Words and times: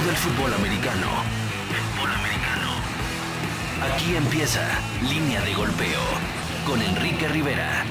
todo 0.00 0.10
el 0.10 0.16
fútbol 0.16 0.52
americano. 0.54 1.08
Fútbol 1.68 2.10
americano. 2.10 2.70
Aquí 3.82 4.16
empieza 4.16 4.62
Línea 5.02 5.42
de 5.42 5.52
Golpeo 5.54 6.00
con 6.66 6.80
Enrique 6.80 7.28
Rivera. 7.28 7.84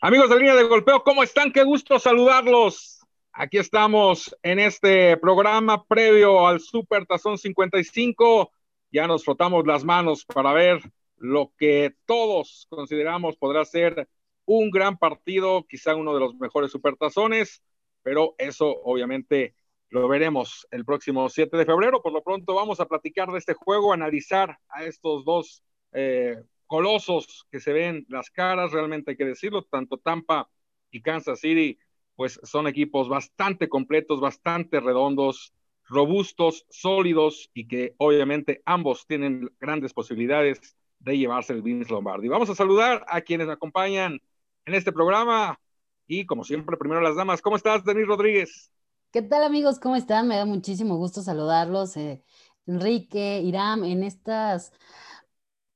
Amigos 0.00 0.30
de 0.30 0.36
Línea 0.36 0.56
de 0.56 0.64
Golpeo, 0.64 1.04
¿cómo 1.04 1.22
están? 1.22 1.52
Qué 1.52 1.62
gusto 1.62 1.98
saludarlos. 1.98 3.04
Aquí 3.32 3.58
estamos 3.58 4.34
en 4.42 4.58
este 4.58 5.16
programa 5.16 5.84
previo 5.84 6.46
al 6.46 6.60
Super 6.60 7.06
Tazón 7.06 7.38
55. 7.38 8.50
Ya 8.90 9.06
nos 9.06 9.24
frotamos 9.24 9.64
las 9.66 9.84
manos 9.84 10.24
para 10.24 10.52
ver 10.52 10.80
lo 11.18 11.52
que 11.56 11.94
todos 12.04 12.66
consideramos 12.68 13.36
podrá 13.36 13.64
ser 13.64 14.08
un 14.44 14.70
gran 14.70 14.98
partido, 14.98 15.64
quizá 15.68 15.94
uno 15.94 16.14
de 16.14 16.20
los 16.20 16.34
mejores 16.34 16.72
supertazones, 16.72 17.62
pero 18.02 18.34
eso 18.38 18.66
obviamente 18.82 19.54
lo 20.00 20.08
veremos 20.08 20.66
el 20.70 20.84
próximo 20.84 21.28
7 21.28 21.56
de 21.56 21.64
febrero. 21.64 22.02
Por 22.02 22.12
lo 22.12 22.22
pronto 22.22 22.54
vamos 22.54 22.80
a 22.80 22.86
platicar 22.86 23.30
de 23.30 23.38
este 23.38 23.54
juego, 23.54 23.92
analizar 23.92 24.58
a 24.68 24.84
estos 24.84 25.24
dos 25.24 25.62
eh, 25.92 26.36
colosos 26.66 27.46
que 27.50 27.60
se 27.60 27.72
ven 27.72 28.04
las 28.08 28.30
caras, 28.30 28.72
realmente 28.72 29.12
hay 29.12 29.16
que 29.16 29.24
decirlo, 29.24 29.62
tanto 29.64 29.98
Tampa 29.98 30.50
y 30.90 31.00
Kansas 31.02 31.40
City, 31.40 31.78
pues 32.16 32.40
son 32.42 32.66
equipos 32.66 33.08
bastante 33.08 33.68
completos, 33.68 34.20
bastante 34.20 34.80
redondos, 34.80 35.54
robustos, 35.84 36.66
sólidos 36.70 37.50
y 37.54 37.68
que 37.68 37.94
obviamente 37.98 38.62
ambos 38.64 39.06
tienen 39.06 39.50
grandes 39.60 39.92
posibilidades 39.92 40.76
de 40.98 41.18
llevarse 41.18 41.52
el 41.52 41.62
Vince 41.62 41.92
Lombardi. 41.92 42.28
Vamos 42.28 42.50
a 42.50 42.54
saludar 42.54 43.04
a 43.08 43.20
quienes 43.20 43.46
me 43.46 43.52
acompañan 43.52 44.20
en 44.64 44.74
este 44.74 44.92
programa. 44.92 45.60
Y 46.06 46.26
como 46.26 46.44
siempre, 46.44 46.76
primero 46.76 47.00
las 47.00 47.16
damas. 47.16 47.40
¿Cómo 47.40 47.56
estás, 47.56 47.84
Denis 47.84 48.06
Rodríguez? 48.06 48.73
¿Qué 49.14 49.22
tal, 49.22 49.44
amigos? 49.44 49.78
¿Cómo 49.78 49.94
están? 49.94 50.26
Me 50.26 50.36
da 50.36 50.44
muchísimo 50.44 50.96
gusto 50.96 51.22
saludarlos. 51.22 51.96
Eh, 51.96 52.24
Enrique, 52.66 53.40
Iram, 53.42 53.84
en 53.84 54.02
estas 54.02 54.72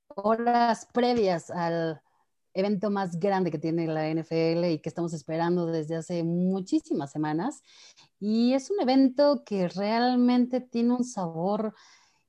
horas 0.09 0.89
previas 0.93 1.49
al 1.53 2.03
evento 2.53 2.91
más 2.91 3.21
grande 3.21 3.53
que 3.53 3.61
tiene 3.61 3.87
la 3.87 4.09
NFL 4.09 4.73
y 4.73 4.81
que 4.81 4.89
estamos 4.89 5.13
esperando 5.13 5.67
desde 5.67 5.95
hace 5.95 6.25
muchísimas 6.25 7.13
semanas. 7.13 7.63
Y 8.19 8.55
es 8.55 8.73
un 8.73 8.81
evento 8.81 9.45
que 9.45 9.69
realmente 9.69 10.61
tiene 10.61 10.95
un 10.95 11.05
sabor, 11.05 11.77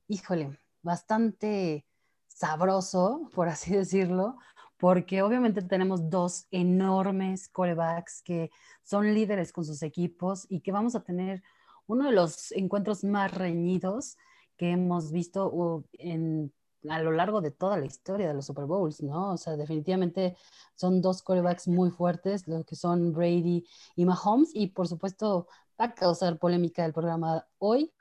híjole, 0.06 0.60
bastante 0.80 1.86
sabroso, 2.28 3.28
por 3.34 3.48
así 3.48 3.74
decirlo, 3.74 4.36
porque 4.80 5.22
obviamente 5.22 5.60
tenemos 5.60 6.08
dos 6.08 6.46
enormes 6.50 7.48
corebacks 7.48 8.22
que 8.22 8.50
son 8.82 9.12
líderes 9.14 9.52
con 9.52 9.64
sus 9.64 9.82
equipos 9.82 10.46
y 10.48 10.60
que 10.60 10.72
vamos 10.72 10.94
a 10.94 11.04
tener 11.04 11.42
uno 11.86 12.06
de 12.06 12.12
los 12.12 12.50
encuentros 12.52 13.04
más 13.04 13.32
reñidos 13.32 14.16
que 14.56 14.70
hemos 14.70 15.12
visto 15.12 15.84
en, 15.92 16.50
a 16.88 17.02
lo 17.02 17.12
largo 17.12 17.42
de 17.42 17.50
toda 17.50 17.76
la 17.76 17.84
historia 17.84 18.28
de 18.28 18.34
los 18.34 18.46
Super 18.46 18.64
Bowls, 18.64 19.02
¿no? 19.02 19.32
O 19.32 19.36
sea, 19.36 19.56
definitivamente 19.56 20.36
son 20.76 21.02
dos 21.02 21.22
corebacks 21.22 21.68
muy 21.68 21.90
fuertes, 21.90 22.48
lo 22.48 22.64
que 22.64 22.74
son 22.74 23.12
Brady 23.12 23.66
y 23.96 24.04
Mahomes, 24.06 24.50
y 24.54 24.68
por 24.68 24.88
supuesto 24.88 25.46
va 25.78 25.86
a 25.86 25.94
causar 25.94 26.38
polémica 26.38 26.86
el 26.86 26.94
programa 26.94 27.46
hoy. 27.58 27.92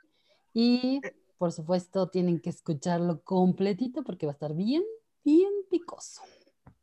Y 0.53 1.01
por 1.37 1.51
supuesto 1.51 2.07
tienen 2.07 2.39
que 2.39 2.49
escucharlo 2.49 3.21
completito 3.23 4.03
porque 4.03 4.25
va 4.25 4.31
a 4.31 4.33
estar 4.33 4.53
bien, 4.53 4.83
bien 5.25 5.51
picoso. 5.69 6.21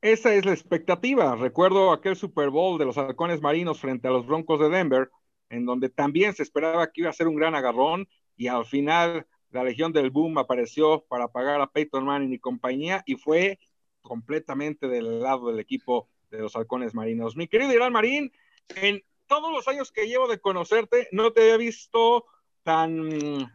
Esa 0.01 0.35
es 0.35 0.45
la 0.45 0.53
expectativa. 0.53 1.35
Recuerdo 1.37 1.93
aquel 1.93 2.17
Super 2.17 2.51
Bowl 2.51 2.79
de 2.79 2.85
los 2.85 2.99
halcones 2.99 3.41
marinos 3.41 3.81
frente 3.81 4.09
a 4.09 4.11
los 4.11 4.27
Broncos 4.27 4.61
de 4.61 4.69
Denver, 4.69 5.11
en 5.49 5.65
donde 5.65 5.89
también 5.89 6.35
se 6.35 6.43
esperaba 6.43 6.93
que 6.93 7.01
iba 7.01 7.11
a 7.11 7.15
ser 7.15 7.29
un 7.29 7.37
gran 7.37 7.55
agarrón 7.55 8.09
y 8.37 8.49
al 8.49 8.67
final 8.67 9.27
la 9.51 9.65
Legión 9.65 9.93
del 9.93 10.11
Boom 10.11 10.39
apareció 10.39 11.05
para 11.09 11.29
pagar 11.29 11.61
a 11.61 11.71
Peyton 11.71 12.05
Manning 12.05 12.33
y 12.33 12.39
compañía 12.39 13.03
y 13.06 13.17
fue 13.17 13.59
completamente 14.03 14.87
del 14.89 15.21
lado 15.21 15.49
del 15.49 15.61
equipo 15.61 16.09
de 16.31 16.39
los 16.39 16.55
halcones 16.56 16.95
marinos. 16.95 17.37
Mi 17.37 17.49
querido 17.49 17.73
Irán 17.73 17.93
Marín, 17.93 18.33
en 18.69 19.03
todos 19.27 19.51
los 19.53 19.67
años 19.69 19.93
que 19.93 20.06
llevo 20.06 20.29
de 20.29 20.41
conocerte, 20.41 21.09
no 21.12 21.33
te 21.33 21.43
había 21.43 21.56
visto 21.56 22.27
tan 22.62 23.49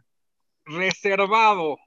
reservado 0.64 1.78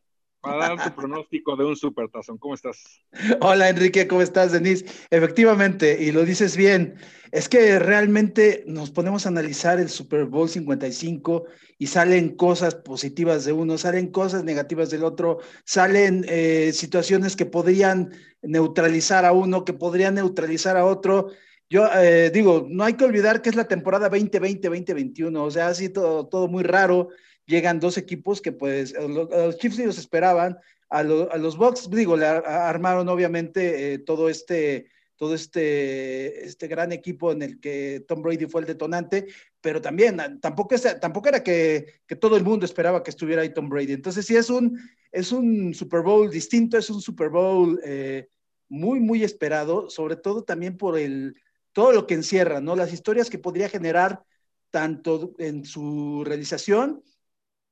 para 0.45 0.75
dar 0.75 0.83
tu 0.83 0.95
pronóstico 0.95 1.55
de 1.55 1.65
un 1.65 1.75
supertazón. 1.75 2.37
¿Cómo 2.37 2.53
estás? 2.53 3.01
Hola 3.41 3.69
Enrique, 3.69 4.07
¿cómo 4.07 4.21
estás, 4.21 4.51
Denise? 4.51 4.85
Efectivamente, 5.09 5.97
y 5.99 6.11
lo 6.11 6.23
dices 6.23 6.55
bien, 6.55 6.95
es 7.31 7.49
que 7.49 7.79
realmente 7.79 8.63
nos 8.67 8.91
ponemos 8.91 9.25
a 9.25 9.29
analizar 9.29 9.79
el 9.79 9.89
Super 9.89 10.25
Bowl 10.25 10.47
55 10.47 11.45
y 11.79 11.87
salen 11.87 12.35
cosas 12.35 12.75
positivas 12.75 13.43
de 13.45 13.53
uno, 13.53 13.77
salen 13.77 14.11
cosas 14.11 14.43
negativas 14.43 14.89
del 14.91 15.03
otro, 15.03 15.39
salen 15.65 16.25
eh, 16.29 16.71
situaciones 16.73 17.35
que 17.35 17.45
podrían 17.45 18.11
neutralizar 18.43 19.25
a 19.25 19.31
uno, 19.31 19.65
que 19.65 19.73
podrían 19.73 20.15
neutralizar 20.15 20.77
a 20.77 20.85
otro. 20.85 21.29
Yo 21.69 21.87
eh, 21.95 22.29
digo, 22.31 22.67
no 22.69 22.83
hay 22.83 22.93
que 22.93 23.05
olvidar 23.05 23.41
que 23.41 23.49
es 23.49 23.55
la 23.55 23.67
temporada 23.67 24.11
2020-2021, 24.11 25.35
o 25.35 25.51
sea, 25.51 25.67
ha 25.67 25.73
sido 25.73 26.27
todo 26.27 26.47
muy 26.47 26.63
raro 26.63 27.09
llegan 27.45 27.79
dos 27.79 27.97
equipos 27.97 28.41
que 28.41 28.51
pues 28.51 28.93
los, 28.93 29.57
Chiefs 29.57 29.79
ni 29.79 29.85
los 29.85 29.97
esperaban, 29.97 30.57
a, 30.89 31.03
los 31.03 31.57
Bucks, 31.57 31.89
digo, 31.89 32.15
le 32.15 32.25
armaron 32.25 33.09
obviamente 33.09 33.93
eh, 33.93 33.99
todo 33.99 34.29
este 34.29 34.87
todo 35.17 35.33
este, 35.33 36.45
este 36.45 36.67
gran 36.67 36.91
equipo 36.91 37.31
en 37.31 37.41
el 37.41 37.59
que 37.59 38.03
Tom 38.07 38.21
Brady 38.21 38.47
fue 38.47 38.61
el 38.61 38.67
detonante, 38.67 39.27
pero 39.61 39.81
también 39.81 40.17
tampoco, 40.41 40.75
es, 40.75 40.99
tampoco 40.99 41.29
era 41.29 41.41
que, 41.41 42.01
que, 42.05 42.15
todo 42.15 42.35
el 42.35 42.43
mundo 42.43 42.65
esperaba 42.65 43.01
que 43.01 43.11
estuviera 43.11 43.41
ahí 43.41 43.53
Tom 43.53 43.69
Brady. 43.69 43.93
Entonces 43.93 44.25
sí 44.25 44.35
es 44.35 44.49
un, 44.49 44.77
es 45.11 45.31
un 45.31 45.73
Super 45.73 46.01
Bowl 46.01 46.29
distinto, 46.29 46.77
es 46.77 46.89
un 46.89 47.01
Super 47.01 47.29
Bowl 47.29 47.79
eh, 47.83 48.27
muy, 48.67 48.99
muy 48.99 49.23
esperado, 49.23 49.89
sobre 49.89 50.17
todo 50.17 50.43
también 50.43 50.75
por 50.75 50.97
el, 50.97 51.35
todo 51.71 51.93
lo 51.93 52.07
que 52.07 52.15
encierra, 52.15 52.59
¿no? 52.59 52.75
Las 52.75 52.91
historias 52.91 53.29
que 53.29 53.39
podría 53.39 53.69
generar 53.69 54.23
tanto 54.69 55.33
en 55.37 55.63
su 55.63 56.23
realización 56.25 57.01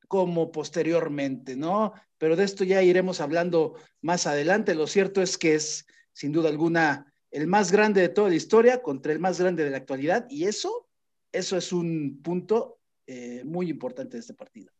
como 0.07 0.51
posteriormente, 0.51 1.55
¿no? 1.55 1.93
Pero 2.17 2.35
de 2.35 2.43
esto 2.43 2.63
ya 2.63 2.81
iremos 2.81 3.21
hablando 3.21 3.75
más 4.01 4.27
adelante. 4.27 4.75
Lo 4.75 4.87
cierto 4.87 5.21
es 5.21 5.37
que 5.37 5.55
es, 5.55 5.87
sin 6.13 6.31
duda 6.31 6.49
alguna, 6.49 7.13
el 7.31 7.47
más 7.47 7.71
grande 7.71 8.01
de 8.01 8.09
toda 8.09 8.29
la 8.29 8.35
historia 8.35 8.81
contra 8.81 9.11
el 9.11 9.19
más 9.19 9.39
grande 9.39 9.63
de 9.63 9.71
la 9.71 9.77
actualidad 9.77 10.27
y 10.29 10.45
eso, 10.45 10.87
eso 11.31 11.57
es 11.57 11.73
un 11.73 12.21
punto 12.21 12.79
eh, 13.07 13.41
muy 13.43 13.69
importante 13.69 14.17
de 14.17 14.21
este 14.21 14.33
partido. 14.33 14.71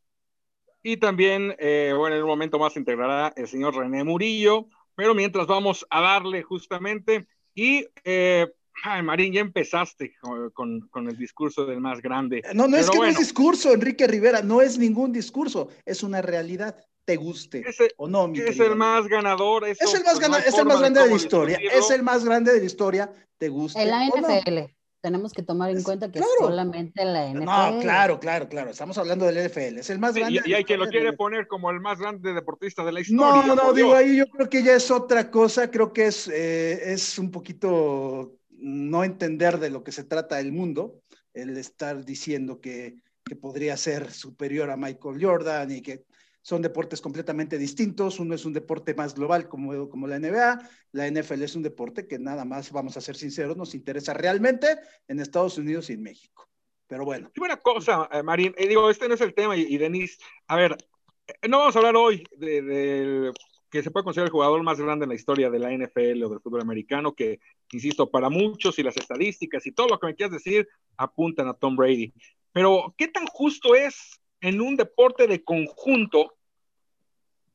Y 0.83 0.97
también, 0.97 1.55
eh, 1.59 1.93
bueno, 1.97 2.15
en 2.15 2.23
un 2.23 2.27
momento 2.29 2.59
más 2.59 2.75
integrará 2.75 3.33
el 3.35 3.47
señor 3.47 3.75
René 3.75 4.03
Murillo, 4.03 4.67
pero 4.95 5.15
mientras 5.15 5.47
vamos 5.47 5.85
a 5.89 6.01
darle 6.01 6.43
justamente 6.43 7.27
y 7.55 7.87
eh, 8.03 8.47
Ay, 8.85 9.01
Marín, 9.01 9.31
ya 9.31 9.39
empezaste 9.39 10.13
con, 10.53 10.89
el 11.07 11.17
discurso 11.17 11.65
del 11.65 11.79
más 11.79 12.01
grande. 12.01 12.43
No, 12.53 12.67
no 12.67 12.75
es 12.75 12.89
que 12.89 12.97
no 12.97 13.05
es 13.05 13.17
discurso, 13.17 13.71
Enrique 13.71 14.05
Rivera, 14.07 14.41
no 14.41 14.61
es 14.61 14.77
ningún 14.77 15.13
discurso, 15.13 15.69
es 15.85 16.03
una 16.03 16.21
realidad. 16.21 16.75
Te 17.05 17.17
guste 17.17 17.65
o 17.97 18.07
no, 18.07 18.29
mi 18.29 18.39
Es 18.39 18.57
el 18.59 18.77
más 18.77 19.07
ganador. 19.07 19.67
es 19.67 19.81
el 19.81 20.03
más, 20.05 20.19
pues, 20.19 20.47
es 20.47 20.57
el 20.57 20.65
más 20.65 20.79
grande 20.79 21.01
de, 21.01 21.09
la 21.09 21.15
historia. 21.15 21.59
Es 21.61 21.91
el 21.91 22.01
más 22.01 22.23
grande 22.23 22.53
de 22.53 22.59
la 22.59 22.65
historia. 22.65 23.11
Te 23.37 23.49
guste. 23.49 23.81
El 23.81 23.89
NFL. 23.89 24.73
Tenemos 25.01 25.33
que 25.33 25.43
tomar 25.43 25.69
en 25.69 25.83
cuenta 25.83 26.09
que 26.09 26.19
es 26.19 26.25
solamente 26.39 27.03
la 27.03 27.27
NFL. 27.27 27.43
No, 27.43 27.79
claro, 27.81 28.19
claro, 28.21 28.47
claro. 28.47 28.69
Estamos 28.69 28.97
hablando 28.97 29.25
del 29.25 29.49
NFL. 29.49 29.79
Es 29.79 29.89
el 29.89 29.99
más 29.99 30.15
grande. 30.15 30.41
y, 30.45 30.53
hay 30.53 30.63
quien 30.63 30.79
lo 30.79 30.87
quiere 30.87 31.11
poner 31.11 31.45
como 31.47 31.69
el 31.71 31.81
más 31.81 31.99
grande 31.99 32.33
deportista 32.33 32.85
de 32.85 32.93
la 32.93 33.01
historia. 33.01 33.43
No, 33.47 33.53
no, 33.53 33.73
digo 33.73 33.93
ahí 33.95 34.15
yo 34.15 34.27
creo 34.27 34.49
que 34.49 34.63
ya 34.63 34.75
es 34.75 34.89
otra 34.89 35.29
cosa. 35.29 35.69
Creo 35.69 35.91
que 35.91 36.07
es, 36.07 36.29
eh, 36.29 36.93
es 36.93 37.19
un 37.19 37.31
poquito 37.31 38.39
no 38.63 39.03
entender 39.03 39.59
de 39.59 39.69
lo 39.69 39.83
que 39.83 39.91
se 39.91 40.05
trata 40.05 40.39
el 40.39 40.53
mundo, 40.53 41.01
el 41.33 41.57
estar 41.57 42.05
diciendo 42.05 42.59
que, 42.61 42.95
podría 43.41 43.75
ser 43.77 44.11
superior 44.11 44.69
a 44.69 44.77
Michael 44.77 45.17
Jordan 45.19 45.71
y 45.71 45.81
que 45.81 46.05
son 46.43 46.61
deportes 46.61 47.01
completamente 47.01 47.57
distintos. 47.57 48.19
Uno 48.19 48.35
es 48.35 48.45
un 48.45 48.53
deporte 48.53 48.93
más 48.93 49.15
global 49.15 49.47
como, 49.49 49.89
como 49.89 50.05
la 50.05 50.19
NBA, 50.19 50.69
la 50.91 51.07
NFL 51.07 51.41
es 51.41 51.55
un 51.55 51.63
deporte 51.63 52.05
que 52.05 52.19
nada 52.19 52.45
más, 52.45 52.71
vamos 52.71 52.95
a 52.95 53.01
ser 53.01 53.15
sinceros, 53.15 53.57
nos 53.57 53.73
interesa 53.73 54.13
realmente 54.13 54.77
en 55.07 55.19
Estados 55.19 55.57
Unidos 55.57 55.89
y 55.89 55.93
en 55.93 56.03
México. 56.03 56.47
Pero 56.85 57.05
bueno. 57.05 57.31
Y 57.33 57.39
una 57.41 57.57
cosa, 57.57 58.07
eh, 58.11 58.21
Marín, 58.21 58.53
eh, 58.55 58.67
digo, 58.67 58.87
este 58.89 59.07
no 59.07 59.15
es 59.15 59.21
el 59.21 59.33
tema, 59.33 59.57
y, 59.57 59.61
y 59.61 59.77
Denise, 59.79 60.17
a 60.47 60.57
ver, 60.57 60.77
eh, 61.25 61.47
no 61.47 61.57
vamos 61.57 61.75
a 61.75 61.79
hablar 61.79 61.95
hoy 61.95 62.23
del 62.37 63.33
que 63.73 63.81
se 63.81 63.89
puede 63.89 64.03
considerar 64.03 64.27
el 64.27 64.33
jugador 64.33 64.61
más 64.61 64.79
grande 64.79 65.05
en 65.05 65.09
la 65.09 65.15
historia 65.15 65.49
de 65.49 65.57
la 65.57 65.71
NFL 65.71 66.23
o 66.23 66.29
del 66.29 66.39
fútbol 66.41 66.61
americano, 66.61 67.15
que, 67.15 67.39
insisto, 67.71 68.07
para 68.07 68.29
muchos 68.29 68.77
y 68.77 68.83
las 68.83 68.95
estadísticas 68.95 69.65
y 69.65 69.71
todo 69.71 69.87
lo 69.87 69.99
que 69.99 70.05
me 70.05 70.15
quieras 70.15 70.33
decir 70.33 70.67
apuntan 70.95 71.47
a 71.47 71.55
Tom 71.55 71.75
Brady. 71.75 72.13
Pero, 72.51 72.93
¿qué 72.99 73.07
tan 73.07 73.25
justo 73.25 73.73
es 73.73 74.21
en 74.41 74.61
un 74.61 74.77
deporte 74.77 75.25
de 75.25 75.43
conjunto 75.43 76.35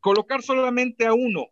colocar 0.00 0.42
solamente 0.42 1.06
a 1.06 1.14
uno? 1.14 1.50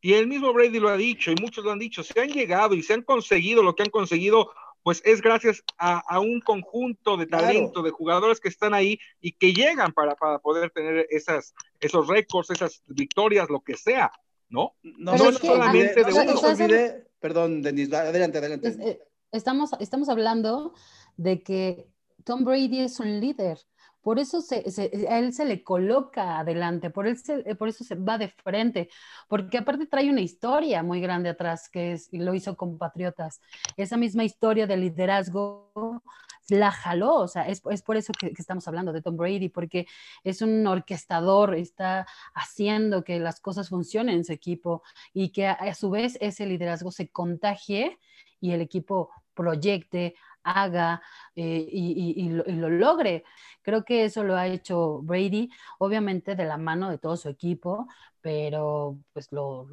Y 0.00 0.14
el 0.14 0.26
mismo 0.26 0.54
Brady 0.54 0.80
lo 0.80 0.88
ha 0.88 0.96
dicho 0.96 1.30
y 1.30 1.34
muchos 1.38 1.62
lo 1.62 1.72
han 1.72 1.78
dicho, 1.78 2.02
se 2.02 2.18
han 2.18 2.30
llegado 2.30 2.74
y 2.74 2.82
se 2.82 2.94
han 2.94 3.02
conseguido 3.02 3.62
lo 3.62 3.74
que 3.74 3.82
han 3.82 3.90
conseguido 3.90 4.54
pues 4.82 5.02
es 5.04 5.20
gracias 5.20 5.62
a, 5.76 6.20
un 6.20 6.40
conjunto 6.40 7.16
de 7.16 7.26
talento, 7.26 7.82
de 7.82 7.90
jugadores 7.90 8.40
que 8.40 8.48
están 8.48 8.74
ahí 8.74 8.98
y 9.20 9.32
que 9.32 9.52
llegan 9.52 9.92
para, 9.92 10.14
para 10.14 10.38
poder 10.38 10.70
tener 10.70 11.06
esas, 11.10 11.54
esos 11.80 12.08
récords, 12.08 12.50
esas 12.50 12.82
victorias, 12.86 13.48
lo 13.50 13.60
que 13.60 13.76
sea, 13.76 14.10
¿no? 14.48 14.74
No, 14.82 15.16
no, 15.16 15.32
solamente 15.32 16.04
de 16.04 16.12
uno. 16.12 17.04
perdón, 17.20 17.62
Denis, 17.62 17.92
adelante, 17.92 18.38
adelante. 18.38 18.76
Eh, 18.80 19.00
estamos, 19.32 19.70
estamos 19.80 20.08
hablando 20.08 20.74
de 21.16 21.42
que 21.42 21.88
Tom 22.24 22.44
Brady 22.44 22.80
es 22.80 23.00
un 23.00 23.20
líder. 23.20 23.58
Por 24.02 24.18
eso 24.18 24.40
se, 24.40 24.64
a 25.08 25.18
él 25.18 25.32
se 25.32 25.44
le 25.44 25.62
coloca 25.62 26.38
adelante, 26.38 26.90
por, 26.90 27.06
él 27.06 27.16
por 27.58 27.68
eso 27.68 27.84
se 27.84 27.94
va 27.94 28.18
de 28.18 28.28
frente, 28.28 28.88
porque 29.28 29.58
aparte 29.58 29.86
trae 29.86 30.10
una 30.10 30.20
historia 30.20 30.82
muy 30.82 31.00
grande 31.00 31.28
atrás 31.28 31.68
que 31.68 31.92
es, 31.92 32.08
lo 32.12 32.34
hizo 32.34 32.56
con 32.56 32.78
Patriotas. 32.78 33.40
Esa 33.76 33.96
misma 33.96 34.24
historia 34.24 34.66
de 34.66 34.76
liderazgo 34.76 36.02
la 36.48 36.70
jaló, 36.70 37.16
o 37.16 37.28
sea, 37.28 37.48
es, 37.48 37.62
es 37.70 37.82
por 37.82 37.96
eso 37.96 38.12
que, 38.18 38.32
estamos 38.38 38.66
hablando 38.68 38.92
de 38.92 39.02
Tom 39.02 39.16
Brady, 39.16 39.48
porque 39.48 39.86
es 40.24 40.40
un 40.42 40.66
orquestador, 40.66 41.54
está 41.54 42.06
haciendo 42.34 43.04
que 43.04 43.20
las 43.20 43.40
cosas 43.40 43.68
funcionen 43.68 44.16
en 44.16 44.24
su 44.24 44.32
equipo 44.32 44.82
y 45.12 45.30
que 45.30 45.46
a 45.46 45.74
su 45.74 45.90
vez 45.90 46.16
ese 46.20 46.46
liderazgo 46.46 46.90
se 46.90 47.10
contagie 47.10 47.98
y 48.40 48.52
el 48.52 48.60
equipo 48.60 49.10
proyecte, 49.34 50.14
haga 50.42 51.02
eh, 51.34 51.66
y, 51.70 52.28
lo, 52.28 52.68
logre. 52.68 53.24
Creo 53.62 53.84
que 53.84 54.04
eso 54.04 54.24
lo 54.24 54.36
ha 54.36 54.46
hecho 54.46 55.00
Brady, 55.02 55.50
obviamente 55.78 56.34
de 56.34 56.44
la 56.44 56.56
mano 56.56 56.90
de 56.90 56.98
todo 56.98 57.16
su 57.16 57.28
equipo, 57.28 57.86
pero 58.20 58.98
pues 59.12 59.28
lo, 59.30 59.66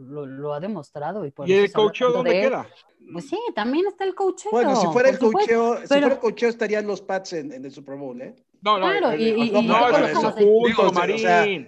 ha 0.54 0.60
demostrado. 0.60 1.26
¿Y, 1.26 1.34
¿Y 1.46 1.54
el 1.54 1.72
coacheo 1.72 2.12
dónde 2.12 2.32
queda? 2.32 2.68
Pues 3.12 3.30
sí, 3.30 3.38
también 3.54 3.86
está 3.88 4.04
el 4.04 4.16
coacheo. 4.16 4.52
Bueno, 4.52 4.76
si 4.76 4.88
fuera 4.88 5.10
el 5.10 5.20
coacheo, 5.20 5.82
si 5.82 5.88
fuera 5.88 6.08
el 6.08 6.20
coacheo 6.20 6.50
estarían 6.50 6.88
los 6.88 7.02
Pats 7.02 7.34
en, 7.34 7.52
el 7.54 7.72
Super 7.72 7.96
Bowl, 7.96 8.20
¿eh? 8.22 8.36
No, 8.62 8.80
no, 8.80 8.88
claro, 8.88 9.16
y, 9.16 9.52
no, 9.52 9.90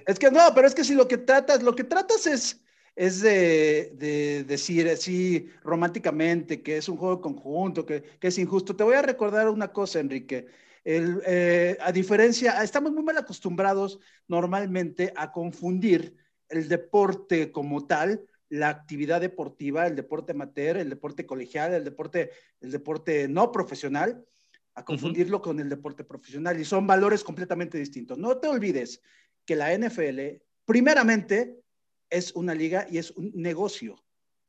es 0.08 0.18
que 0.18 0.32
no, 0.32 0.42
pero 0.56 0.66
es 0.66 0.74
que 0.74 0.84
si 0.84 0.96
lo 0.96 1.08
que 1.08 1.20
tratas, 1.20 1.62
lo 1.62 1.76
que 1.76 1.84
tratas 1.84 2.26
es 2.26 2.60
es 2.98 3.22
de, 3.22 4.44
decir 4.48 4.90
así 4.90 5.52
románticamente 5.64 6.64
que 6.64 6.78
es 6.78 6.90
un 6.90 6.98
juego 6.98 7.22
conjunto, 7.22 7.86
que, 7.86 8.04
es 8.20 8.38
injusto. 8.40 8.76
Te 8.76 8.84
voy 8.84 8.96
a 8.96 9.04
recordar 9.04 9.50
una 9.50 9.68
cosa, 9.72 10.00
Enrique. 10.00 10.48
Eh, 10.84 11.78
a 11.80 11.92
diferencia, 11.92 12.64
estamos 12.64 12.92
muy 12.92 13.04
mal 13.04 13.18
acostumbrados 13.18 14.00
normalmente 14.28 15.14
a 15.16 15.32
confundir 15.32 16.16
el 16.50 16.68
deporte 16.68 17.52
como 17.52 17.86
tal, 17.86 18.26
la 18.50 18.70
actividad 18.70 19.22
deportiva, 19.22 19.86
el 19.86 19.96
deporte 19.96 20.32
amateur, 20.32 20.78
el 20.78 20.90
deporte 20.90 21.28
colegial, 21.28 21.74
el 21.76 21.84
deporte, 21.84 22.32
el 22.62 22.72
deporte 22.72 23.28
no 23.28 23.52
profesional, 23.52 24.26
a 24.74 24.84
confundirlo 24.84 25.40
con 25.40 25.60
el 25.60 25.70
deporte 25.70 26.04
profesional 26.04 26.60
y 26.60 26.66
son 26.66 26.88
valores 26.88 27.24
completamente 27.24 27.78
distintos. 27.78 28.18
No 28.18 28.38
te 28.38 28.48
olvides 28.48 29.02
que 29.46 29.56
la 29.56 29.78
NFL, 29.78 30.42
primeramente, 30.66 31.62
es 32.10 32.34
una 32.34 32.54
liga 32.54 32.88
y 32.90 32.98
es 32.98 33.12
un 33.12 33.32
negocio. 33.34 34.04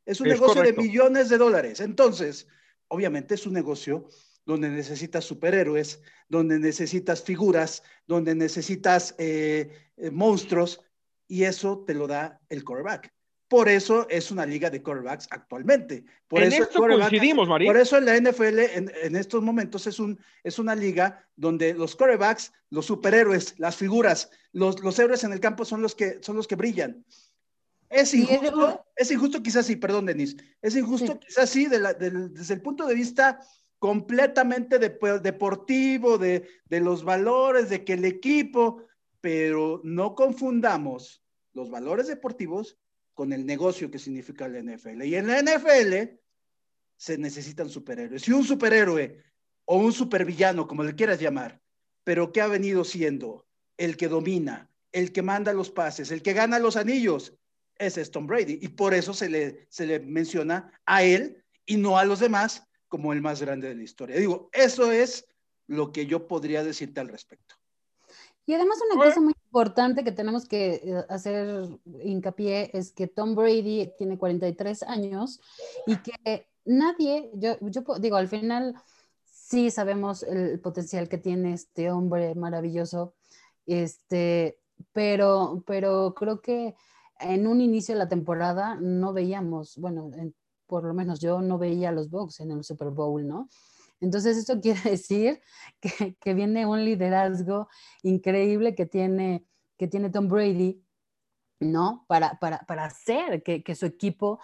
Es 0.05 0.21
un 0.21 0.29
negocio 0.29 0.63
de 0.63 0.73
millones 0.73 1.29
de 1.29 1.39
dólares. 1.39 1.81
Entonces, 1.81 2.47
obviamente 2.89 3.35
es 3.35 3.47
un 3.47 3.53
negocio 3.53 4.09
donde 4.47 4.71
necesitas 4.71 5.27
superhéroes, 5.27 6.01
donde 6.29 6.59
necesitas 6.59 7.23
figuras, 7.23 7.83
donde 8.07 8.35
necesitas 8.35 9.15
eh, 9.19 9.71
eh, 9.99 10.11
monstruos, 10.11 10.81
y 11.29 11.45
eso 11.45 11.85
te 11.87 11.93
lo 11.93 12.07
da 12.07 12.41
el 12.49 12.65
quarterback. 12.65 13.13
Por 13.49 13.69
eso 13.69 14.07
es 14.11 14.31
una 14.31 14.45
liga 14.45 14.69
de 14.69 14.83
quarterbacks 14.83 15.27
actualmente. 15.31 16.05
Por 16.27 16.43
en 16.43 16.53
eso 16.53 16.65
esto 16.65 16.81
coincidimos, 16.81 17.49
María. 17.49 17.71
Por 17.71 17.81
eso 17.81 17.97
en 17.97 18.05
la 18.05 18.19
NFL, 18.19 18.59
en, 18.59 19.17
estos 19.17 19.43
momentos, 19.43 19.87
es, 19.87 19.99
un, 19.99 20.19
es 20.43 20.59
una 20.59 20.75
liga 20.75 21.27
donde 21.35 21.73
los 21.73 21.97
quarterbacks, 21.97 22.53
los 22.71 22.85
superhéroes, 22.87 23.55
las 23.59 23.77
figuras, 23.77 24.31
los, 24.53 24.83
los 24.83 24.99
héroes 24.99 25.25
en 25.25 25.33
el 25.33 25.41
campo 25.41 25.65
son 25.65 25.81
los 25.81 25.95
que, 25.95 26.19
son 26.23 26.37
los 26.37 26.47
que 26.47 26.57
brillan. 26.57 27.05
Es 27.91 28.13
injusto, 28.13 28.85
es 28.97 29.11
injusto 29.11 29.43
quizás 29.43 29.67
sí, 29.67 29.77
perdón, 29.77 30.07
Denis, 30.07 30.37
es 30.61 30.77
injusto 30.77 31.19
quizás 31.19 31.49
sí 31.49 31.67
desde 31.67 32.55
el 32.55 32.63
punto 32.63 32.87
de 32.87 32.95
vista 32.95 33.41
completamente 33.79 34.79
deportivo, 34.79 36.19
de, 36.19 36.49
los 36.69 37.05
valores, 37.05 37.71
de 37.71 37.85
que 37.85 37.95
el 37.95 38.05
equipo, 38.05 38.83
pero 39.21 39.81
no 39.85 40.15
confundamos 40.15 41.23
los 41.55 41.71
valores 41.71 42.09
deportivos 42.09 42.77
con 43.15 43.33
el 43.33 43.47
negocio 43.47 43.91
que 43.91 43.99
significa 43.99 44.49
la 44.49 44.63
NFL. 44.63 45.03
Y 45.05 45.15
en 45.15 45.27
la 45.29 45.43
NFL 45.43 46.19
se 46.97 47.19
necesitan 47.19 47.69
superhéroes. 47.69 48.27
Y 48.29 48.33
un 48.33 48.45
superhéroe 48.45 49.23
o 49.65 49.77
un 49.77 49.93
supervillano, 49.93 50.67
como 50.67 50.83
le 50.83 50.95
quieras 50.95 51.21
llamar, 51.21 51.61
pero 52.05 52.33
que 52.33 52.41
ha 52.41 52.47
venido 52.47 52.85
siendo 52.85 53.47
el 53.77 53.97
que 53.97 54.09
domina, 54.09 54.71
el 54.93 55.13
que 55.13 55.23
manda 55.23 55.53
los 55.53 55.71
pases, 55.71 56.11
el 56.11 56.23
que 56.23 56.33
gana 56.33 56.59
los 56.59 56.77
anillos, 56.77 57.35
ese 57.79 58.01
es 58.01 58.11
Tom 58.11 58.27
Brady. 58.27 58.59
Y 58.61 58.69
por 58.69 58.95
eso 58.95 59.15
se 59.15 59.29
le, 59.29 59.67
se 59.71 59.87
le 59.87 60.01
menciona 60.01 60.73
a 60.85 61.03
él 61.03 61.45
y 61.65 61.77
no 61.77 61.99
a 61.99 62.05
los 62.05 62.21
demás 62.21 62.65
como 62.89 63.13
el 63.13 63.21
más 63.23 63.41
grande 63.41 63.69
de 63.69 63.75
la 63.75 63.83
historia. 63.83 64.17
Digo, 64.17 64.51
eso 64.53 64.91
es 64.91 65.27
lo 65.67 65.93
que 65.93 66.07
yo 66.07 66.27
podría 66.27 66.65
decirte 66.65 67.01
al 67.01 67.09
respecto. 67.09 67.55
Y 68.47 68.55
además 68.55 68.79
una 68.91 69.05
cosa 69.05 69.21
muy 69.21 69.35
importante 69.45 70.03
que 70.03 70.13
tenemos 70.13 70.49
que 70.49 70.81
eh, 70.83 71.05
hacer 71.11 71.69
hincapié 72.03 72.71
es 72.73 72.93
que 72.93 73.07
Tom 73.07 73.35
Brady 73.35 73.93
tiene 73.99 74.17
43 74.17 74.85
años 74.85 75.41
y 75.87 75.97
que 75.99 76.49
nadie, 76.65 77.31
yo, 77.35 77.59
yo 77.61 77.83
digo, 78.01 78.17
al 78.17 78.29
final 78.29 78.75
sí 79.27 79.71
sabemos 79.71 80.23
el 80.23 80.61
potencial 80.61 81.11
que 81.11 81.19
tiene 81.19 81.53
este 81.53 81.91
hombre 81.91 82.35
maravilloso, 82.35 83.15
este, 83.67 84.59
pero, 84.93 85.63
pero 85.67 86.15
creo 86.15 86.41
que 86.41 86.75
en 87.19 87.47
un 87.47 87.61
inicio 87.61 87.95
de 87.95 87.99
la 87.99 88.09
temporada 88.09 88.77
no 88.81 89.13
veíamos, 89.13 89.77
bueno, 89.79 90.11
por 90.67 90.85
lo 90.85 90.95
menos 90.95 91.21
yo 91.21 91.41
no 91.41 91.59
veía 91.59 91.89
a 91.89 91.93
los 91.93 92.11
Bucks 92.11 92.41
en 92.41 92.51
el 92.53 92.65
Super 92.65 92.89
Bowl, 92.91 93.27
¿no? 93.27 93.49
Entonces 94.01 94.37
esto 94.37 94.61
quiere 94.61 94.81
decir 94.83 95.41
que, 95.81 96.35
viene 96.35 96.67
un 96.67 96.85
liderazgo 96.85 97.69
increíble 98.03 98.75
que 98.75 98.87
tiene, 98.87 99.45
que 99.77 99.89
tiene 99.89 100.11
Tom 100.11 100.29
Brady, 100.29 100.83
¿no? 101.61 102.05
Para, 102.07 102.39
para, 102.39 102.59
para 102.61 102.85
hacer 102.85 103.43
que, 103.43 103.63
que, 103.63 103.75
su 103.75 103.87
equipo 103.87 104.41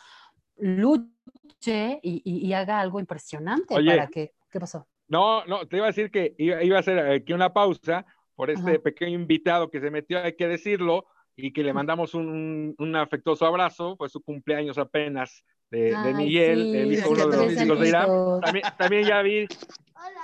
luche 0.56 2.00
y, 2.02 2.22
y, 2.24 2.52
haga 2.52 2.80
algo 2.80 3.00
impresionante 3.00 3.74
para 3.74 4.08
que... 4.08 4.34
¿Qué 4.50 4.60
pasó? 4.60 4.86
No, 5.08 5.44
no, 5.46 5.66
te 5.66 5.76
iba 5.76 5.86
a 5.86 5.88
decir 5.88 6.10
que 6.10 6.34
iba, 6.38 6.62
iba 6.62 6.76
a 6.76 6.80
hacer 6.80 6.98
aquí 6.98 7.32
una 7.32 7.52
pausa 7.52 8.06
por 8.34 8.50
este 8.50 8.78
pequeño 8.78 9.18
invitado 9.18 9.70
que 9.70 9.80
se 9.80 9.90
metió, 9.90 10.20
hay 10.20 10.36
que 10.36 10.48
decirlo, 10.48 11.06
y 11.36 11.52
que 11.52 11.62
le 11.62 11.72
mandamos 11.72 12.14
un, 12.14 12.74
un 12.78 12.96
afectuoso 12.96 13.46
abrazo, 13.46 13.96
pues 13.96 14.12
su 14.12 14.22
cumpleaños 14.22 14.78
apenas 14.78 15.44
de, 15.70 15.96
de 15.96 16.14
Miguel, 16.14 16.74
el 16.74 16.92
hijo 16.92 17.10
uno 17.10 17.26
de 17.26 17.36
los 17.36 17.62
hijos 17.62 17.80
de 17.80 17.88
Irán. 17.88 18.08
También, 18.40 18.64
también 18.78 19.04
ya 19.04 19.22
vi 19.22 19.46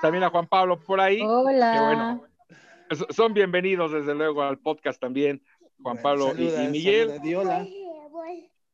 también 0.01 0.25
a 0.25 0.31
Juan 0.31 0.47
Pablo 0.47 0.79
por 0.79 1.01
ahí. 1.01 1.21
Hola. 1.23 1.73
Que 1.73 1.81
bueno, 1.81 3.07
son 3.11 3.35
bienvenidos 3.35 3.93
desde 3.93 4.15
luego 4.15 4.43
al 4.43 4.59
podcast 4.59 5.01
también, 5.01 5.43
Juan 5.83 6.01
Pablo 6.01 6.33
y, 6.37 6.69
Miguel. 6.69 7.21
hola. 7.37 7.67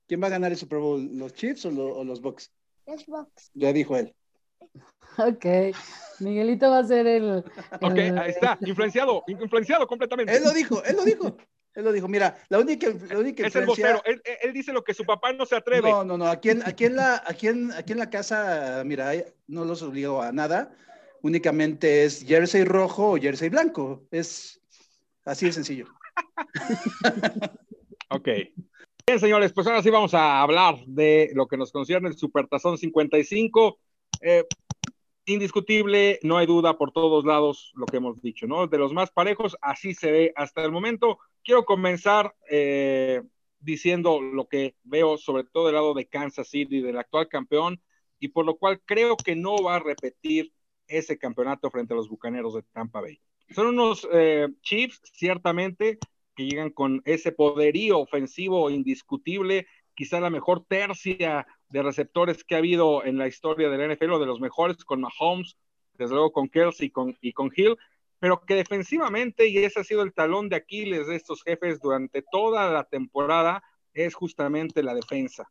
¿Quién 0.06 0.22
va 0.22 0.28
a 0.28 0.30
ganar 0.30 0.52
el 0.52 0.56
Super 0.56 0.78
Bowl? 0.78 1.08
¿Los 1.18 1.34
Chiefs 1.34 1.64
o, 1.66 1.70
o 1.70 2.04
los 2.04 2.20
Bucks? 2.20 2.52
Los 2.86 3.06
Bucks. 3.06 3.50
Ya 3.54 3.72
dijo 3.72 3.96
él. 3.96 4.14
Ok, 5.18 5.74
Miguelito 6.20 6.70
va 6.70 6.78
a 6.78 6.84
ser 6.84 7.06
el, 7.06 7.24
el... 7.24 7.44
Ok, 7.80 7.98
ahí 7.98 8.30
está, 8.30 8.58
influenciado, 8.60 9.24
influenciado 9.26 9.86
completamente. 9.86 10.36
Él 10.36 10.44
lo 10.44 10.52
dijo, 10.52 10.84
él 10.84 10.96
lo 10.96 11.04
dijo. 11.04 11.36
Él 11.76 11.84
lo 11.84 11.92
dijo, 11.92 12.08
mira, 12.08 12.38
la 12.48 12.58
única, 12.58 12.88
la 13.10 13.18
única 13.18 13.46
Es 13.46 13.54
el 13.54 13.66
vocero, 13.66 14.02
él, 14.06 14.52
dice 14.54 14.72
lo 14.72 14.82
que 14.82 14.94
su 14.94 15.04
papá 15.04 15.34
no 15.34 15.44
se 15.44 15.56
atreve. 15.56 15.90
No, 15.90 16.04
no, 16.04 16.16
no, 16.16 16.26
aquí 16.26 16.48
en, 16.48 16.66
aquí 16.66 16.86
en, 16.86 16.96
la, 16.96 17.22
aquí 17.26 17.48
en, 17.48 17.70
aquí 17.72 17.92
en 17.92 17.98
la 17.98 18.08
casa, 18.08 18.82
mira, 18.86 19.12
no 19.46 19.66
los 19.66 19.82
obligo 19.82 20.22
a 20.22 20.32
nada, 20.32 20.74
únicamente 21.20 22.04
es 22.04 22.24
jersey 22.26 22.64
rojo 22.64 23.12
o 23.12 23.16
jersey 23.18 23.50
blanco, 23.50 24.06
es 24.10 24.58
así 25.26 25.44
de 25.44 25.52
sencillo. 25.52 25.86
ok. 28.08 28.28
Bien, 29.06 29.20
señores, 29.20 29.52
pues 29.52 29.66
ahora 29.66 29.82
sí 29.82 29.90
vamos 29.90 30.14
a 30.14 30.40
hablar 30.40 30.78
de 30.86 31.30
lo 31.34 31.46
que 31.46 31.58
nos 31.58 31.72
concierne 31.72 32.08
el 32.08 32.16
Supertazón 32.16 32.78
55. 32.78 33.78
Eh, 34.22 34.44
indiscutible, 35.26 36.20
no 36.22 36.38
hay 36.38 36.46
duda 36.46 36.78
por 36.78 36.90
todos 36.90 37.26
lados 37.26 37.72
lo 37.74 37.84
que 37.84 37.98
hemos 37.98 38.22
dicho, 38.22 38.46
¿no? 38.46 38.66
De 38.66 38.78
los 38.78 38.94
más 38.94 39.10
parejos, 39.10 39.58
así 39.60 39.92
se 39.92 40.10
ve 40.10 40.32
hasta 40.36 40.64
el 40.64 40.72
momento. 40.72 41.18
Quiero 41.46 41.64
comenzar 41.64 42.34
eh, 42.50 43.22
diciendo 43.60 44.20
lo 44.20 44.48
que 44.48 44.74
veo 44.82 45.16
sobre 45.16 45.44
todo 45.44 45.66
del 45.66 45.76
lado 45.76 45.94
de 45.94 46.08
Kansas 46.08 46.48
City, 46.48 46.80
del 46.80 46.98
actual 46.98 47.28
campeón, 47.28 47.80
y 48.18 48.28
por 48.28 48.44
lo 48.44 48.56
cual 48.56 48.80
creo 48.84 49.16
que 49.16 49.36
no 49.36 49.62
va 49.62 49.76
a 49.76 49.78
repetir 49.78 50.52
ese 50.88 51.16
campeonato 51.18 51.70
frente 51.70 51.94
a 51.94 51.96
los 51.96 52.08
Bucaneros 52.08 52.54
de 52.54 52.64
Tampa 52.72 53.00
Bay. 53.00 53.20
Son 53.50 53.68
unos 53.68 54.08
eh, 54.12 54.48
Chiefs, 54.60 55.00
ciertamente, 55.04 55.98
que 56.34 56.46
llegan 56.46 56.70
con 56.70 57.00
ese 57.04 57.30
poderío 57.30 58.00
ofensivo 58.00 58.68
indiscutible, 58.68 59.68
quizá 59.94 60.18
la 60.18 60.30
mejor 60.30 60.64
tercia 60.66 61.46
de 61.68 61.82
receptores 61.84 62.42
que 62.42 62.56
ha 62.56 62.58
habido 62.58 63.04
en 63.04 63.18
la 63.18 63.28
historia 63.28 63.68
del 63.68 63.92
NFL, 63.92 64.14
o 64.14 64.18
de 64.18 64.26
los 64.26 64.40
mejores, 64.40 64.84
con 64.84 65.00
Mahomes, 65.00 65.56
desde 65.92 66.14
luego 66.14 66.32
con 66.32 66.48
Kelsey 66.48 66.88
y 66.88 66.90
con, 66.90 67.16
y 67.20 67.32
con 67.32 67.52
Hill, 67.54 67.76
pero 68.18 68.40
que 68.40 68.54
defensivamente, 68.54 69.48
y 69.48 69.58
ese 69.58 69.80
ha 69.80 69.84
sido 69.84 70.02
el 70.02 70.14
talón 70.14 70.48
de 70.48 70.56
Aquiles 70.56 71.06
de 71.06 71.16
estos 71.16 71.42
jefes 71.42 71.80
durante 71.80 72.22
toda 72.22 72.70
la 72.70 72.84
temporada, 72.84 73.62
es 73.92 74.14
justamente 74.14 74.82
la 74.82 74.94
defensa. 74.94 75.50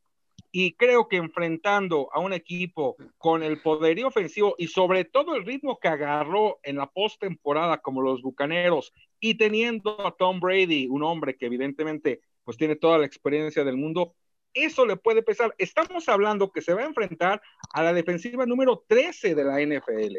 Y 0.52 0.74
creo 0.74 1.10
que 1.10 1.18
enfrentando 1.18 2.10
a 2.14 2.20
un 2.20 2.32
equipo 2.32 2.96
con 3.18 3.44
el 3.44 3.62
poderío 3.62 4.08
ofensivo 4.08 4.56
y 4.58 4.68
sobre 4.68 5.04
todo 5.04 5.36
el 5.36 5.46
ritmo 5.46 5.80
que 5.80 5.90
agarró 5.90 6.60
en 6.64 6.78
la 6.78 6.88
postemporada 6.88 7.80
como 7.80 8.02
los 8.02 8.22
Bucaneros 8.22 8.94
y 9.20 9.36
teniendo 9.36 10.08
a 10.08 10.16
Tom 10.16 10.40
Brady, 10.40 10.88
un 10.88 11.04
hombre 11.04 11.36
que 11.36 11.48
evidentemente 11.48 12.22
pues 12.46 12.56
tiene 12.58 12.78
toda 12.78 12.98
la 12.98 13.06
experiencia 13.06 13.66
del 13.66 13.76
mundo, 13.76 14.16
eso 14.54 14.86
le 14.86 14.96
puede 14.96 15.22
pesar. 15.22 15.54
Estamos 15.58 16.08
hablando 16.08 16.52
que 16.52 16.62
se 16.62 16.74
va 16.74 16.84
a 16.84 16.86
enfrentar 16.86 17.42
a 17.74 17.84
la 17.84 17.92
defensiva 17.92 18.46
número 18.46 18.86
13 18.88 19.36
de 19.36 19.44
la 19.44 19.60
NFL. 19.60 20.16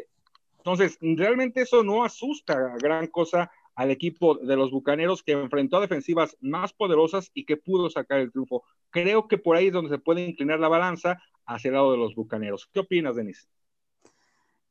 Entonces, 0.67 0.97
realmente 0.99 1.61
eso 1.61 1.81
no 1.81 2.03
asusta 2.03 2.75
gran 2.81 3.07
cosa 3.07 3.49
al 3.73 3.89
equipo 3.89 4.35
de 4.35 4.57
los 4.57 4.69
Bucaneros 4.69 5.23
que 5.23 5.31
enfrentó 5.31 5.77
a 5.77 5.81
defensivas 5.81 6.35
más 6.41 6.73
poderosas 6.73 7.31
y 7.33 7.45
que 7.45 7.55
pudo 7.55 7.89
sacar 7.89 8.19
el 8.19 8.33
triunfo. 8.33 8.65
Creo 8.89 9.29
que 9.29 9.37
por 9.37 9.55
ahí 9.55 9.67
es 9.67 9.73
donde 9.73 9.91
se 9.91 9.97
puede 9.97 10.27
inclinar 10.27 10.59
la 10.59 10.67
balanza 10.67 11.21
hacia 11.45 11.69
el 11.69 11.75
lado 11.75 11.93
de 11.93 11.97
los 11.99 12.15
Bucaneros. 12.15 12.69
¿Qué 12.73 12.81
opinas, 12.81 13.15
Denise? 13.15 13.47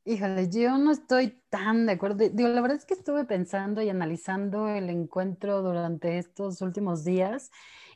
Híjole, 0.05 0.49
yo 0.51 0.77
no 0.77 0.91
estoy 0.91 1.41
tan 1.49 1.87
de 1.87 1.93
acuerdo. 1.93 2.29
Digo, 2.29 2.47
la 2.47 2.61
verdad 2.61 2.77
es 2.77 2.85
que 2.85 2.93
estuve 2.93 3.25
pensando 3.25 3.81
y 3.81 3.89
analizando 3.89 4.69
el 4.69 4.91
encuentro 4.91 5.63
durante 5.63 6.19
estos 6.19 6.61
últimos 6.61 7.05
días 7.05 7.49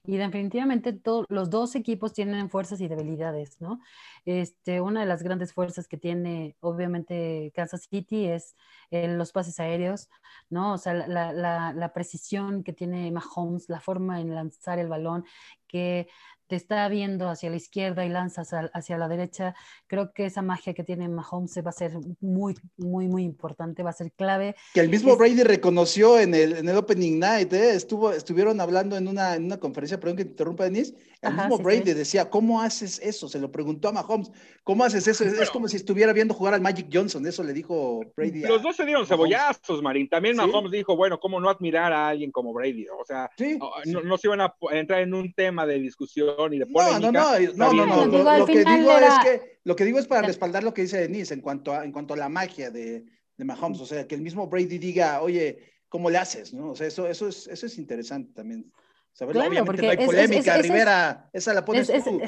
y 0.04 0.18
definitivamente 0.18 1.00
los 1.30 1.50
dos 1.50 1.76
equipos 1.76 2.14
tienen 2.14 2.50
fuerzas 2.50 2.82
y 2.82 2.88
debilidades, 2.88 3.62
¿no? 3.62 3.80
Este, 4.26 4.82
una 4.82 5.02
de 5.02 5.06
las 5.06 5.22
grandes 5.22 5.54
fuerzas 5.54 5.88
que 5.88 5.98
tiene, 5.98 6.56
obviamente, 6.60 7.52
Kansas 7.56 7.88
City 7.90 8.26
es 8.26 8.56
eh, 8.90 9.08
los 9.08 9.32
pases 9.32 9.60
aéreos, 9.60 10.10
¿no? 10.50 10.74
O 10.74 10.78
sea, 10.80 10.94
la, 10.94 11.32
la, 11.34 11.72
la, 11.74 11.94
precisión 11.94 12.64
que 12.64 12.74
tiene 12.74 13.12
Mahomes, 13.12 13.70
la 13.70 13.80
forma 13.80 14.20
en 14.20 14.34
lanzar 14.34 14.80
el 14.80 14.88
balón, 14.88 15.24
que 15.72 16.08
te 16.52 16.58
está 16.58 16.86
viendo 16.90 17.30
hacia 17.30 17.50
la 17.50 17.56
izquierda 17.56 18.06
y 18.06 18.10
lanzas 18.10 18.50
hacia 18.74 18.98
la 18.98 19.08
derecha, 19.08 19.56
creo 19.88 20.12
que 20.12 20.26
esa 20.26 20.42
magia 20.42 20.74
que 20.74 20.84
tiene 20.84 21.08
Mahomes 21.08 21.58
va 21.66 21.70
a 21.70 21.72
ser 21.72 21.94
muy, 22.20 22.56
muy, 22.76 23.08
muy 23.08 23.24
importante, 23.24 23.84
va 23.84 23.92
a 23.92 23.94
ser 23.94 24.12
clave. 24.12 24.58
Que 24.74 24.82
el 24.82 24.90
mismo 24.90 25.16
Brady 25.16 25.44
reconoció 25.44 26.20
en 26.20 26.36
el, 26.36 26.58
en 26.58 26.68
el 26.68 26.76
Opening 26.76 27.20
Night, 27.20 27.54
¿eh? 27.54 27.74
Estuvo, 27.74 28.12
estuvieron 28.12 28.60
hablando 28.60 28.98
en 28.98 29.08
una, 29.08 29.36
en 29.36 29.46
una 29.46 29.62
conferencia, 29.62 29.98
perdón 29.98 30.18
que 30.18 30.26
te 30.26 30.32
interrumpa, 30.32 30.66
Denise, 30.66 30.94
el 31.22 31.36
mismo 31.36 31.58
Brady 31.58 31.94
decía, 31.94 32.30
¿cómo 32.30 32.62
haces 32.62 33.00
eso? 33.00 33.30
Se 33.30 33.40
lo 33.40 33.50
preguntó 33.50 33.88
a 33.88 33.92
Mahomes, 33.94 34.32
¿cómo 34.64 34.84
haces 34.84 35.08
eso? 35.08 35.24
Es, 35.24 35.52
como 35.52 35.70
si 35.70 35.78
estuviera 35.78 36.12
viendo 36.12 36.34
jugar 36.34 36.56
al 36.56 36.62
Magic 36.62 36.88
Johnson, 36.92 37.26
eso 37.28 37.44
le 37.44 37.54
dijo 37.54 38.02
Brady. 38.18 38.42
Los 38.42 38.62
dos 38.62 38.76
se 38.76 38.86
dieron 38.86 39.06
cebollazos, 39.06 39.82
Marín. 39.82 40.10
También 40.10 40.36
Mahomes 40.36 40.72
dijo, 40.72 40.98
bueno, 40.98 41.20
¿cómo 41.20 41.40
no 41.40 41.50
admirar 41.50 41.94
a 41.94 42.10
alguien 42.10 42.32
como 42.32 42.52
Brady? 42.52 42.88
O 42.88 43.06
sea, 43.06 43.30
no, 43.86 44.02
no 44.02 44.18
se 44.18 44.28
iban 44.28 44.42
a 44.42 44.54
entrar 44.72 45.02
en 45.02 45.14
un 45.14 45.32
tema 45.32 45.61
de 45.66 45.80
discusión 45.80 46.54
y 46.54 46.60
de 46.60 46.66
No, 46.66 47.00
no, 47.00 47.12
no, 47.12 47.74
no, 47.74 48.06
no, 48.08 48.38
Lo, 48.38 48.46
que 48.46 48.64
digo 48.64 48.92
es 48.92 49.14
que, 49.24 49.60
lo 49.64 49.76
que 49.76 49.86
digo 49.86 50.00
es 50.00 50.08
para 50.08 50.22
respaldar 50.22 50.64
lo 50.64 50.74
que 50.74 50.84
dice 50.84 51.00
Denise 51.00 51.34
en 51.34 51.42
cuanto 51.42 51.74
a, 51.74 51.84
en 51.84 51.92
cuanto 51.92 52.14
a 52.14 52.18
la 52.18 52.30
magia 52.30 52.72
de, 52.72 53.06
de 53.38 53.46
Mahomes. 53.46 53.82
O 53.82 53.86
sea, 53.86 54.08
que 54.08 54.16
el 54.16 54.22
mismo 54.22 54.48
Brady 54.48 54.78
diga, 54.78 55.22
oye, 55.22 55.60
¿cómo 55.90 56.10
le 56.10 56.18
haces? 56.18 56.54
¿no? 56.54 56.72
O 56.72 56.76
sea, 56.76 56.88
eso, 56.88 57.08
eso, 57.08 57.28
es, 57.28 57.48
eso 57.48 57.66
es 57.66 57.78
interesante 57.78 58.34
también. 58.34 58.72
Saber, 59.14 59.34
claro, 59.34 59.50
obviamente 59.50 59.82
no 59.82 59.90
hay 59.90 60.06
polémica, 60.06 60.58
Rivera, 60.58 61.30
esa 61.34 61.54
la 61.54 61.66
pones 61.66 61.88
tú. 61.88 62.22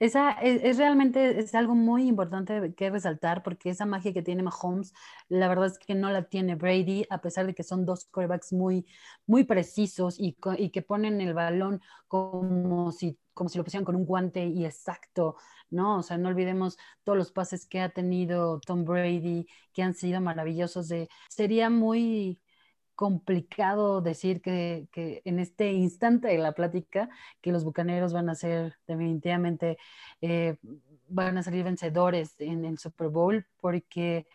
Esa 0.00 0.30
es, 0.32 0.76
realmente 0.76 1.40
es 1.40 1.54
algo 1.56 1.74
muy 1.74 2.06
importante 2.06 2.72
que 2.74 2.88
resaltar 2.90 3.42
porque 3.42 3.70
esa 3.70 3.84
magia 3.84 4.12
que 4.12 4.22
tiene 4.22 4.44
Mahomes, 4.44 4.94
la 5.28 5.48
verdad 5.48 5.66
es 5.66 5.78
que 5.78 5.94
no 5.96 6.10
la 6.10 6.22
tiene 6.28 6.54
Brady, 6.54 7.04
a 7.10 7.20
pesar 7.20 7.46
de 7.46 7.54
que 7.54 7.64
son 7.64 7.84
dos 7.84 8.04
quarterbacks 8.06 8.52
muy, 8.52 8.86
muy 9.26 9.42
precisos 9.44 10.18
y, 10.20 10.36
y 10.58 10.70
que 10.70 10.82
ponen 10.82 11.20
el 11.20 11.34
balón 11.34 11.80
como 12.06 12.92
si, 12.92 13.18
como 13.34 13.48
si 13.50 13.58
lo 13.58 13.64
pusieran 13.64 13.84
con 13.84 13.96
un 13.96 14.04
guante 14.06 14.46
y 14.46 14.64
exacto, 14.64 15.36
¿no? 15.70 15.98
O 15.98 16.02
sea, 16.02 16.16
no 16.16 16.28
olvidemos 16.28 16.78
todos 17.02 17.18
los 17.18 17.32
pases 17.32 17.66
que 17.66 17.80
ha 17.80 17.88
tenido 17.90 18.60
Tom 18.60 18.84
Brady, 18.84 19.46
que 19.72 19.82
han 19.82 19.94
sido 19.94 20.20
maravillosos. 20.20 20.86
De, 20.88 21.08
sería 21.28 21.70
muy, 21.70 22.40
complicado 22.98 24.00
decir 24.00 24.42
que, 24.42 24.88
en 25.24 25.38
este 25.38 25.70
instante 25.70 26.26
de 26.26 26.38
la 26.38 26.50
plática 26.50 27.08
que 27.40 27.52
los 27.52 27.62
bucaneros 27.62 28.12
van 28.12 28.28
a 28.28 28.34
ser 28.34 28.74
definitivamente, 28.88 29.78
eh, 30.20 30.56
van 31.06 31.38
a 31.38 31.44
salir 31.44 31.62
vencedores 31.62 32.34
en 32.40 32.64
el 32.64 32.76
Super 32.76 33.06
Bowl 33.06 33.46
porque 33.60 34.26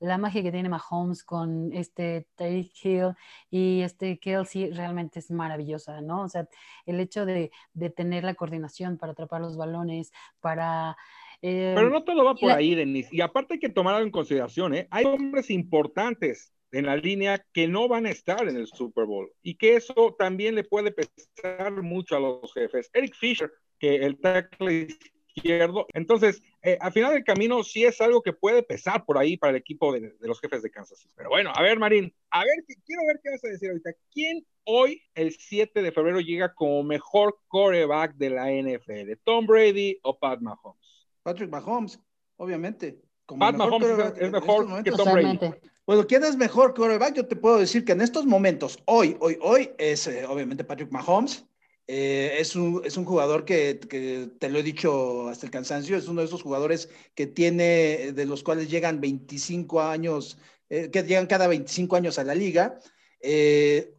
la 0.00 0.16
magia 0.16 0.42
que 0.42 0.50
tiene 0.50 0.70
Mahomes 0.70 1.22
con 1.22 1.70
este 1.74 2.26
Tyreek 2.36 2.72
Hill 2.82 3.14
y 3.50 3.82
este 3.82 4.18
Kelsey 4.18 4.70
realmente 4.70 5.18
es 5.18 5.30
maravillosa, 5.30 6.00
¿no? 6.00 6.22
O 6.22 6.28
sea, 6.30 6.48
el 6.86 6.98
hecho 6.98 7.26
de, 7.26 7.50
tener 7.94 8.24
la 8.24 8.32
coordinación 8.32 8.96
para 8.96 9.12
atrapar 9.12 9.42
los 9.42 9.58
balones, 9.58 10.14
para... 10.40 10.96
Eh, 11.42 11.74
Pero 11.76 11.90
no 11.90 12.04
todo 12.04 12.24
va 12.24 12.34
por 12.36 12.52
ahí, 12.52 12.74
Denis. 12.74 13.12
Y 13.12 13.20
aparte 13.20 13.54
hay 13.54 13.60
que 13.60 13.68
tomarlo 13.68 14.02
en 14.02 14.10
consideración, 14.10 14.74
¿eh? 14.74 14.88
Hay 14.90 15.04
hombres 15.04 15.50
importantes 15.50 16.54
en 16.72 16.86
la 16.86 16.96
línea 16.96 17.44
que 17.52 17.68
no 17.68 17.86
van 17.86 18.06
a 18.06 18.10
estar 18.10 18.48
en 18.48 18.56
el 18.56 18.66
Super 18.66 19.04
Bowl 19.04 19.30
y 19.42 19.56
que 19.56 19.76
eso 19.76 20.16
también 20.18 20.54
le 20.54 20.64
puede 20.64 20.90
pesar 20.90 21.82
mucho 21.82 22.16
a 22.16 22.20
los 22.20 22.52
jefes. 22.52 22.90
Eric 22.92 23.14
Fisher, 23.14 23.52
que 23.78 23.96
el 23.96 24.18
tackle 24.18 24.88
izquierdo, 25.34 25.86
entonces 25.92 26.42
eh, 26.62 26.78
al 26.80 26.92
final 26.92 27.12
del 27.12 27.24
camino 27.24 27.62
sí 27.62 27.84
es 27.84 28.00
algo 28.00 28.22
que 28.22 28.32
puede 28.32 28.62
pesar 28.62 29.04
por 29.04 29.18
ahí 29.18 29.36
para 29.36 29.50
el 29.50 29.56
equipo 29.56 29.92
de, 29.92 30.14
los 30.20 30.40
jefes 30.40 30.62
de 30.62 30.70
Kansas. 30.70 31.06
Pero 31.14 31.28
bueno, 31.28 31.52
a 31.54 31.62
ver 31.62 31.78
Marín, 31.78 32.14
a 32.30 32.40
ver, 32.44 32.64
quiero 32.86 33.02
ver 33.06 33.20
qué 33.22 33.30
vas 33.30 33.44
a 33.44 33.48
decir 33.48 33.68
ahorita. 33.68 33.90
¿Quién 34.12 34.46
hoy, 34.64 35.02
el 35.14 35.32
7 35.32 35.82
de 35.82 35.92
febrero, 35.92 36.20
llega 36.20 36.54
como 36.54 36.82
mejor 36.82 37.38
coreback 37.48 38.14
de 38.14 38.30
la 38.30 38.50
NFL? 38.50 39.12
¿Tom 39.24 39.46
Brady 39.46 39.98
o 40.02 40.18
Pat 40.18 40.40
Mahomes? 40.40 41.08
Patrick 41.22 41.50
Mahomes, 41.50 42.00
obviamente. 42.36 43.00
Pat 43.38 43.56
Mahomes 43.56 43.88
es, 44.18 44.30
mejor 44.30 44.82
que 44.82 44.90
Tom 44.92 45.12
Brady. 45.12 45.38
Bueno, 45.84 46.06
¿quién 46.06 46.22
es 46.22 46.36
mejor 46.36 46.74
quarterback? 46.74 47.14
Yo 47.14 47.26
te 47.26 47.34
puedo 47.34 47.58
decir 47.58 47.84
que 47.84 47.92
en 47.92 48.00
estos 48.00 48.24
momentos, 48.24 48.78
hoy, 48.84 49.16
hoy, 49.18 49.36
hoy, 49.40 49.70
es 49.78 50.06
eh, 50.06 50.24
obviamente 50.26 50.62
Patrick 50.62 50.92
Mahomes. 50.92 51.44
Eh, 51.88 52.36
es, 52.38 52.54
un, 52.54 52.80
es 52.84 52.96
un 52.96 53.04
jugador 53.04 53.44
que, 53.44 53.80
que, 53.80 54.30
te 54.38 54.48
lo 54.48 54.60
he 54.60 54.62
dicho 54.62 55.28
hasta 55.28 55.46
el 55.46 55.50
cansancio, 55.50 55.96
es 55.96 56.06
uno 56.06 56.20
de 56.20 56.28
esos 56.28 56.42
jugadores 56.42 56.88
que 57.16 57.26
tiene, 57.26 58.12
de 58.12 58.24
los 58.24 58.44
cuales 58.44 58.70
llegan 58.70 59.00
25 59.00 59.82
años, 59.82 60.38
eh, 60.70 60.88
que 60.90 61.02
llegan 61.02 61.26
cada 61.26 61.48
25 61.48 61.96
años 61.96 62.18
a 62.20 62.24
la 62.24 62.36
liga. 62.36 62.78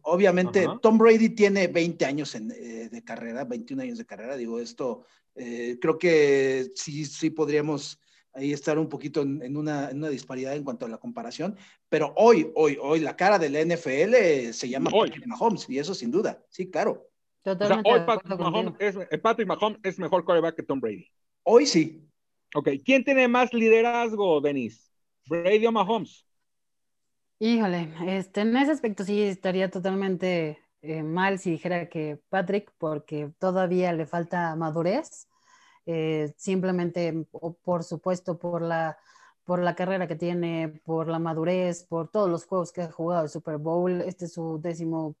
obviamente, 0.02 0.66
Tom 0.80 0.96
Brady 0.96 1.28
tiene 1.28 1.68
20 1.68 2.06
años 2.06 2.34
en, 2.34 2.48
de 2.48 3.04
carrera, 3.04 3.44
21 3.44 3.82
años 3.82 3.98
de 3.98 4.06
carrera. 4.06 4.36
Digo, 4.36 4.58
esto 4.58 5.04
creo 5.34 5.98
que 5.98 6.72
sí, 6.74 7.04
sí 7.04 7.28
podríamos 7.28 7.98
ahí 8.34 8.52
estar 8.52 8.78
un 8.78 8.88
poquito 8.88 9.22
en, 9.22 9.56
una, 9.56 9.88
disparidad 10.10 10.54
en 10.54 10.64
cuanto 10.64 10.86
a 10.86 10.88
la 10.88 10.98
comparación, 10.98 11.56
pero 11.88 12.12
hoy, 12.16 12.50
hoy, 12.54 12.76
hoy 12.80 13.00
la 13.00 13.16
cara 13.16 13.38
del 13.38 13.56
NFL 13.56 14.52
se 14.52 14.68
llama 14.68 14.90
Patrick 14.90 15.26
Mahomes, 15.26 15.68
y 15.68 15.78
eso 15.78 15.94
sin 15.94 16.10
duda, 16.10 16.42
sí, 16.48 16.70
claro. 16.70 17.08
Totalmente 17.42 17.90
hoy 17.90 18.00
Patrick 18.06 18.38
Mahomes, 18.38 18.74
es, 18.78 18.96
eh, 18.96 19.18
Patrick 19.18 19.48
Mahomes, 19.48 19.78
es, 19.82 19.98
mejor 19.98 20.24
quarterback 20.24 20.56
que 20.56 20.62
Tom 20.62 20.80
Brady. 20.80 21.06
Hoy 21.44 21.66
sí. 21.66 22.08
Ok, 22.54 22.70
¿quién 22.84 23.04
tiene 23.04 23.28
más 23.28 23.52
liderazgo, 23.52 24.40
Denis? 24.40 24.90
¿Brady 25.26 25.66
o 25.66 25.72
Mahomes? 25.72 26.26
Híjole, 27.38 27.92
este, 28.06 28.42
en 28.42 28.56
ese 28.56 28.72
aspecto 28.72 29.04
sí 29.04 29.20
estaría 29.22 29.70
totalmente 29.70 30.58
eh, 30.82 31.02
mal 31.02 31.38
si 31.38 31.50
dijera 31.50 31.88
que 31.88 32.20
Patrick, 32.28 32.72
porque 32.78 33.30
todavía 33.38 33.92
le 33.92 34.06
falta 34.06 34.54
madurez 34.56 35.28
eh, 35.86 36.32
simplemente, 36.36 37.26
por 37.62 37.84
supuesto, 37.84 38.38
por 38.38 38.62
la, 38.62 38.98
por 39.44 39.60
la 39.60 39.74
carrera 39.74 40.06
que 40.06 40.16
tiene, 40.16 40.80
por 40.84 41.08
la 41.08 41.18
madurez, 41.18 41.84
por 41.84 42.08
todos 42.08 42.30
los 42.30 42.46
juegos 42.46 42.72
que 42.72 42.82
ha 42.82 42.90
jugado 42.90 43.24
el 43.24 43.30
Super 43.30 43.58
Bowl. 43.58 44.00
Este 44.02 44.24
es 44.24 44.32
su 44.32 44.60
décimo 44.60 45.16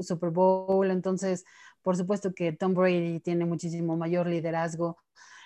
Super 0.00 0.30
Bowl, 0.30 0.90
entonces, 0.90 1.44
por 1.82 1.96
supuesto 1.96 2.32
que 2.34 2.52
Tom 2.52 2.74
Brady 2.74 3.20
tiene 3.20 3.44
muchísimo 3.44 3.96
mayor 3.96 4.26
liderazgo, 4.26 4.96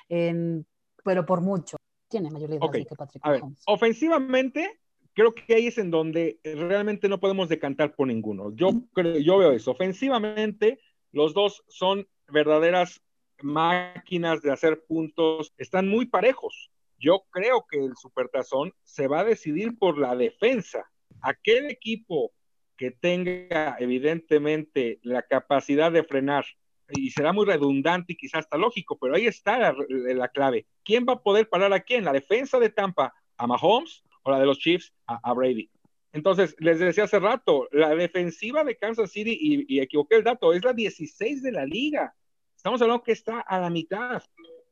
pero 0.09 1.27
por 1.27 1.41
mucho. 1.41 1.77
Tiene 2.09 2.31
mayor 2.31 2.51
liderazgo 2.51 2.73
que 2.73 2.97
Patrick 2.97 3.23
ofensivamente, 3.67 4.79
creo 5.13 5.35
que 5.35 5.55
ahí 5.55 5.67
es 5.67 5.79
en 5.79 5.91
donde 5.91 6.39
realmente 6.45 7.09
no 7.09 7.19
podemos 7.19 7.49
decantar 7.49 7.95
por 7.95 8.07
ninguno. 8.07 8.55
Yo, 8.55 8.71
creo, 8.93 9.19
yo 9.19 9.39
veo 9.39 9.53
eso. 9.53 9.73
Ofensivamente, 9.73 10.79
los 11.13 11.35
dos 11.35 11.65
son 11.69 12.07
verdaderas 12.29 13.03
máquinas 13.43 14.43
de 14.43 14.53
hacer 14.53 14.85
puntos 14.87 15.53
están 15.59 15.89
muy 15.89 16.07
parejos. 16.07 16.71
Yo 16.99 17.25
creo 17.31 17.67
que 17.71 17.79
el 17.85 17.97
supertazón 17.97 18.73
se 18.83 19.07
va 19.07 19.21
a 19.21 19.25
decidir 19.25 19.79
por 19.79 19.99
la 19.99 20.17
defensa. 20.17 20.91
Aquel 21.21 21.71
equipo 21.71 22.33
que 22.77 22.91
tenga 22.91 23.77
evidentemente 23.79 24.99
la 25.03 25.23
capacidad 25.23 25.91
de 25.91 26.05
frenar 26.05 26.45
y 26.89 27.11
será 27.11 27.33
muy 27.33 27.47
redundante 27.47 28.13
y 28.13 28.17
quizás 28.17 28.41
hasta 28.41 28.59
lógico, 28.59 28.99
pero 28.99 29.17
ahí 29.17 29.27
está 29.27 29.59
la, 29.59 29.75
la, 29.89 30.29
clave. 30.29 30.67
¿Quién 30.85 31.05
va 31.09 31.15
a 31.15 31.23
poder 31.23 31.49
parar 31.49 31.73
a 31.73 31.81
quién? 31.81 32.05
¿La 32.05 32.13
defensa 32.13 32.59
de 32.59 32.71
Tampa 32.71 33.13
a 33.37 33.47
Mahomes 33.47 34.05
o 34.23 34.31
la 34.31 34.39
de 34.39 34.47
los 34.47 34.59
Chiefs 34.59 34.93
a, 35.07 35.33
Brady? 35.33 35.69
Entonces, 36.13 36.55
les 36.59 36.79
decía 36.79 37.05
hace 37.05 37.19
rato, 37.19 37.69
la 37.73 37.95
defensiva 37.95 38.65
de 38.65 38.77
Kansas 38.77 39.11
City, 39.11 39.37
y, 39.69 39.81
equivoqué 39.81 40.17
el 40.17 40.25
dato, 40.25 40.53
es 40.53 40.65
la 40.65 40.73
16 40.73 41.43
de 41.43 41.53
la 41.53 41.67
liga. 41.67 42.15
Estamos 42.57 42.81
hablando 42.83 43.03
que 43.03 43.13
está 43.13 43.41
a 43.41 43.61
la 43.61 43.71
mitad. 43.71 44.23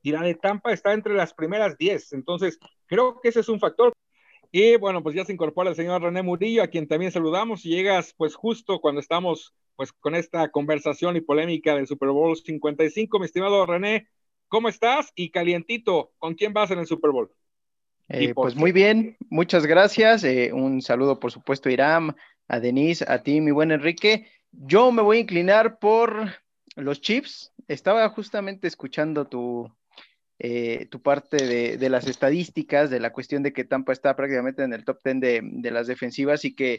Y 0.02 0.12
la 0.12 0.22
de 0.22 0.34
Tampa 0.34 0.72
está 0.72 0.92
entre 0.92 1.14
las 1.14 1.32
primeras 1.32 1.78
10. 1.78 2.12
Entonces, 2.12 2.58
creo 2.86 3.20
que 3.20 3.28
ese 3.28 3.40
es 3.40 3.48
un 3.48 3.60
factor. 3.60 3.92
Y 4.50 4.76
bueno, 4.76 5.02
pues 5.02 5.16
ya 5.16 5.24
se 5.24 5.32
incorpora 5.32 5.70
el 5.70 5.76
señor 5.76 6.02
René 6.02 6.22
Murillo, 6.22 6.62
a 6.62 6.68
quien 6.68 6.86
también 6.86 7.10
saludamos. 7.10 7.64
Y 7.64 7.70
llegas 7.70 8.14
pues 8.16 8.34
justo 8.34 8.80
cuando 8.80 9.00
estamos 9.00 9.54
pues 9.76 9.92
con 9.92 10.14
esta 10.14 10.50
conversación 10.50 11.16
y 11.16 11.20
polémica 11.20 11.74
del 11.74 11.86
Super 11.86 12.10
Bowl 12.10 12.36
55. 12.36 13.18
Mi 13.18 13.26
estimado 13.26 13.66
René, 13.66 14.08
¿cómo 14.48 14.68
estás? 14.68 15.10
Y 15.14 15.30
calientito, 15.30 16.12
¿con 16.18 16.34
quién 16.34 16.52
vas 16.52 16.70
en 16.70 16.78
el 16.78 16.86
Super 16.86 17.10
Bowl? 17.10 17.32
Eh, 18.08 18.34
pues 18.34 18.54
muy 18.54 18.72
bien, 18.72 19.16
muchas 19.30 19.66
gracias. 19.66 20.24
Eh, 20.24 20.52
un 20.52 20.82
saludo, 20.82 21.18
por 21.18 21.32
supuesto, 21.32 21.68
a 21.68 21.72
Iram, 21.72 22.14
a 22.48 22.60
Denise, 22.60 23.04
a 23.08 23.22
ti, 23.22 23.40
mi 23.40 23.50
buen 23.50 23.72
Enrique. 23.72 24.28
Yo 24.52 24.92
me 24.92 25.02
voy 25.02 25.16
a 25.16 25.20
inclinar 25.20 25.78
por 25.78 26.28
los 26.76 27.00
Chiefs. 27.00 27.53
Estaba 27.68 28.08
justamente 28.10 28.66
escuchando 28.68 29.26
tu, 29.26 29.70
eh, 30.38 30.86
tu 30.90 31.00
parte 31.00 31.76
de, 31.76 31.88
las 31.88 32.06
estadísticas, 32.06 32.90
de 32.90 33.00
la 33.00 33.12
cuestión 33.12 33.42
de 33.42 33.52
que 33.52 33.64
Tampa 33.64 33.92
está 33.92 34.16
prácticamente 34.16 34.62
en 34.62 34.72
el 34.72 34.84
top 34.84 34.98
10 35.04 35.20
de, 35.20 35.40
de 35.42 35.70
las 35.70 35.86
defensivas 35.86 36.44
y 36.44 36.54
que 36.54 36.76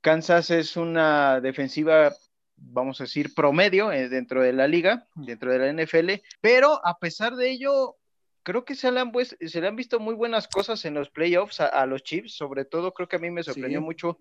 Kansas 0.00 0.50
es 0.50 0.76
una 0.76 1.40
defensiva, 1.40 2.12
vamos 2.56 3.00
a 3.00 3.04
decir, 3.04 3.34
promedio 3.34 3.92
eh, 3.92 4.08
dentro 4.08 4.42
de 4.42 4.52
la 4.52 4.66
liga, 4.66 5.06
dentro 5.14 5.52
de 5.52 5.58
la 5.58 5.82
NFL, 5.82 6.22
pero 6.40 6.84
a 6.84 6.98
pesar 6.98 7.36
de 7.36 7.50
ello, 7.50 7.96
creo 8.42 8.64
que 8.64 8.74
se 8.74 8.90
le 8.90 9.00
han, 9.00 9.12
pues, 9.12 9.36
se 9.40 9.60
le 9.60 9.68
han 9.68 9.76
visto 9.76 10.00
muy 10.00 10.14
buenas 10.14 10.48
cosas 10.48 10.84
en 10.84 10.94
los 10.94 11.10
playoffs 11.10 11.60
a, 11.60 11.84
los 11.86 12.02
Chiefs, 12.02 12.34
sobre 12.34 12.64
todo 12.64 12.92
creo 12.92 13.08
que 13.08 13.16
a 13.16 13.20
mí 13.20 13.30
me 13.30 13.42
sorprendió 13.42 13.80
mucho 13.80 14.20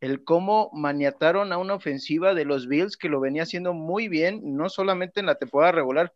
el 0.00 0.24
cómo 0.24 0.70
maniataron 0.72 1.52
a 1.52 1.58
una 1.58 1.74
ofensiva 1.74 2.34
de 2.34 2.44
los 2.44 2.66
Bills 2.66 2.96
que 2.96 3.08
lo 3.08 3.20
venía 3.20 3.42
haciendo 3.42 3.74
muy 3.74 4.08
bien, 4.08 4.40
no 4.56 4.68
solamente 4.68 5.20
en 5.20 5.26
la 5.26 5.34
temporada 5.34 5.72
regular, 5.72 6.12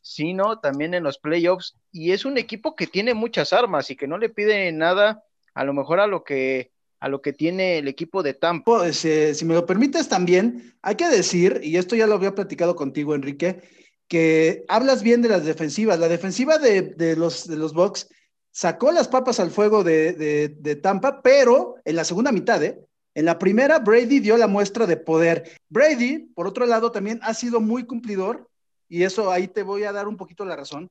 sino 0.00 0.58
también 0.58 0.94
en 0.94 1.04
los 1.04 1.18
playoffs. 1.18 1.76
Y 1.90 2.12
es 2.12 2.24
un 2.24 2.36
equipo 2.36 2.76
que 2.76 2.86
tiene 2.86 3.14
muchas 3.14 3.52
armas 3.52 3.90
y 3.90 3.96
que 3.96 4.08
no 4.08 4.18
le 4.18 4.28
pide 4.28 4.70
nada, 4.72 5.24
a 5.54 5.64
lo 5.64 5.72
mejor 5.72 6.00
a 6.00 6.06
lo 6.06 6.24
que 6.24 6.70
a 7.02 7.08
lo 7.08 7.20
que 7.20 7.32
tiene 7.32 7.78
el 7.78 7.88
equipo 7.88 8.22
de 8.22 8.32
Tampa. 8.32 8.64
Pues, 8.64 9.04
eh, 9.04 9.34
si 9.34 9.44
me 9.44 9.54
lo 9.54 9.66
permites 9.66 10.08
también, 10.08 10.76
hay 10.82 10.94
que 10.94 11.08
decir, 11.08 11.58
y 11.60 11.76
esto 11.76 11.96
ya 11.96 12.06
lo 12.06 12.14
había 12.14 12.36
platicado 12.36 12.76
contigo, 12.76 13.16
Enrique, 13.16 13.60
que 14.06 14.64
hablas 14.68 15.02
bien 15.02 15.20
de 15.20 15.28
las 15.28 15.44
defensivas. 15.44 15.98
La 15.98 16.06
defensiva 16.06 16.58
de, 16.58 17.16
los, 17.16 17.48
de 17.48 17.56
los 17.56 17.74
Bucks 17.74 18.08
sacó 18.52 18.92
las 18.92 19.08
papas 19.08 19.40
al 19.40 19.50
fuego 19.50 19.82
de, 19.82 20.78
Tampa, 20.80 21.22
pero 21.22 21.74
en 21.84 21.96
la 21.96 22.04
segunda 22.04 22.30
mitad, 22.30 22.62
¿eh? 22.62 22.78
En 23.14 23.26
la 23.26 23.38
primera, 23.38 23.78
Brady 23.78 24.20
dio 24.20 24.36
la 24.36 24.46
muestra 24.46 24.86
de 24.86 24.96
poder. 24.96 25.58
Brady, 25.68 26.30
por 26.34 26.46
otro 26.46 26.66
lado, 26.66 26.92
también 26.92 27.20
ha 27.22 27.34
sido 27.34 27.60
muy 27.60 27.84
cumplidor, 27.84 28.48
y 28.88 29.02
eso 29.02 29.30
ahí 29.30 29.48
te 29.48 29.62
voy 29.62 29.84
a 29.84 29.92
dar 29.92 30.08
un 30.08 30.16
poquito 30.16 30.44
la 30.44 30.56
razón, 30.56 30.90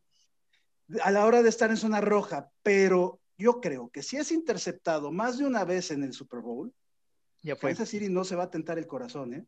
a 1.04 1.12
la 1.12 1.26
hora 1.26 1.42
de 1.42 1.50
estar 1.50 1.70
en 1.70 1.78
zona 1.78 2.02
roja, 2.02 2.52
pero 2.64 3.20
yo 3.38 3.60
creo 3.60 3.90
que 3.90 4.04
si 4.04 4.18
es 4.18 4.32
interceptado 4.32 5.12
más 5.12 5.38
de 5.38 5.46
una 5.46 5.64
vez 5.64 5.92
en 5.92 6.04
el 6.04 6.14
Super 6.14 6.42
Bowl, 6.42 6.72
ya 7.42 7.56
Kansas 7.56 7.90
City 7.90 8.08
no 8.08 8.24
se 8.24 8.36
va 8.36 8.44
a 8.44 8.52
tentar 8.52 8.78
el 8.78 8.86
corazón, 8.86 9.34
¿eh? 9.34 9.46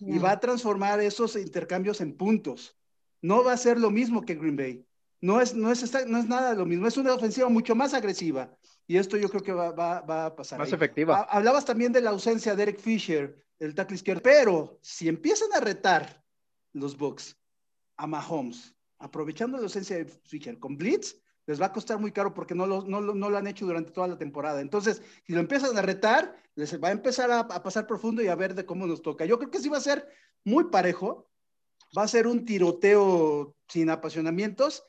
Y 0.00 0.18
va 0.18 0.32
a 0.32 0.40
transformar 0.40 1.00
esos 1.00 1.34
intercambios 1.34 2.00
en 2.00 2.16
puntos. 2.16 2.76
No 3.22 3.42
va 3.42 3.54
a 3.54 3.56
ser 3.56 3.80
lo 3.80 3.90
mismo 3.90 4.22
que 4.22 4.34
Green 4.34 4.56
Bay. 4.56 4.84
No 5.24 5.40
es, 5.40 5.54
no 5.54 5.72
es, 5.72 6.06
no 6.06 6.18
es 6.18 6.28
nada 6.28 6.52
lo 6.52 6.66
mismo. 6.66 6.86
Es 6.86 6.98
una 6.98 7.14
ofensiva 7.14 7.48
mucho 7.48 7.74
más 7.74 7.94
agresiva. 7.94 8.54
Y 8.86 8.98
esto 8.98 9.16
yo 9.16 9.30
creo 9.30 9.42
que 9.42 9.52
va, 9.54 9.70
va, 9.70 10.26
a 10.26 10.36
pasar. 10.36 10.58
Más 10.58 10.70
efectiva. 10.70 11.22
Hablabas 11.30 11.64
también 11.64 11.92
de 11.92 12.02
la 12.02 12.10
ausencia 12.10 12.54
de 12.54 12.64
Eric 12.64 12.78
Fisher, 12.78 13.42
el 13.58 13.74
tackle 13.74 13.96
izquierdo. 13.96 14.22
Pero 14.22 14.78
si 14.82 15.08
empiezan 15.08 15.48
a 15.54 15.60
retar 15.60 16.22
los 16.74 16.98
Bucks 16.98 17.38
a 17.96 18.06
Mahomes, 18.06 18.74
aprovechando 18.98 19.56
la 19.56 19.62
ausencia 19.62 19.96
de 19.96 20.04
Fisher 20.04 20.58
con 20.58 20.76
Blitz, 20.76 21.16
les 21.46 21.58
va 21.58 21.66
a 21.66 21.72
costar 21.72 21.98
muy 21.98 22.12
caro 22.12 22.34
porque 22.34 22.54
no 22.54 22.66
lo, 22.66 22.82
no, 22.82 23.00
no 23.00 23.30
lo 23.30 23.38
han 23.38 23.46
hecho 23.46 23.64
durante 23.64 23.92
toda 23.92 24.08
la 24.08 24.18
temporada. 24.18 24.60
Entonces, 24.60 25.00
si 25.26 25.32
lo 25.32 25.40
empiezan 25.40 25.74
a 25.78 25.80
retar, 25.80 26.36
les 26.54 26.78
va 26.78 26.88
a 26.88 26.92
empezar 26.92 27.30
a, 27.30 27.48
pasar 27.48 27.86
profundo 27.86 28.22
y 28.22 28.28
a 28.28 28.34
ver 28.34 28.54
de 28.54 28.66
cómo 28.66 28.86
nos 28.86 29.00
toca. 29.00 29.24
Yo 29.24 29.38
creo 29.38 29.50
que 29.50 29.60
sí 29.60 29.70
va 29.70 29.78
a 29.78 29.80
ser 29.80 30.06
muy 30.44 30.64
parejo, 30.64 31.30
va 31.96 32.02
a 32.02 32.08
ser 32.08 32.26
un 32.26 32.44
tiroteo 32.44 33.56
sin 33.68 33.88
apasionamientos, 33.88 34.84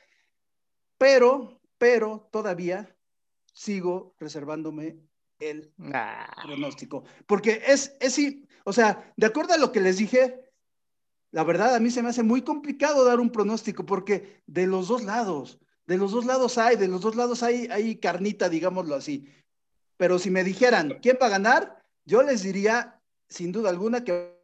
pero, 0.98 1.60
pero 1.78 2.28
todavía 2.32 2.96
sigo 3.54 4.16
reservándome 4.20 5.00
el 5.40 5.74
ah. 5.94 6.34
pronóstico. 6.44 7.04
Porque 7.26 7.62
es, 7.66 7.96
es, 8.00 8.20
o 8.64 8.74
sea, 8.74 9.14
de 9.18 9.26
acuerdo 9.26 9.54
a 9.54 9.58
lo 9.58 9.72
que 9.72 9.82
les 9.82 9.98
dije, 9.98 10.52
la 11.32 11.44
verdad 11.44 11.76
a 11.76 11.80
mí 11.80 11.92
se 11.92 12.02
me 12.02 12.10
hace 12.10 12.24
muy 12.24 12.42
complicado 12.42 13.04
dar 13.06 13.20
un 13.20 13.32
pronóstico 13.32 13.86
porque 13.86 14.42
de 14.48 14.68
los 14.68 14.88
dos 14.88 15.04
lados, 15.04 15.60
de 15.86 15.98
los 15.98 16.12
dos 16.12 16.26
lados 16.26 16.58
hay, 16.58 16.76
de 16.76 16.88
los 16.88 17.02
dos 17.02 17.16
lados 17.16 17.44
hay, 17.44 17.68
hay 17.72 17.98
carnita, 17.98 18.50
digámoslo 18.50 18.96
así. 18.96 19.28
Pero 19.98 20.20
si 20.20 20.30
me 20.30 20.44
dijeran 20.44 21.00
quién 21.02 21.18
va 21.22 21.28
a 21.28 21.32
ganar, 21.32 21.84
yo 22.06 22.22
les 22.24 22.44
diría, 22.44 23.02
sin 23.30 23.52
duda 23.52 23.70
alguna, 23.70 24.04
que 24.04 24.35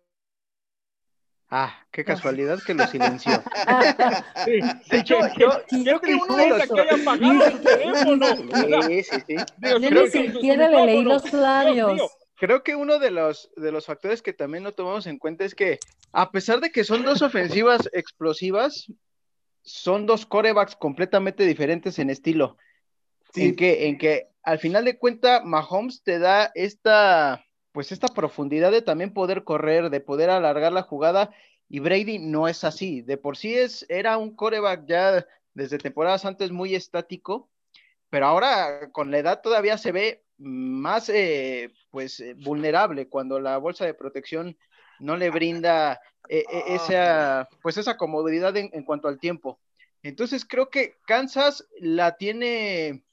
Ah, 1.54 1.86
qué 1.92 2.06
casualidad 2.06 2.60
que 2.66 2.74
lo 2.74 2.88
silenció. 2.88 3.44
Sí, 4.46 4.62
sí, 4.90 5.04
yo, 5.04 5.20
yo, 5.38 6.00
que 6.00 6.16
uno 6.16 6.36
de 6.38 6.48
los... 6.48 6.70
que 6.70 6.80
haya 6.82 6.96
apagado 6.96 7.46
el 7.46 7.62
teléfono. 7.62 8.26
Sí, 8.88 9.04
sí, 9.04 9.18
sí. 9.28 9.36
Yo 9.62 9.80
ni 9.80 10.10
siquiera 10.10 10.70
le 10.70 10.86
leí 10.86 11.04
los 11.04 11.32
labios. 11.34 12.02
Creo 12.38 12.64
que 12.64 12.76
uno 12.76 13.00
de 13.00 13.12
los, 13.12 13.52
de 13.58 13.72
los 13.72 13.86
factores 13.86 14.22
que 14.22 14.32
también 14.32 14.64
no 14.64 14.72
tomamos 14.72 15.06
en 15.08 15.20
cuenta 15.20 15.44
es 15.44 15.54
que, 15.54 15.78
a 16.14 16.32
pesar 16.32 16.62
de 16.62 16.72
que 16.72 16.86
son 16.86 17.04
dos 17.04 17.22
ofensivas 17.22 17.90
explosivas, 17.92 18.88
son 19.62 20.06
dos 20.06 20.26
corebacks 20.26 20.78
completamente 20.78 21.46
diferentes 21.46 22.00
en 22.00 22.10
estilo. 22.10 22.58
En, 23.36 23.56
que, 23.58 23.88
en 23.88 23.98
que 23.98 24.30
al 24.42 24.58
final 24.58 24.86
de 24.86 24.98
cuentas 24.98 25.44
Mahomes 25.44 26.02
te 26.02 26.18
da 26.18 26.50
esta, 26.56 27.46
pues 27.72 27.92
esta 27.92 28.08
profundidad 28.08 28.72
de 28.72 28.82
también 28.82 29.14
poder 29.14 29.44
correr, 29.44 29.90
de 29.90 30.00
poder 30.02 30.30
alargar 30.30 30.72
la 30.74 30.84
jugada, 30.84 31.34
y 31.70 31.80
Brady 31.80 32.20
no 32.20 32.48
es 32.48 32.64
así. 32.64 33.02
De 33.02 33.18
por 33.18 33.38
sí 33.38 33.56
es, 33.56 33.86
era 33.90 34.18
un 34.18 34.36
coreback 34.36 34.86
ya 34.86 35.26
desde 35.54 35.78
temporadas 35.78 36.26
antes 36.26 36.52
muy 36.52 36.76
estático, 36.76 37.50
pero 38.10 38.28
ahora 38.28 38.92
con 38.92 39.12
la 39.12 39.20
edad 39.20 39.42
todavía 39.42 39.78
se 39.78 39.92
ve 39.92 40.24
más 40.38 41.10
eh, 41.10 41.72
pues 41.92 42.20
eh, 42.20 42.34
vulnerable 42.34 43.08
cuando 43.08 43.40
la 43.40 43.58
bolsa 43.58 43.86
de 43.86 43.94
protección 43.94 44.58
no 45.00 45.18
le 45.18 45.30
brinda 45.30 46.00
eh, 46.30 46.46
eh, 46.50 46.64
esa, 46.68 47.50
pues 47.62 47.78
esa 47.78 47.98
comodidad 47.98 48.56
en, 48.56 48.84
cuanto 48.84 49.08
al 49.08 49.20
tiempo. 49.20 49.60
Entonces 50.04 50.46
creo 50.46 50.70
que 50.70 50.98
Kansas 51.06 51.68
la 51.80 52.16
tiene 52.18 53.04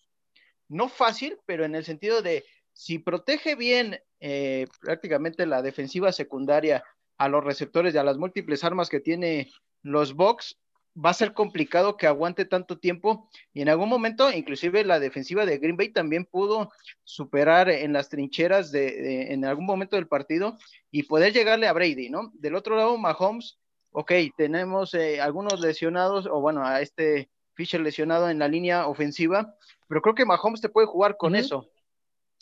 no 0.68 0.88
fácil, 0.88 1.38
pero 1.46 1.64
en 1.64 1.74
el 1.74 1.84
sentido 1.84 2.22
de 2.22 2.44
si 2.78 3.00
protege 3.00 3.56
bien 3.56 3.98
eh, 4.20 4.68
prácticamente 4.80 5.46
la 5.46 5.62
defensiva 5.62 6.12
secundaria 6.12 6.84
a 7.16 7.28
los 7.28 7.42
receptores 7.42 7.92
y 7.92 7.98
a 7.98 8.04
las 8.04 8.18
múltiples 8.18 8.62
armas 8.62 8.88
que 8.88 9.00
tiene 9.00 9.50
los 9.82 10.14
Bucks, 10.14 10.60
va 10.96 11.10
a 11.10 11.14
ser 11.14 11.32
complicado 11.32 11.96
que 11.96 12.06
aguante 12.06 12.44
tanto 12.44 12.78
tiempo 12.78 13.28
y 13.52 13.62
en 13.62 13.68
algún 13.68 13.88
momento, 13.88 14.30
inclusive 14.30 14.84
la 14.84 15.00
defensiva 15.00 15.44
de 15.44 15.58
Green 15.58 15.76
Bay 15.76 15.88
también 15.88 16.24
pudo 16.24 16.70
superar 17.02 17.68
en 17.68 17.92
las 17.92 18.10
trincheras 18.10 18.70
de, 18.70 19.32
en 19.32 19.44
algún 19.44 19.66
momento 19.66 19.96
del 19.96 20.06
partido 20.06 20.56
y 20.92 21.02
poder 21.02 21.32
llegarle 21.32 21.66
a 21.66 21.72
Brady, 21.72 22.10
¿no? 22.10 22.30
Del 22.34 22.54
otro 22.54 22.76
lado, 22.76 22.96
Mahomes, 22.96 23.58
ok, 23.90 24.12
tenemos 24.36 24.94
eh, 24.94 25.20
algunos 25.20 25.58
lesionados, 25.58 26.26
o 26.26 26.40
bueno, 26.40 26.64
a 26.64 26.80
este 26.80 27.28
Fisher 27.54 27.80
lesionado 27.80 28.30
en 28.30 28.38
la 28.38 28.46
línea 28.46 28.86
ofensiva, 28.86 29.56
pero 29.88 30.00
creo 30.00 30.14
que 30.14 30.24
Mahomes 30.24 30.60
te 30.60 30.68
puede 30.68 30.86
jugar 30.86 31.16
con 31.16 31.34
eso. 31.34 31.68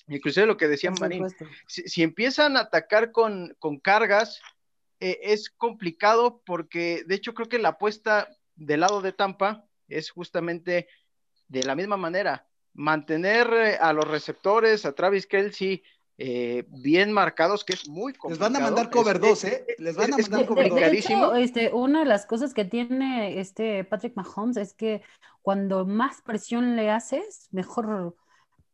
Inclusive 0.08 0.46
lo 0.46 0.56
que 0.56 0.68
decía 0.68 0.92
Marín, 1.00 1.26
si, 1.66 2.02
empiezan 2.02 2.56
a 2.56 2.60
atacar 2.60 3.10
con, 3.10 3.56
con 3.58 3.78
cargas, 3.78 4.40
eh, 5.00 5.18
es 5.22 5.50
complicado 5.50 6.42
porque 6.46 7.02
de 7.06 7.14
hecho 7.16 7.34
creo 7.34 7.48
que 7.48 7.58
la 7.58 7.70
apuesta 7.70 8.28
del 8.54 8.80
lado 8.80 9.02
de 9.02 9.12
Tampa 9.12 9.64
es 9.88 10.10
justamente 10.10 10.88
de 11.48 11.62
la 11.64 11.74
misma 11.74 11.96
manera, 11.96 12.46
mantener 12.72 13.52
eh, 13.52 13.78
a 13.80 13.92
los 13.92 14.06
receptores, 14.06 14.84
a 14.84 14.92
Travis 14.92 15.26
Kelsey, 15.26 15.82
eh, 16.18 16.64
bien 16.68 17.12
marcados, 17.12 17.64
que 17.64 17.74
es 17.74 17.88
muy 17.88 18.14
complicado. 18.14 18.50
Les 18.50 18.58
van 18.58 18.62
a 18.62 18.70
mandar 18.70 18.90
cover 18.90 19.20
2, 19.20 19.44
¿eh? 19.44 19.66
Les 19.78 19.96
van 19.96 20.14
a 20.14 20.16
mandar 20.16 20.46
cover 20.46 20.70
2. 20.70 21.38
este, 21.38 21.72
una 21.72 22.00
de 22.00 22.06
las 22.06 22.24
cosas 22.24 22.54
que 22.54 22.64
tiene 22.64 23.38
este 23.38 23.84
Patrick 23.84 24.16
Mahomes 24.16 24.56
es 24.56 24.72
que 24.72 25.02
cuando 25.42 25.84
más 25.84 26.22
presión 26.22 26.74
le 26.74 26.90
haces, 26.90 27.48
mejor 27.50 28.16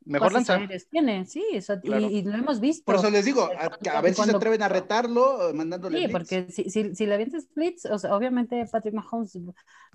Mejor 0.04 0.32
pases 0.32 0.48
lanza. 0.48 0.54
aéreos 0.62 0.88
tiene, 0.88 1.24
sí, 1.26 1.44
eso- 1.52 1.74
y- 1.82 1.86
Claro. 1.86 2.06
y, 2.10 2.22
lo 2.22 2.34
hemos 2.34 2.60
visto. 2.60 2.84
Por 2.84 2.96
eso 2.96 3.10
les 3.10 3.24
digo, 3.24 3.42
a, 3.42 3.66
a 3.96 4.00
ver 4.00 4.10
si 4.10 4.14
se 4.14 4.16
Cuando- 4.22 4.36
atreven 4.38 4.62
a 4.62 4.68
retarlo 4.68 5.50
eh, 5.50 5.52
mandándole 5.54 5.98
Sí, 5.98 6.04
blitz. 6.04 6.12
porque 6.12 6.46
si, 6.50 6.70
si, 6.70 6.94
si 6.94 7.06
le 7.06 7.14
avientas 7.14 7.48
blitz, 7.54 7.84
o 7.86 7.98
sea, 7.98 8.14
obviamente 8.16 8.64
Patrick 8.70 8.94
Mahomes 8.94 9.38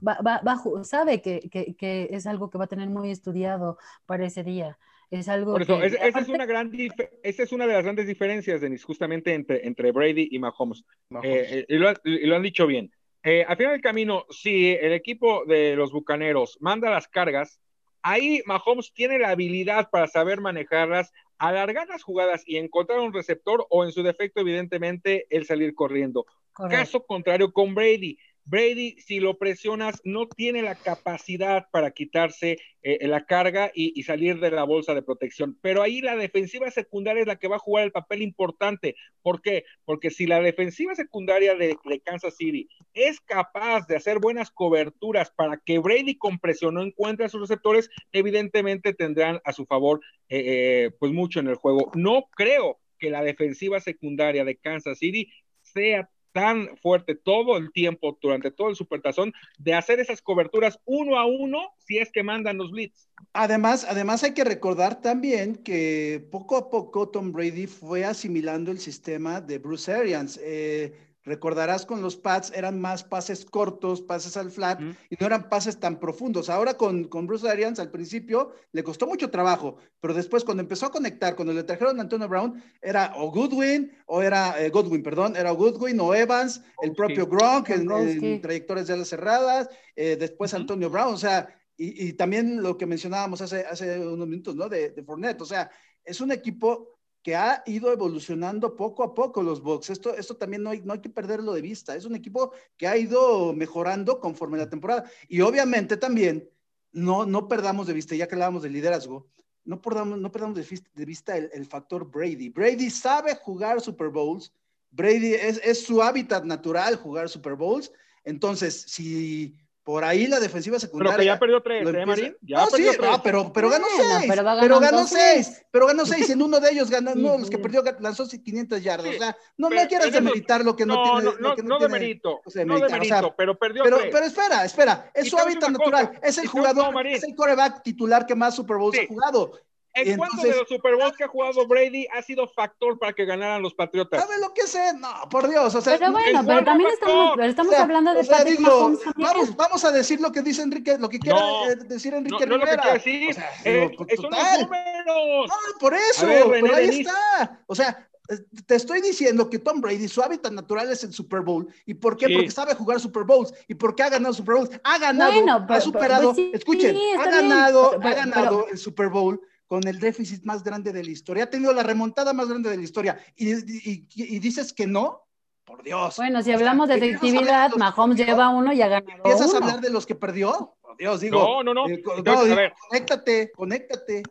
va, 0.05 0.17
va- 0.25 0.41
va 0.47 0.83
sabe 0.83 1.21
que, 1.21 1.49
que, 1.51 1.75
que 1.75 2.09
es 2.11 2.25
algo 2.27 2.49
que 2.49 2.57
va 2.57 2.65
a 2.65 2.67
tener 2.67 2.89
muy 2.89 3.11
estudiado 3.11 3.77
para 4.05 4.25
ese 4.25 4.43
día. 4.43 4.77
Es 5.09 5.29
algo 5.29 5.53
Por 5.53 5.61
eso, 5.61 5.79
que, 5.79 5.85
es- 5.87 5.93
esa 6.01 6.19
es 6.19 6.27
una 6.27 6.45
gran 6.45 6.69
dif- 6.71 7.09
esa 7.23 7.43
es 7.43 7.51
una 7.53 7.65
de 7.65 7.73
las 7.73 7.83
grandes 7.83 8.07
diferencias, 8.07 8.59
Denis, 8.59 8.83
justamente 8.83 9.33
entre, 9.33 9.65
entre 9.65 9.91
Brady 9.93 10.27
y 10.31 10.39
Mahomes. 10.39 10.83
Mahomes. 11.09 11.31
Eh, 11.31 11.59
eh, 11.59 11.65
y, 11.69 11.75
lo, 11.77 11.89
han- 11.89 11.97
y 12.03 12.25
lo 12.25 12.35
han 12.35 12.43
dicho 12.43 12.67
bien. 12.67 12.91
Eh, 13.23 13.43
al 13.47 13.57
final 13.57 13.71
del 13.73 13.81
camino, 13.81 14.25
si 14.29 14.69
el 14.73 14.93
equipo 14.93 15.43
de 15.45 15.75
los 15.75 15.91
Bucaneros 15.91 16.57
manda 16.61 16.89
las 16.89 17.07
cargas, 17.07 17.59
ahí 18.07 18.41
Mahomes 18.45 18.93
tiene 18.93 19.19
la 19.19 19.29
habilidad 19.29 19.89
para 19.89 20.07
saber 20.07 20.39
manejarlas, 20.39 21.11
alargar 21.37 21.87
las 21.87 22.03
jugadas 22.03 22.43
y 22.45 22.57
encontrar 22.57 22.99
un 22.99 23.13
receptor 23.13 23.65
o 23.69 23.83
en 23.83 23.91
su 23.91 24.03
defecto, 24.03 24.39
evidentemente, 24.41 25.27
el 25.29 25.45
salir 25.45 25.75
corriendo. 25.75 26.25
correcto. 26.53 26.77
Caso 26.77 27.05
contrario 27.05 27.51
con 27.51 27.75
Brady. 27.75 28.17
Brady, 28.47 28.95
si 29.01 29.19
lo 29.19 29.37
presionas, 29.37 29.99
no 30.05 30.25
tiene 30.25 30.61
la 30.61 30.75
capacidad 30.75 31.67
para 31.69 31.91
quitarse 31.91 32.57
eh, 32.81 33.05
la 33.05 33.25
carga 33.25 33.71
y, 33.75 34.01
salir 34.03 34.39
de 34.39 34.51
la 34.51 34.63
bolsa 34.63 34.93
de 34.95 35.01
protección. 35.01 35.57
Pero 35.61 35.81
ahí 35.81 35.99
la 35.99 36.15
defensiva 36.15 36.71
secundaria 36.71 37.21
es 37.21 37.27
la 37.27 37.35
que 37.35 37.49
va 37.49 37.57
a 37.57 37.59
jugar 37.59 37.83
el 37.83 37.91
papel 37.91 38.21
importante. 38.21 38.95
¿Por 39.21 39.41
qué? 39.41 39.65
Porque 39.83 40.11
si 40.11 40.27
la 40.27 40.39
defensiva 40.39 40.95
secundaria 40.95 41.55
de, 41.55 41.77
Kansas 42.05 42.37
City 42.37 42.69
es 42.93 43.19
capaz 43.19 43.85
de 43.87 43.97
hacer 43.97 44.19
buenas 44.19 44.49
coberturas 44.49 45.29
para 45.31 45.57
que 45.57 45.79
Brady 45.79 46.15
con 46.15 46.39
presión 46.39 46.75
no 46.75 46.83
encuentre 46.83 47.25
a 47.25 47.29
sus 47.29 47.41
receptores, 47.41 47.89
evidentemente 48.13 48.93
tendrán 48.93 49.41
a 49.43 49.51
su 49.51 49.65
favor 49.65 49.99
eh, 50.29 50.85
eh, 50.85 50.91
pues 50.97 51.11
mucho 51.11 51.41
en 51.41 51.47
el 51.47 51.55
juego. 51.55 51.91
No 51.95 52.29
creo 52.33 52.79
que 52.97 53.09
la 53.09 53.23
defensiva 53.23 53.81
secundaria 53.81 54.45
de 54.45 54.55
Kansas 54.55 54.99
City 54.99 55.29
sea 55.61 56.09
tan 56.37 56.77
fuerte 56.77 57.15
todo 57.15 57.57
el 57.57 57.71
tiempo 57.71 58.15
durante 58.21 58.51
todo 58.51 58.69
el 58.69 58.75
supertazón 58.75 59.33
de 59.57 59.73
hacer 59.73 59.99
esas 59.99 60.21
coberturas 60.21 60.79
uno 60.85 61.17
a 61.17 61.25
uno 61.25 61.71
si 61.79 61.97
es 61.97 62.11
que 62.11 62.21
mandan 62.21 62.59
los 62.59 62.69
blitz. 62.69 63.09
Además, 63.33 63.87
además 63.89 64.23
hay 64.23 64.35
que 64.35 64.43
recordar 64.43 65.01
también 65.01 65.55
que 65.55 66.27
poco 66.29 66.55
a 66.55 66.69
poco 66.69 67.09
Tom 67.09 67.31
Brady 67.31 67.65
fue 67.65 68.05
asimilando 68.05 68.69
el 68.69 68.77
sistema 68.77 69.41
de 69.41 69.57
Bruce 69.57 69.91
Arians. 69.91 70.39
Eh, 70.43 70.93
recordarás 71.27 71.85
con 71.85 72.01
los 72.01 72.15
Pats 72.15 72.51
eran 72.55 72.79
más 72.79 73.03
pases 73.03 73.45
cortos, 73.45 74.01
pases 74.01 74.37
al 74.37 74.49
flat 74.49 74.81
y 75.09 75.15
no 75.19 75.27
eran 75.27 75.49
pases 75.49 75.79
tan 75.79 75.99
profundos. 75.99 76.49
Ahora 76.49 76.75
con, 76.75 77.03
con 77.03 77.27
Bruce 77.27 77.47
Arians 77.47 77.79
al 77.79 77.91
principio 77.91 78.53
le 78.71 78.83
costó 78.83 79.05
mucho 79.05 79.29
trabajo, 79.29 79.77
pero 79.99 80.13
después 80.13 80.45
cuando 80.45 80.63
empezó 80.63 80.85
a 80.85 80.91
conectar, 80.91 81.35
cuando 81.35 81.53
le 81.53 81.63
trajeron 81.63 81.99
a 81.99 82.03
Antonio 82.03 82.29
Brown, 82.29 82.63
era 82.81 83.13
o 83.17 83.29
Goodwin 83.29 83.91
o 84.05 84.21
era 84.21 84.63
eh, 84.63 84.69
Godwin, 84.69 85.03
perdón, 85.03 85.35
era 85.35 85.51
Goodwin 85.51 85.99
o 85.99 86.15
Evans, 86.15 86.61
el 86.81 86.93
propio 86.93 87.27
Gronk 87.27 87.69
en, 87.69 88.41
trayectorias 88.41 88.87
de 88.87 88.93
alas 88.93 89.09
cerradas, 89.09 89.69
eh, 89.95 90.15
después. 90.17 90.53
Antonio 90.53 90.89
Brown, 90.89 91.13
o 91.13 91.17
sea, 91.17 91.53
y, 91.75 92.07
y 92.07 92.13
también 92.13 92.63
lo 92.63 92.77
que 92.77 92.85
mencionábamos 92.85 93.41
hace, 93.41 93.65
hace 93.65 93.99
unos 93.99 94.27
minutos, 94.27 94.55
¿no? 94.55 94.69
De, 94.69 94.91
de 94.91 95.03
Fournette, 95.03 95.41
o 95.41 95.45
sea, 95.45 95.69
es 96.03 96.21
un 96.21 96.31
equipo 96.31 96.96
que 97.27 97.35
ha 97.35 97.61
ido 97.65 97.91
evolucionando 97.91 98.73
poco 98.77 99.03
a 99.03 99.13
poco 99.13 99.43
los 99.43 99.61
Bucks. 99.61 99.89
Esto, 99.89 100.15
esto 100.15 100.37
también 100.37 100.63
no 100.63 100.69
hay, 100.69 100.79
no 100.79 100.93
hay 100.93 101.01
que 101.01 101.09
perderlo 101.09 101.51
de 101.51 101.61
vista. 101.61 101.93
Es 101.93 102.05
un 102.05 102.15
equipo 102.15 102.53
que 102.77 102.87
ha 102.87 102.95
ido 102.95 103.51
mejorando 103.51 104.21
conforme 104.21 104.57
la 104.57 104.69
temporada. 104.69 105.03
Y 105.27 105.41
obviamente 105.41 105.97
también 105.97 106.49
no, 106.93 107.25
no 107.25 107.49
perdamos 107.49 107.85
de 107.85 107.91
vista, 107.91 108.15
ya 108.15 108.29
que 108.29 108.35
hablábamos 108.35 108.63
de 108.63 108.69
liderazgo, 108.69 109.27
no 109.65 109.81
perdamos, 109.81 110.17
no 110.19 110.31
perdamos 110.31 110.55
de, 110.55 110.63
vis- 110.63 110.89
de 110.93 111.03
vista 111.03 111.35
el, 111.35 111.49
el 111.51 111.65
factor 111.65 112.09
Brady. 112.09 112.47
Brady 112.47 112.89
sabe 112.89 113.35
jugar 113.35 113.81
Super 113.81 114.07
Bowls. 114.07 114.53
Brady 114.91 115.33
es, 115.33 115.59
es 115.65 115.83
su 115.83 116.01
hábitat 116.01 116.45
natural 116.45 116.95
jugar 116.95 117.27
Super 117.27 117.55
Bowls. 117.55 117.91
Entonces, 118.23 118.83
si 118.87 119.53
por 119.87 120.03
ahí 120.03 120.27
la 120.27 120.41
defensiva 120.41 120.73
Pero 120.75 120.81
secundaria. 120.81 121.17
que 121.17 121.25
ya 121.25 121.39
perdió 121.39 121.63
tres, 121.63 121.87
¿eh, 121.87 122.05
Marín? 122.05 122.35
Ya 122.41 122.57
no, 122.57 122.65
sí, 122.65 122.71
perdió 122.73 122.91
tres. 122.97 123.09
ah, 123.09 123.21
pero, 123.23 123.53
pero 123.53 123.69
ganó 123.69 123.85
Bueno, 123.95 124.03
seis. 124.19 124.25
pero 124.27 124.43
Pero, 124.59 124.79
ganó 124.81 125.07
seis. 125.07 125.47
seis. 125.47 125.65
Pero 125.71 125.87
ganó 125.87 126.05
seis. 126.05 126.29
En 126.29 126.41
uno 126.41 126.59
de 126.59 126.71
ellos 126.71 126.89
ganó, 126.89 127.11
de 127.15 127.39
los 127.39 127.49
que 127.49 127.57
perdió 127.57 127.81
lanzó 128.01 128.27
500 128.27 128.83
yardas. 128.83 129.07
Sí, 129.11 129.15
o 129.15 129.17
sea, 129.17 129.37
no, 129.55 129.69
pero 129.69 129.81
no 129.83 129.87
quieras 129.87 130.11
demeritar 130.11 130.65
lo 130.65 130.75
que 130.75 130.85
no, 130.85 130.95
no, 130.95 131.03
tiene. 131.03 131.23
no, 131.23 131.31
lo 131.31 131.39
no, 131.39 131.55
que 131.55 131.63
no 131.63 131.77
tiene- 131.77 131.93
demerito, 131.93 132.41
o 132.45 132.49
sea, 132.49 132.65
no 132.65 132.75
o 132.75 132.79
sea, 132.79 133.33
pero 133.37 133.57
perdió 133.57 133.83
pero, 133.85 133.97
tres. 133.99 134.09
pero 134.11 134.25
espera, 134.25 134.65
espera, 134.65 135.09
es 135.13 135.29
su 135.29 135.37
hábitat 135.37 135.71
cosa, 135.71 135.71
natural, 135.71 136.19
es 136.21 136.37
el 136.37 136.47
jugador, 136.47 136.93
no, 136.93 136.99
es 136.99 137.23
el 137.23 137.33
coreback 137.33 137.81
titular 137.81 138.25
que 138.25 138.35
más 138.35 138.55
Super 138.57 138.75
Bowls 138.75 138.97
Sí. 138.97 139.05
ha 139.05 139.07
jugado. 139.07 139.53
¿En 140.01 140.09
entonces- 140.13 140.43
de 140.43 140.55
los 140.59 140.67
Super 140.67 140.95
Bowls 140.95 141.15
que 141.17 141.23
ha 141.23 141.27
jugado 141.27 141.67
Brady 141.67 142.07
ha 142.13 142.21
sido 142.21 142.47
factor 142.47 142.97
para 142.99 143.13
que 143.13 143.25
ganaran 143.25 143.61
los 143.61 143.73
Patriotas? 143.73 144.21
¿Sabe 144.21 144.39
lo 144.39 144.53
que 144.53 144.61
es? 144.61 144.75
eh? 144.75 144.93
No, 144.99 145.09
por 145.29 145.49
Dios, 145.49 145.73
o 145.75 145.81
sea, 145.81 145.97
Pero 145.97 146.11
bueno, 146.11 146.41
pero 146.45 146.63
también 146.63 146.89
factor. 146.91 147.09
estamos, 147.09 147.33
pero 147.35 147.47
estamos 147.49 147.71
o 147.71 147.75
sea, 147.75 147.83
hablando 147.83 148.13
de 148.13 148.19
o 148.19 148.23
sea, 148.23 148.37
Patrick 148.37 148.57
digo, 148.59 148.69
Mahomes 148.69 148.99
vamos, 149.17 149.55
vamos 149.55 149.85
a 149.85 149.91
decir 149.91 150.21
lo 150.21 150.31
que 150.31 150.41
dice 150.41 150.61
Enrique, 150.61 150.97
lo 150.97 151.09
que 151.09 151.19
quiera 151.19 151.39
No, 151.39 151.69
eh, 151.69 151.75
decir 151.75 152.11
No, 152.13 152.17
Enrique 152.19 152.45
no 152.45 152.55
es 152.55 152.59
lo 152.61 152.65
que 152.65 152.71
Rivera. 152.71 152.93
decir, 152.93 153.29
O 153.29 153.33
sea, 153.33 153.51
eh, 153.65 153.87
digo, 153.91 154.05
total. 154.21 154.61
números. 154.61 155.47
No, 155.47 155.79
por 155.79 155.93
eso, 155.93 156.25
ver, 156.27 156.47
René 156.47 156.61
pero 156.61 156.75
ahí 156.75 156.87
Denis. 156.87 157.07
está. 157.07 157.59
O 157.67 157.75
sea, 157.75 158.07
eh, 158.29 158.37
te 158.65 158.75
estoy 158.75 158.99
diciendo 159.01 159.49
que 159.49 159.57
Tom 159.59 159.79
Brady, 159.79 160.07
su 160.09 160.21
hábitat 160.21 160.51
natural 160.51 160.91
es 160.91 161.03
el 161.05 161.13
Super 161.13 161.41
Bowl. 161.41 161.67
¿Y 161.85 161.93
por 161.93 162.17
qué? 162.17 162.27
Sí. 162.27 162.33
Porque 162.35 162.51
sabe 162.51 162.75
jugar 162.75 162.99
Super 162.99 163.23
Bowls. 163.23 163.53
¿Y 163.69 163.75
por 163.75 163.95
qué 163.95 164.03
ha 164.03 164.09
ganado 164.09 164.33
Super 164.33 164.55
Bowls? 164.55 164.69
Ha 164.83 164.97
ganado, 164.99 165.31
Bueno, 165.31 165.53
ha 165.53 165.67
pero- 165.67 165.81
superado, 165.81 166.33
pues 166.33 166.35
sí, 166.35 166.51
escuchen, 166.53 166.93
sí, 166.95 167.01
ha 167.11 167.23
está 167.23 167.29
bien, 167.39 167.49
ganado, 167.49 167.89
pero- 167.91 168.01
ha 168.01 168.03
pero- 168.03 168.15
ganado 168.17 168.59
pero- 168.63 168.71
el 168.71 168.77
Super 168.77 169.07
Bowl 169.09 169.41
con 169.67 169.85
el 169.87 169.99
déficit 169.99 170.43
más 170.45 170.63
grande 170.63 170.93
de 170.93 171.03
la 171.03 171.11
historia. 171.11 171.43
Ha 171.43 171.49
tenido 171.49 171.73
la 171.73 171.83
remontada 171.83 172.33
más 172.33 172.47
grande 172.47 172.69
de 172.69 172.77
la 172.77 172.83
historia. 172.83 173.19
Y, 173.35 173.51
y- 173.53 174.39
dices 174.39 174.71
que 174.73 174.87
no, 174.87 175.27
por 175.65 175.83
Dios. 175.83 176.15
Bueno, 176.15 176.39
si 176.41 176.49
O 176.51 176.53
sea, 176.53 176.55
hablamos 176.55 176.87
de 176.87 176.93
¿empiezas 176.95 177.21
a 177.21 177.25
efectividad, 177.27 177.71
Mahomes 177.75 178.17
lleva 178.17 178.49
uno 178.49 178.71
y 178.71 178.81
ha 178.81 178.87
ganado 178.87 179.17
¿Empiezas 179.17 179.53
a 179.53 179.57
uno. 179.57 179.65
hablar 179.65 179.81
de 179.81 179.89
los 179.89 180.05
que 180.05 180.15
perdió? 180.15 180.75
Por 180.81 180.95
Dios, 180.95 181.19
digo. 181.19 181.37
No, 181.39 181.63
no, 181.63 181.73
no. 181.73 181.89
eh, 181.89 182.01
Entonces, 182.17 182.47
no, 182.47 182.53
a 182.53 182.55
ver. 182.55 182.73
conéctate, 182.89 183.51
conéctate. 183.51 184.23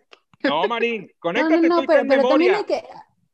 No, 0.42 0.66
Marín, 0.66 1.03
No, 1.03 1.09
conéctate 1.20 1.68
no, 1.68 1.68
no, 1.68 1.77
tú 1.79 1.83
y 1.83 1.87
pero, 1.87 2.03
pero 2.09 2.29
también 2.29 2.55
hay 2.55 2.64
que, 2.64 2.85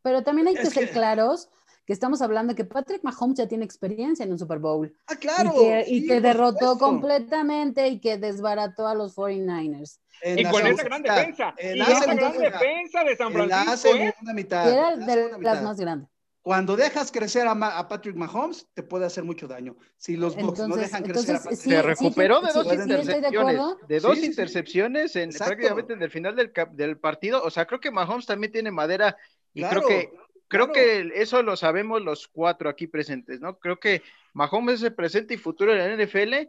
pero 0.02 0.22
también 0.22 0.48
hay 0.48 0.54
que 0.54 0.62
Es 0.62 0.70
ser 0.70 0.86
que- 0.86 0.92
claros 0.92 1.48
que 1.92 1.94
estamos 1.94 2.22
hablando 2.22 2.54
que 2.54 2.64
Patrick 2.64 3.04
Mahomes 3.04 3.36
ya 3.36 3.46
tiene 3.46 3.66
experiencia 3.66 4.24
en 4.24 4.32
un 4.32 4.38
Super 4.38 4.58
Bowl 4.58 4.96
Ah, 5.08 5.14
claro. 5.16 5.52
y 5.54 5.58
que, 5.58 5.84
y 5.88 6.00
sí, 6.00 6.06
que 6.06 6.14
por 6.14 6.22
derrotó 6.22 6.52
supuesto. 6.72 6.78
completamente 6.78 7.88
y 7.88 8.00
que 8.00 8.16
desbarató 8.16 8.86
a 8.86 8.94
los 8.94 9.14
49ers. 9.14 9.98
En 10.22 10.38
Y 10.38 10.44
con 10.44 10.66
esa 10.66 10.84
gran 10.84 11.02
mitad, 11.02 11.16
defensa. 11.16 11.54
en 11.58 11.76
Y 11.76 11.78
la 11.80 11.84
esa 11.84 11.98
segunda 12.00 12.14
gran 12.22 12.32
segunda- 12.32 12.58
defensa 12.58 13.04
de 13.04 13.16
San 13.16 13.32
en 13.32 13.48
la 13.48 13.64
Francisco, 13.64 13.88
¿eh? 13.98 14.12
segunda 14.14 14.32
mitad. 14.34 14.72
Era 14.72 14.96
de 14.96 15.16
las 15.28 15.38
mitad. 15.38 15.62
más 15.62 15.76
grandes. 15.78 16.08
Cuando 16.40 16.76
dejas 16.76 17.12
crecer 17.12 17.46
a, 17.46 17.54
Ma- 17.54 17.76
a 17.78 17.86
Patrick 17.88 18.16
Mahomes, 18.16 18.66
te 18.72 18.82
puede 18.82 19.04
hacer 19.04 19.22
mucho 19.22 19.46
daño. 19.46 19.76
Si 19.98 20.16
los 20.16 20.34
Bucks 20.34 20.60
no 20.60 20.64
Entonces- 20.64 20.90
dejan 20.90 21.02
crecer 21.04 21.36
a 21.36 21.38
Patrick 21.40 21.58
sí, 21.60 21.70
se 21.70 21.82
recuperó 21.82 22.40
de 22.40 22.48
sí, 22.48 22.54
dos 22.54 22.62
sí, 22.64 22.70
sí, 22.70 22.80
estoy 22.80 22.96
de 22.96 23.02
intercepciones. 23.02 23.56
De 23.86 24.00
dos 24.00 24.10
Sí, 24.12 24.16
sí, 24.16 24.20
sí. 24.22 24.26
intercepciones 24.30 25.16
en 25.16 25.30
prácticamente 25.30 25.92
en 25.92 26.02
el 26.02 26.10
final 26.10 26.36
del, 26.72 26.98
partido. 26.98 27.42
O 27.44 27.50
sea, 27.50 27.66
creo 27.66 27.80
que 27.80 27.90
Mahomes 27.90 28.24
también 28.26 28.50
tiene 28.50 28.70
madera 28.70 29.14
y 29.54 29.60
Claro, 29.60 29.82
creo 29.82 29.88
que 29.88 30.10
creo 30.52 30.70
claro. 30.70 30.72
que 30.72 31.12
eso 31.14 31.42
lo 31.42 31.56
sabemos 31.56 32.02
los 32.02 32.28
cuatro 32.28 32.68
aquí 32.68 32.86
presentes, 32.86 33.40
¿no? 33.40 33.58
Creo 33.58 33.80
que 33.80 34.02
Mahomes 34.34 34.76
es 34.76 34.82
el 34.82 34.94
presente 34.94 35.34
y 35.34 35.38
futuro 35.38 35.72
de 35.72 35.78
la 35.78 36.04
NFL 36.04 36.48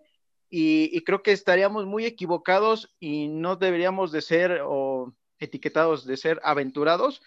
y, 0.49 0.89
y 0.91 1.01
creo 1.03 1.23
que 1.23 1.31
estaríamos 1.31 1.85
muy 1.85 2.05
equivocados 2.05 2.93
y 2.99 3.27
no 3.29 3.55
deberíamos 3.55 4.11
de 4.11 4.21
ser 4.21 4.61
o 4.63 5.13
etiquetados 5.39 6.05
de 6.05 6.17
ser 6.17 6.39
aventurados 6.43 7.21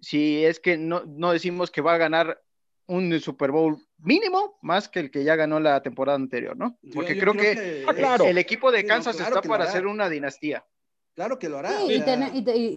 si 0.00 0.44
es 0.44 0.60
que 0.60 0.76
no, 0.76 1.04
no 1.06 1.32
decimos 1.32 1.70
que 1.70 1.80
va 1.80 1.94
a 1.94 1.98
ganar 1.98 2.42
un 2.86 3.20
Super 3.20 3.50
Bowl 3.52 3.78
mínimo 3.98 4.58
más 4.62 4.88
que 4.88 5.00
el 5.00 5.10
que 5.10 5.22
ya 5.22 5.36
ganó 5.36 5.60
la 5.60 5.82
temporada 5.82 6.16
anterior, 6.16 6.56
¿no? 6.56 6.78
Porque 6.92 7.14
yo 7.14 7.20
creo, 7.20 7.34
que, 7.34 7.84
claro. 7.94 8.24
el 8.24 8.38
equipo 8.38 8.72
de 8.72 8.84
Kansas 8.84 9.16
claro 9.16 9.36
está 9.36 9.48
para 9.48 9.64
hacer 9.64 9.86
una 9.86 10.08
dinastía. 10.08 10.64
Claro 11.20 11.38
que 11.38 11.50
lo 11.50 11.58
hará. 11.58 11.70
Sí, 11.90 11.94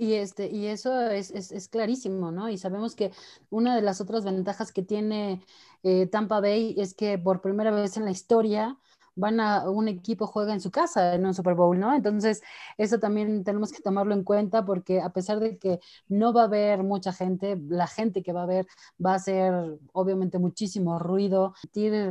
y 0.01 0.13
este, 0.15 0.49
y 0.49 0.65
eso 0.65 0.99
es, 1.09 1.31
es- 1.31 1.53
es 1.53 1.69
clarísimo, 1.69 2.29
¿no? 2.29 2.49
Y 2.49 2.57
sabemos 2.57 2.93
que 2.93 3.11
una 3.49 3.73
de 3.73 3.81
las 3.81 4.01
otras 4.01 4.25
ventajas 4.25 4.73
que 4.73 4.81
tiene 4.83 5.45
eh, 5.83 6.07
Tampa 6.07 6.41
Bay 6.41 6.75
es 6.77 6.93
que 6.93 7.17
por 7.17 7.39
primera 7.39 7.71
vez 7.71 7.95
en 7.95 8.03
la 8.03 8.11
historia 8.11 8.77
van 9.15 9.39
a 9.39 9.69
un 9.69 9.87
equipo 9.87 10.27
juega 10.27 10.53
en 10.53 10.61
su 10.61 10.71
casa 10.71 11.15
en 11.15 11.25
un 11.25 11.33
Super 11.33 11.53
Bowl, 11.55 11.79
¿no? 11.79 11.93
Entonces, 11.95 12.41
eso 12.77 12.99
también 12.99 13.43
tenemos 13.43 13.71
que 13.71 13.81
tomarlo 13.81 14.13
en 14.13 14.23
cuenta 14.23 14.65
porque 14.65 15.01
a 15.01 15.09
pesar 15.11 15.39
de 15.39 15.57
que 15.57 15.79
no 16.07 16.33
va 16.33 16.41
a 16.41 16.45
haber 16.45 16.83
mucha 16.83 17.13
gente, 17.13 17.57
la 17.69 17.87
gente 17.87 18.23
que 18.23 18.33
va 18.33 18.43
a 18.43 18.45
ver 18.47 18.67
va 19.03 19.13
a 19.13 19.15
hacer 19.15 19.53
obviamente 19.93 20.39
muchísimo 20.39 20.99
ruido. 20.99 21.53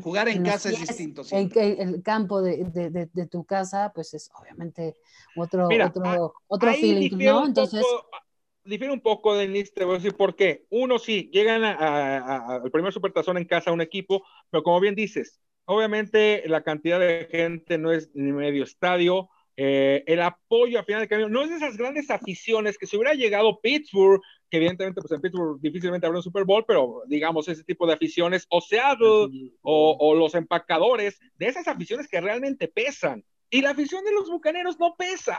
Jugar 0.03 0.29
en 0.29 0.43
casa 0.43 0.69
es 0.71 0.77
pies 0.77 0.89
distinto 0.89 1.23
en 1.25 1.49
siempre. 1.49 1.61
que 1.77 1.83
el 1.83 2.03
campo 2.03 2.43
de, 2.43 2.65
de- 2.65 2.91
de- 2.91 3.11
de 3.13 3.27
tu 3.27 3.45
casa, 3.45 3.91
pues 3.95 4.15
es 4.15 4.31
obviamente 4.35 4.97
otro, 5.35 5.69
Mira, 5.69 5.87
otro, 5.87 6.35
otro 6.49 6.71
Ahí 6.71 6.81
feeling, 6.81 7.25
¿no? 7.25 7.47
Entonces, 7.47 7.87
poco, 7.87 8.09
difiere 8.65 8.93
un 8.93 9.01
poco, 9.01 9.35
Denis, 9.37 9.73
te 9.75 9.85
voy 9.85 9.95
a 9.95 9.99
decir 9.99 10.17
por 10.17 10.37
qué. 10.37 10.67
Uno 10.71 10.99
sí, 10.99 11.31
llegan 11.33 11.65
a- 11.65 11.73
a- 11.75 12.19
a- 12.19 12.55
al 12.57 12.71
primer 12.71 12.93
supertazón 12.93 13.37
en 13.39 13.45
casa 13.47 13.73
un 13.73 13.81
equipo, 13.81 14.25
pero 14.51 14.63
como 14.63 14.81
bien 14.81 14.95
dices, 14.95 15.41
obviamente 15.65 16.43
la 16.47 16.63
cantidad 16.63 16.99
de 16.99 17.29
gente 17.31 17.79
no 17.79 17.93
es 17.93 18.11
ni 18.15 18.33
medio 18.33 18.65
estadio, 18.65 19.29
eh, 19.57 20.03
el 20.07 20.23
apoyo 20.23 20.81
a 20.81 20.85
final 20.85 21.03
de 21.03 21.09
camino, 21.09 21.29
no 21.29 21.43
es 21.43 21.51
de 21.51 21.57
esas 21.57 21.77
grandes 21.77 22.11
aficiones 22.11 22.79
que 22.79 22.87
si 22.87 22.97
hubiera 22.97 23.15
llegado 23.15 23.61
Pittsburgh, 23.61 24.21
que 24.49 24.57
evidentemente 24.57 25.01
pues 25.01 25.13
en 25.13 25.21
Pittsburgh 25.21 25.61
difícilmente 25.61 26.07
habrá 26.07 26.19
un 26.19 26.23
Super 26.23 26.45
Bowl, 26.45 26.65
pero 26.67 27.03
digamos 27.07 27.49
ese 27.49 27.65
tipo 27.65 27.87
de 27.87 27.95
aficiones, 27.95 28.47
o 28.49 28.61
Seattle, 28.61 29.29
o, 29.61 29.97
o 29.99 30.15
los 30.15 30.35
empacadores, 30.35 31.19
de 31.37 31.47
esas 31.47 31.69
aficiones 31.69 32.09
que 32.09 32.21
realmente 32.21 32.69
pesan. 32.69 33.25
Y 33.51 33.61
la 33.61 33.71
afición 33.71 34.03
de 34.05 34.13
los 34.13 34.31
bucaneros 34.31 34.79
no 34.79 34.95
pesa. 34.97 35.39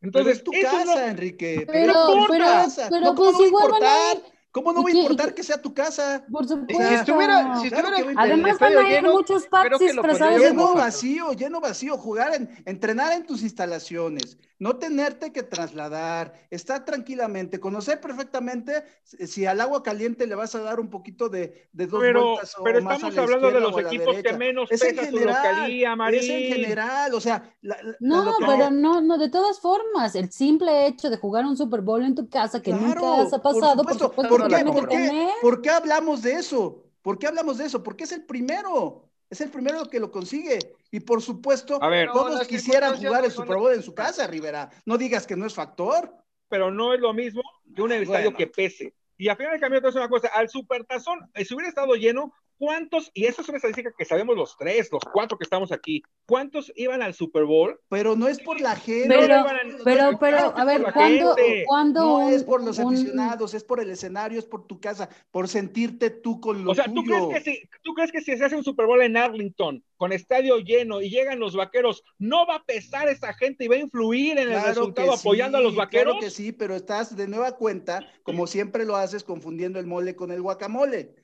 Entonces, 0.00 0.38
es 0.38 0.44
tu 0.44 0.50
casa, 0.50 1.10
Enrique. 1.10 1.64
Pero, 1.70 1.92
pero, 2.08 2.26
pero, 2.28 3.00
no, 3.00 3.14
pues 3.14 3.36
igual 3.46 3.70
van 3.70 3.82
a 3.84 4.12
ir 4.12 4.22
¿Cómo 4.52 4.70
no 4.74 4.82
va 4.82 4.90
a 4.90 4.92
importar 4.92 5.34
que 5.34 5.42
sea 5.42 5.60
tu 5.60 5.72
casa? 5.72 6.24
Por 6.30 6.46
supuesto. 6.46 6.86
Si 6.86 6.94
estuviera, 6.94 7.58
si 7.58 7.68
estuviera 7.68 7.96
claro 7.96 8.12
Además 8.16 8.58
van 8.58 8.76
a 8.76 8.90
ir 8.92 9.02
muchos 9.02 9.46
packs 9.46 9.78
disfrazados 9.78 10.38
Lleno 10.38 10.74
vacío, 10.74 11.32
lleno 11.32 11.60
vacío, 11.60 11.96
jugar, 11.96 12.34
en, 12.34 12.50
entrenar 12.66 13.14
en 13.14 13.24
tus 13.24 13.42
instalaciones, 13.42 14.36
no 14.62 14.76
tenerte 14.78 15.32
que 15.32 15.42
trasladar, 15.42 16.32
estar 16.50 16.84
tranquilamente, 16.84 17.58
conocer 17.58 18.00
perfectamente 18.00 18.84
si 19.04 19.44
al 19.44 19.60
agua 19.60 19.82
caliente 19.82 20.26
le 20.26 20.36
vas 20.36 20.54
a 20.54 20.60
dar 20.60 20.78
un 20.78 20.88
poquito 20.88 21.28
de, 21.28 21.68
de 21.72 21.86
dos 21.86 22.00
pero, 22.00 22.34
vueltas 22.34 22.54
o 22.58 22.62
Pero 22.64 22.80
más 22.80 22.94
estamos 22.94 23.12
a 23.12 23.16
la 23.16 23.22
hablando 23.22 23.50
de 23.50 23.60
los 23.60 23.78
equipos 23.78 24.16
que 24.22 24.32
menos 24.38 24.70
Es 24.70 24.82
en 24.84 25.10
su 25.10 25.18
localía, 25.26 25.96
Marín. 25.96 26.20
Es 26.20 26.28
en 26.30 26.44
general, 26.54 27.14
o 27.14 27.20
sea... 27.20 27.42
la- 27.62 27.82
la- 27.82 27.96
No, 28.00 28.24
pero 28.38 28.70
no, 28.70 29.00
no, 29.00 29.18
de 29.18 29.30
todas 29.30 29.60
formas, 29.60 30.14
el 30.14 30.30
simple 30.30 30.86
hecho 30.86 31.10
de 31.10 31.16
jugar 31.16 31.44
un 31.44 31.56
Super 31.56 31.80
Bowl 31.80 32.04
en 32.04 32.14
tu 32.14 32.28
casa 32.28 32.60
que 32.62 32.70
Claro, 32.70 33.00
nunca 33.02 33.22
has 33.22 33.30
pasado, 33.42 33.82
por 33.84 33.94
supuesto. 33.94 34.08
supuesto, 34.10 34.38
¿Por 34.38 34.48
qué? 34.48 34.64
¿Por 34.64 34.88
qué? 34.88 35.30
¿Por 35.40 35.62
qué 35.62 35.70
hablamos 35.70 36.22
de 36.22 36.32
eso? 36.34 36.84
¿Por 37.02 37.18
qué 37.18 37.26
hablamos 37.26 37.58
de 37.58 37.64
eso? 37.66 37.82
Porque 37.82 38.04
es 38.04 38.12
el 38.12 38.24
primero. 38.24 39.08
Es 39.32 39.40
el 39.40 39.48
primero 39.48 39.88
que 39.88 39.98
lo 39.98 40.10
consigue. 40.10 40.58
Y 40.90 41.00
por 41.00 41.22
supuesto, 41.22 41.82
A 41.82 41.88
ver. 41.88 42.12
Todos 42.12 42.46
quisieran 42.46 42.98
jugar 42.98 43.24
el 43.24 43.30
Super 43.30 43.56
Bowl 43.56 43.72
en 43.72 43.82
su 43.82 43.94
casa, 43.94 44.26
Rivera. 44.26 44.68
No 44.84 44.98
digas 44.98 45.26
que 45.26 45.36
no 45.36 45.46
es 45.46 45.54
factor. 45.54 46.14
pero 46.48 46.70
no 46.70 46.92
es 46.92 47.00
lo 47.00 47.14
mismo 47.14 47.40
que 47.74 47.80
un 47.80 47.92
estadio 47.92 48.24
Bueno. 48.24 48.36
que 48.36 48.46
pese. 48.46 48.92
Y 49.16 49.30
al 49.30 49.38
final 49.38 49.54
de 49.54 49.60
cambio, 49.60 49.80
te 49.80 49.86
voy 49.86 49.96
a 49.96 50.00
una 50.00 50.08
cosa, 50.10 50.28
al 50.34 50.50
Supertazón, 50.50 51.30
eh, 51.32 51.46
si 51.46 51.54
hubiera 51.54 51.70
estado 51.70 51.94
lleno, 51.94 52.34
¿cuántos, 52.62 53.10
y 53.12 53.24
eso 53.24 53.42
es 53.42 53.48
una 53.48 53.56
estadística 53.56 53.92
que 53.98 54.04
sabemos 54.04 54.36
los 54.36 54.56
tres, 54.56 54.88
los 54.92 55.02
cuatro 55.12 55.36
que 55.36 55.42
estamos 55.42 55.72
aquí, 55.72 56.00
¿cuántos 56.28 56.72
iban 56.76 57.02
al 57.02 57.12
Super 57.12 57.44
Bowl? 57.44 57.80
Pero 57.88 58.14
no 58.14 58.28
es 58.28 58.38
por 58.38 58.60
la 58.60 58.76
gente. 58.76 59.08
Pero, 59.08 59.26
no 59.26 59.82
pero, 59.82 60.16
pero, 60.20 60.56
a 60.56 60.64
ver, 60.64 60.84
¿cuándo, 60.94 61.34
cuándo 61.66 62.04
No 62.04 62.16
un- 62.18 62.32
es 62.32 62.44
por 62.44 62.62
los 62.62 62.78
un- 62.78 62.94
aficionados, 62.94 63.54
es 63.54 63.64
por 63.64 63.80
el 63.80 63.90
escenario, 63.90 64.38
es 64.38 64.44
por 64.46 64.68
tu 64.68 64.78
casa, 64.78 65.08
por 65.32 65.48
sentirte 65.48 66.10
tú 66.10 66.40
con 66.40 66.64
lo 66.64 66.70
O 66.70 66.74
sea, 66.76 66.84
¿tú 66.84 67.02
tuyo. 67.02 67.30
crees, 67.30 67.44
que 67.44 67.50
si, 67.50 67.68
¿tú 67.82 67.94
crees 67.94 68.12
que 68.12 68.20
si 68.20 68.36
se 68.36 68.44
hace 68.44 68.54
un 68.54 68.62
Super 68.62 68.86
Bowl 68.86 69.02
en 69.02 69.16
Arlington, 69.16 69.82
con 69.96 70.12
estadio 70.12 70.58
lleno, 70.58 71.02
y 71.02 71.10
llegan 71.10 71.40
los 71.40 71.56
vaqueros, 71.56 72.04
no 72.20 72.46
va 72.46 72.56
a 72.56 72.64
pesar 72.64 73.08
esa 73.08 73.34
gente 73.34 73.64
y 73.64 73.68
va 73.68 73.74
a 73.74 73.80
influir 73.80 74.38
en 74.38 74.44
el 74.44 74.48
Claro 74.50 74.68
resultado 74.68 75.12
apoyando 75.12 75.58
a 75.58 75.60
los 75.60 75.74
vaqueros? 75.74 76.12
Claro 76.14 76.20
que 76.24 76.30
sí, 76.30 76.52
pero 76.52 76.76
estás 76.76 77.16
de 77.16 77.26
nueva 77.26 77.56
cuenta, 77.56 78.06
como 78.22 78.46
siempre 78.46 78.84
lo 78.84 78.94
haces, 78.94 79.24
confundiendo 79.24 79.80
el 79.80 79.86
mole 79.88 80.14
con 80.14 80.30
el 80.30 80.42
guacamole. 80.42 81.16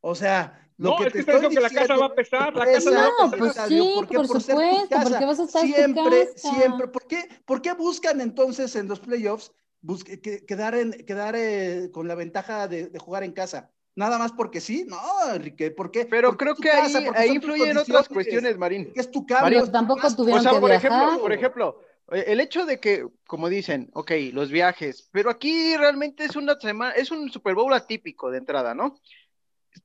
O 0.00 0.14
sea, 0.14 0.66
lo 0.78 0.90
No, 0.90 0.96
que 0.96 1.04
es 1.04 1.08
te 1.08 1.12
que 1.14 1.20
estoy 1.20 1.34
diciendo 1.34 1.60
que 1.70 1.74
la 1.74 1.80
casa 1.80 1.96
va 1.96 2.06
a 2.06 2.14
pesar, 2.14 2.54
la 2.56 2.66
casa 2.66 2.90
va 2.90 2.96
a 3.06 3.10
No, 3.10 3.30
pesar. 3.30 3.38
pues 3.38 3.54
sí, 3.68 3.92
¿por 3.94 4.08
qué? 4.08 4.16
por 4.16 4.26
ser 4.28 4.38
tu 4.38 4.40
supuesto, 4.62 4.88
casa. 4.88 5.08
porque 5.10 5.24
vas 5.26 5.40
a 5.40 5.44
estar 5.44 5.64
en 5.64 5.70
tu 5.70 5.74
siempre, 5.76 6.26
casa. 6.34 6.38
siempre. 6.38 6.88
¿Por 6.88 7.06
qué, 7.06 7.28
¿Por 7.44 7.62
qué 7.62 7.72
buscan 7.74 8.20
entonces 8.20 8.76
en 8.76 8.88
los 8.88 9.00
playoffs 9.00 9.52
busque- 9.82 10.20
que- 10.20 10.44
quedar, 10.46 10.74
en, 10.74 10.92
quedar 11.04 11.34
eh, 11.36 11.90
con 11.92 12.08
la 12.08 12.14
ventaja 12.14 12.66
de, 12.68 12.88
de 12.88 12.98
jugar 12.98 13.24
en 13.24 13.32
casa? 13.32 13.70
Nada 13.96 14.18
más 14.18 14.32
porque 14.32 14.60
sí, 14.60 14.86
no, 14.88 14.98
Enrique, 15.34 15.70
¿por 15.70 15.90
qué? 15.90 16.06
Pero 16.06 16.28
Porque 16.28 16.44
creo 16.44 16.54
que 16.56 16.70
ahí, 16.70 16.92
casa, 16.92 16.98
ahí 17.14 17.28
tus 17.28 17.34
influyen 17.36 17.76
otras 17.76 18.08
cuestiones, 18.08 18.56
Marín. 18.56 18.84
porque 18.86 19.00
es 19.00 19.10
tu 19.10 19.26
cambio. 19.26 19.42
Mario, 19.44 19.58
es 19.58 19.64
tu 19.66 19.72
tampoco 19.72 20.16
tuvieron 20.16 20.40
O 20.40 20.42
sea, 20.42 20.52
que 20.52 20.60
por 20.60 20.70
viajar. 20.70 20.90
ejemplo, 20.92 21.20
por 21.22 21.32
ejemplo, 21.32 21.80
eh, 22.12 22.24
el 22.28 22.40
hecho 22.40 22.64
de 22.64 22.80
que, 22.80 23.06
como 23.26 23.48
dicen, 23.48 23.90
ok, 23.92 24.12
los 24.32 24.50
viajes, 24.50 25.08
pero 25.12 25.28
aquí 25.30 25.76
realmente 25.76 26.24
es 26.24 26.36
una 26.36 26.58
semana, 26.58 26.92
es 26.92 27.10
un 27.10 27.30
Super 27.30 27.54
Bowl 27.54 27.72
atípico 27.74 28.30
de 28.30 28.38
entrada, 28.38 28.74
¿no? 28.74 28.98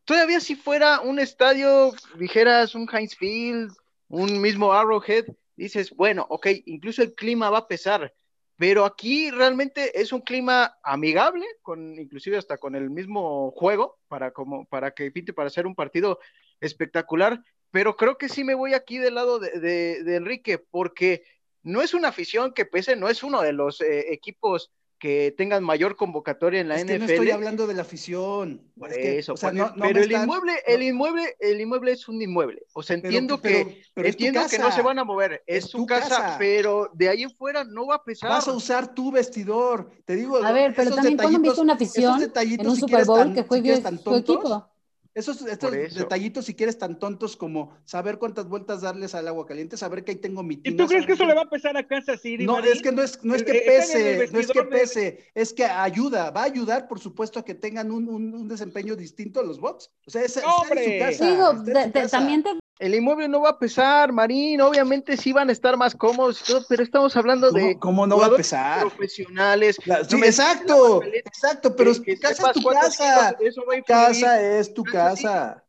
Todavía 0.03 0.39
si 0.39 0.55
fuera 0.55 1.01
un 1.01 1.19
estadio, 1.19 1.93
dijeras 2.17 2.75
un 2.75 2.87
Heinz 2.91 3.15
Field, 3.15 3.71
un 4.07 4.41
mismo 4.41 4.73
Arrowhead, 4.73 5.25
dices, 5.55 5.91
bueno, 5.91 6.25
ok, 6.29 6.47
incluso 6.65 7.01
el 7.01 7.13
clima 7.15 7.49
va 7.49 7.59
a 7.59 7.67
pesar, 7.67 8.13
pero 8.57 8.85
aquí 8.85 9.31
realmente 9.31 9.99
es 9.99 10.11
un 10.11 10.21
clima 10.21 10.77
amigable, 10.83 11.45
con 11.61 11.99
inclusive 11.99 12.37
hasta 12.37 12.57
con 12.57 12.75
el 12.75 12.89
mismo 12.89 13.51
juego, 13.51 13.97
para 14.07 14.31
como, 14.31 14.65
para 14.65 14.91
que 14.91 15.11
pinte 15.11 15.33
para 15.33 15.47
hacer 15.47 15.67
un 15.67 15.75
partido 15.75 16.19
espectacular, 16.61 17.41
pero 17.71 17.95
creo 17.95 18.17
que 18.17 18.29
sí 18.29 18.43
me 18.43 18.55
voy 18.55 18.73
aquí 18.73 18.97
del 18.97 19.15
lado 19.15 19.39
de, 19.39 19.59
de- 19.59 20.15
Enrique, 20.15 20.57
porque 20.57 21.23
no 21.63 21.81
es 21.81 21.93
una 21.93 22.09
afición 22.09 22.53
que 22.53 22.65
pese, 22.65 22.95
no 22.95 23.09
es 23.09 23.23
uno 23.23 23.41
de 23.41 23.53
los 23.53 23.81
eh, 23.81 24.13
equipos 24.13 24.71
que 24.97 25.33
tengan 25.37 25.63
mayor 25.63 25.95
convocatoria 25.97 26.61
en 26.61 26.69
la 26.69 26.75
Es 26.75 26.85
que 26.85 26.93
NFL. 26.93 26.99
no 27.05 27.11
estoy 27.13 27.31
hablando 27.31 27.67
de 27.67 27.73
la 27.73 27.81
afición. 27.81 28.61
Por 28.77 28.91
Es 28.91 28.97
que, 28.97 29.19
eso, 29.19 29.33
o 29.33 29.37
sea, 29.37 29.49
por- 29.49 29.57
no- 29.57 29.67
no 29.75 29.85
pero 29.87 29.99
el 29.99 30.05
están- 30.05 30.23
inmueble, 30.23 30.53
el 30.65 30.83
inmueble, 30.83 31.35
el 31.39 31.61
inmueble 31.61 31.91
es 31.91 32.07
un 32.07 32.21
inmueble. 32.21 32.63
O 32.73 32.81
sea, 32.81 32.95
entiendo 32.95 33.39
pero- 33.41 33.67
que, 33.67 33.81
pero 33.93 34.07
tu 34.07 34.09
entiendo 34.09 34.39
que 34.49 34.57
no 34.57 34.71
se 34.71 34.81
van 34.81 34.99
a 34.99 35.03
mover, 35.03 35.43
es, 35.45 35.65
Es 35.65 35.71
su 35.71 35.79
tu 35.79 35.85
casa, 35.85 36.07
casa. 36.09 36.35
pero 36.39 36.89
de 36.93 37.09
ahí 37.09 37.23
en 37.23 37.29
fuera 37.31 37.63
no 37.65 37.87
va 37.87 37.95
a 37.95 38.03
pesar. 38.03 38.29
Vas 38.29 38.47
a 38.47 38.53
usar 38.53 38.93
tu 38.95 39.11
vestidor. 39.11 39.91
Te 40.05 40.15
digo, 40.15 40.37
A 40.37 40.51
ver, 40.51 40.73
pero 40.73 40.83
esos 40.89 40.95
también 40.95 41.17
cuando 41.17 41.39
viste 41.39 41.61
una 41.61 41.73
afición 41.73 42.21
en 42.23 42.67
un 42.69 42.75
si 42.75 42.81
Super 42.81 43.05
Bowl 43.05 43.19
tan- 43.19 43.33
que 43.35 43.43
si 43.77 43.83
tan 43.83 43.97
su 43.97 44.03
tontos, 44.03 44.35
equipo. 44.35 44.69
Esos, 45.15 45.41
estos 45.43 45.71
detallitos, 45.71 46.43
si 46.43 46.53
quieres, 46.53 46.77
tan 46.77 46.99
tontos 46.99 47.37
como 47.37 47.73
saber 47.85 48.17
cuántas 48.19 48.49
vueltas 48.49 48.81
darles 48.81 49.15
al 49.15 49.25
agua 49.29 49.45
caliente, 49.45 49.77
saber 49.77 50.03
que 50.03 50.11
ahí 50.11 50.17
tengo 50.17 50.43
mi 50.43 50.55
¿Y 50.55 50.57
tina, 50.57 50.75
tú 50.83 50.89
crees 50.89 51.05
que 51.05 51.13
eso 51.13 51.25
le 51.25 51.33
va 51.33 51.43
a 51.43 51.49
pesar 51.49 51.77
a 51.77 51.87
Kansas 51.87 52.21
City? 52.21 52.45
No, 52.45 52.53
Marín? 52.55 52.73
es 52.73 52.81
que 52.81 52.91
no 52.91 53.01
es, 53.01 53.23
no 53.23 53.33
es 53.33 53.41
El- 53.43 53.45
que 53.47 53.57
el 53.59 53.63
pese, 53.63 54.29
no 54.33 54.39
es 54.39 54.47
que 54.51 54.63
pese, 54.63 55.31
es 55.33 55.53
que 55.53 55.63
ayuda, 55.63 56.31
va 56.31 56.41
a 56.41 56.43
ayudar, 56.43 56.89
por 56.89 56.99
supuesto, 56.99 57.39
a 57.39 57.45
que 57.45 57.55
tengan 57.55 57.91
un, 57.91 58.09
un- 58.09 58.33
un 58.35 58.47
desempeño 58.49 58.97
distinto 58.97 59.39
a 59.39 59.43
los 59.43 59.57
Bucks. 59.61 59.89
O 60.05 60.11
sea, 60.11 60.21
es, 60.21 60.35
está 60.35 60.41
en 60.49 60.53
¡Hombre! 60.61 60.83
su 60.83 61.05
casa. 61.05 61.31
Digo, 61.31 61.51
está 61.51 61.57
en 61.59 61.63
de- 61.63 61.71
su 61.71 61.87
de- 61.87 61.91
casa. 61.93 62.17
también 62.17 62.43
te 62.43 62.49
El 62.77 62.93
inmueble 62.93 63.29
no 63.29 63.41
va 63.41 63.51
a 63.51 63.59
pesar, 63.59 64.11
Marín, 64.11 64.59
obviamente 64.59 65.15
sí 65.15 65.31
van 65.31 65.47
a 65.47 65.53
estar 65.53 65.77
más 65.77 65.95
cómodos, 65.95 66.41
y 66.41 66.45
todo, 66.45 66.65
pero 66.67 66.83
estamos 66.83 67.15
hablando 67.15 67.49
¿Cómo, 67.51 67.65
de 67.67 67.79
cómo 67.79 68.05
no 68.07 68.17
va 68.17 68.25
a 68.25 68.35
pesar? 68.35 68.81
profesionales. 68.81 69.77
La- 69.85 70.03
sí, 70.03 70.17
exacto, 70.17 71.01
la- 71.01 71.07
exacto, 71.17 71.73
pero 71.75 71.93
que- 71.93 71.99
tu 71.99 72.03
que 72.03 72.19
casa 72.19 72.47
es 72.47 72.53
tu 72.53 72.63
casa. 72.69 73.35
kilos, 73.37 73.53
eso 73.53 73.65
va 73.65 73.73
a 73.73 73.77
influir. 73.77 73.99
casa 74.25 74.41
es 74.41 74.73
tu 74.73 74.83
casa. 74.83 75.63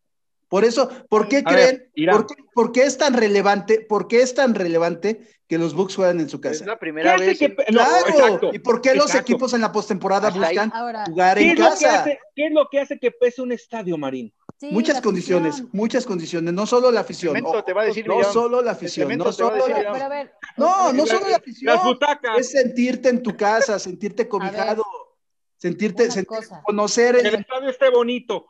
Por 0.48 0.64
eso, 0.64 0.88
¿por 1.08 1.28
qué 1.28 1.38
A 1.38 1.42
creen? 1.44 1.90
ver. 1.94 2.10
¿por, 2.12 2.26
qué, 2.26 2.34
por 2.54 2.72
qué 2.72 2.82
es 2.84 2.98
tan 2.98 3.14
relevante? 3.14 3.80
¿Por 3.80 4.08
qué 4.08 4.22
es 4.22 4.34
tan 4.34 4.54
relevante 4.54 5.20
que 5.48 5.58
los 5.58 5.74
Bucks 5.74 5.94
juegan 5.96 6.18
en 6.20 6.28
su 6.28 6.36
Es 6.36 6.42
casa? 6.42 6.66
la 6.66 6.72
¿Qué 6.74 6.78
primera 6.80 7.16
vez. 7.16 7.38
que 7.38 7.44
en- 7.46 7.56
pe- 7.56 7.66
no, 7.70 7.80
claro. 7.84 8.08
exacto, 8.08 8.50
¿Y 8.52 8.58
por 8.60 8.80
qué 8.80 8.94
los 8.96 9.14
equipos 9.14 9.52
en 9.54 9.60
la 9.60 9.70
postemporada 9.70 10.30
buscan 10.30 10.72
ahora. 10.74 11.04
jugar 11.06 11.36
¿Qué 11.38 11.44
en 11.44 11.50
es, 11.50 11.58
lo 11.58 11.64
que 11.66 11.70
casa? 11.70 12.00
hace, 12.02 12.18
¿Qué 12.34 12.46
es 12.46 12.52
lo 12.52 12.68
que 12.68 12.80
hace 12.80 12.98
que 12.98 13.10
pese 13.12 13.42
un 13.42 13.52
estadio, 13.52 13.96
Marín? 13.96 14.32
Sí, 14.58 14.70
Muchas 14.72 15.00
condiciones, 15.00 15.54
afición. 15.54 15.70
muchas 15.72 16.06
condiciones, 16.06 16.52
no 16.54 16.66
solo 16.66 16.90
la 16.90 17.00
afición. 17.00 17.34
Cemento 17.34 17.62
te 17.64 17.72
va 17.72 17.82
a 17.82 17.84
decir, 17.86 18.06
no 18.06 18.22
solo 18.24 18.62
la 18.62 18.72
afición, 18.72 19.16
no 19.16 19.32
solo 19.32 19.56
decir, 19.56 19.84
la- 19.84 19.92
Pero, 19.92 20.08
ver, 20.08 20.32
no, 20.56 20.92
no 20.92 21.04
La- 21.04 21.12
solo 21.12 21.28
la 21.28 21.36
afición. 21.36 21.74
Las 21.74 21.84
butacas. 21.84 22.38
Es 22.38 22.50
sentirte 22.50 23.08
en 23.08 23.22
tu 23.22 23.36
casa, 23.36 23.78
sentirte 23.78 24.28
cobijado, 24.28 24.84
sentirte, 25.56 26.08
conocer, 26.64 27.14
Que 27.16 27.20
el- 27.22 27.26
el 27.28 27.34
estadio 27.40 27.70
esté 27.70 27.90
bonito. 27.90 28.46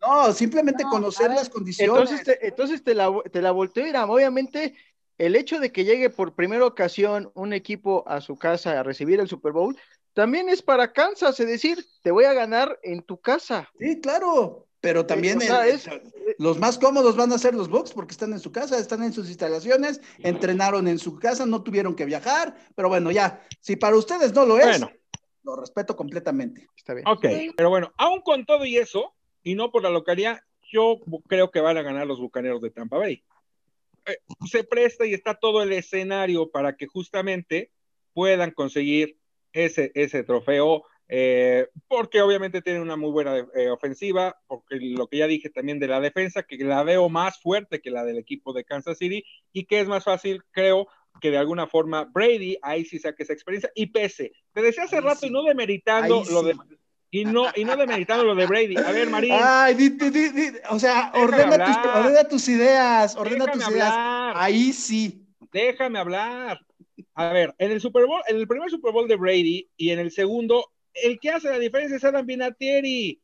no, 0.00 0.32
simplemente 0.32 0.82
No, 0.84 0.90
conocer 0.90 1.30
las 1.30 1.48
condiciones. 1.48 1.92
Entonces 2.10 2.24
te, 2.24 2.46
entonces 2.46 2.82
te 2.84 2.94
la, 2.94 3.12
te 3.30 3.42
la 3.42 3.50
volteo, 3.50 3.86
Irán. 3.86 4.08
Obviamente, 4.08 4.74
el 5.18 5.36
hecho 5.36 5.60
de 5.60 5.70
que 5.72 5.84
llegue 5.84 6.08
por 6.08 6.34
primera 6.34 6.64
ocasión 6.64 7.30
un 7.34 7.52
equipo 7.52 8.02
a 8.08 8.20
su 8.22 8.36
casa 8.38 8.80
a 8.80 8.82
recibir 8.82 9.20
el 9.20 9.28
Super 9.28 9.52
Bowl, 9.52 9.76
también 10.14 10.48
es 10.48 10.62
para 10.62 10.92
Kansas, 10.92 11.38
es 11.38 11.46
decir, 11.46 11.84
te 12.02 12.10
voy 12.10 12.24
a 12.24 12.32
ganar 12.32 12.78
en 12.82 13.02
tu 13.02 13.20
casa. 13.20 13.68
Sí, 13.78 14.00
claro, 14.00 14.66
pero 14.80 15.04
también 15.06 15.38
o 15.38 15.40
sea, 15.40 15.66
el- 15.66 15.74
es- 15.74 15.88
los 16.38 16.58
más 16.58 16.78
cómodos 16.78 17.16
van 17.16 17.32
a 17.32 17.38
ser 17.38 17.54
los 17.54 17.68
Bucks 17.68 17.92
porque 17.92 18.12
están 18.12 18.32
en 18.32 18.40
su 18.40 18.50
casa, 18.50 18.78
están 18.78 19.02
en 19.02 19.12
sus 19.12 19.28
instalaciones, 19.28 20.00
entrenaron 20.18 20.88
en 20.88 20.98
su 20.98 21.18
casa, 21.18 21.44
no 21.46 21.62
tuvieron 21.62 21.94
que 21.94 22.04
viajar, 22.06 22.56
pero 22.74 22.88
bueno, 22.88 23.10
ya, 23.10 23.46
si 23.60 23.76
para 23.76 23.96
ustedes 23.96 24.32
no 24.32 24.46
lo 24.46 24.58
es, 24.58 24.80
Bueno. 24.80 24.90
lo 25.42 25.56
respeto 25.56 25.96
completamente. 25.96 26.66
Está 26.76 26.94
bien. 26.94 27.06
Ok, 27.06 27.26
pero 27.56 27.68
bueno, 27.68 27.92
aún 27.98 28.20
con 28.22 28.46
todo 28.46 28.64
y 28.64 28.76
eso, 28.78 29.14
y 29.42 29.54
no 29.54 29.70
por 29.70 29.82
la 29.82 29.90
localidad, 29.90 30.40
yo 30.72 30.96
creo 31.28 31.50
que 31.50 31.60
van 31.60 31.76
a 31.76 31.82
ganar 31.82 32.06
los 32.06 32.20
bucaneros 32.20 32.62
de 32.62 32.70
Tampa 32.70 32.96
Bay. 32.96 33.22
Eh, 34.06 34.16
se 34.48 34.64
presta 34.64 35.04
y 35.04 35.12
está 35.12 35.34
todo 35.34 35.62
el 35.62 35.72
escenario 35.72 36.50
para 36.50 36.76
que 36.76 36.86
justamente 36.86 37.70
puedan 38.14 38.52
conseguir 38.52 39.18
ese, 39.52 39.92
ese 39.94 40.22
trofeo, 40.22 40.84
eh, 41.12 41.66
porque 41.88 42.22
obviamente 42.22 42.62
tienen 42.62 42.82
una 42.82 42.94
muy 42.96 43.10
buena 43.10 43.36
eh, 43.56 43.68
ofensiva, 43.68 44.40
porque 44.46 44.76
lo 44.80 45.08
que 45.08 45.16
ya 45.18 45.26
dije 45.26 45.50
también 45.50 45.80
de 45.80 45.88
la 45.88 45.98
defensa, 46.00 46.44
que 46.44 46.56
la 46.58 46.84
veo 46.84 47.08
más 47.08 47.40
fuerte 47.40 47.80
que 47.80 47.90
la 47.90 48.04
del 48.04 48.16
equipo 48.16 48.52
de 48.52 48.62
Kansas 48.64 48.96
City, 48.98 49.24
y 49.52 49.64
que 49.64 49.80
es 49.80 49.88
más 49.88 50.04
fácil, 50.04 50.44
creo, 50.52 50.86
que 51.20 51.32
de 51.32 51.38
alguna 51.38 51.66
forma 51.66 52.04
Brady 52.04 52.56
ahí 52.62 52.84
sí 52.84 53.00
saque 53.00 53.24
esa 53.24 53.32
experiencia 53.32 53.70
y 53.74 53.86
pese. 53.86 54.30
Te 54.52 54.62
decía 54.62 54.84
hace 54.84 54.96
Ahí 54.96 55.02
rato 55.02 55.20
sí. 55.22 55.26
y 55.26 55.30
no 55.30 55.42
demeritando 55.42 56.20
Ahí 56.20 56.32
lo 56.32 56.40
sí. 56.42 56.46
de 56.46 56.56
y 57.12 57.24
no, 57.24 57.46
y 57.56 57.64
no 57.64 57.76
demeritando 57.76 58.22
lo 58.22 58.36
de 58.36 58.46
Brady. 58.46 58.76
A 58.76 58.92
ver, 58.92 59.10
Marín, 59.10 59.32
Ay, 59.34 59.74
di- 59.74 59.88
di- 59.88 60.10
di- 60.28 60.52
o 60.70 60.78
sea, 60.78 61.10
ordena 61.16 61.64
tus, 61.64 61.76
ordena 61.92 62.28
tus 62.28 62.48
ideas, 62.48 63.16
ordena 63.16 63.46
déjame 63.46 63.64
tus 63.64 63.72
ideas. 63.72 63.90
hablar, 63.90 64.32
Ahí 64.36 64.72
sí. 64.72 65.26
déjame 65.50 65.98
hablar. 65.98 66.60
A 67.14 67.32
ver, 67.32 67.52
en 67.58 67.72
el 67.72 67.80
Super 67.80 68.06
Bowl, 68.06 68.22
en 68.28 68.36
el 68.36 68.46
primer 68.46 68.70
Super 68.70 68.92
Bowl 68.92 69.08
de 69.08 69.16
Brady 69.16 69.68
y 69.76 69.90
en 69.90 69.98
el 69.98 70.12
segundo, 70.12 70.70
el 70.94 71.18
que 71.20 71.30
hace 71.30 71.48
la 71.48 71.58
diferencia 71.58 71.96
es 71.96 72.04
Adam 72.04 72.26
Vinatieri. 72.26 73.20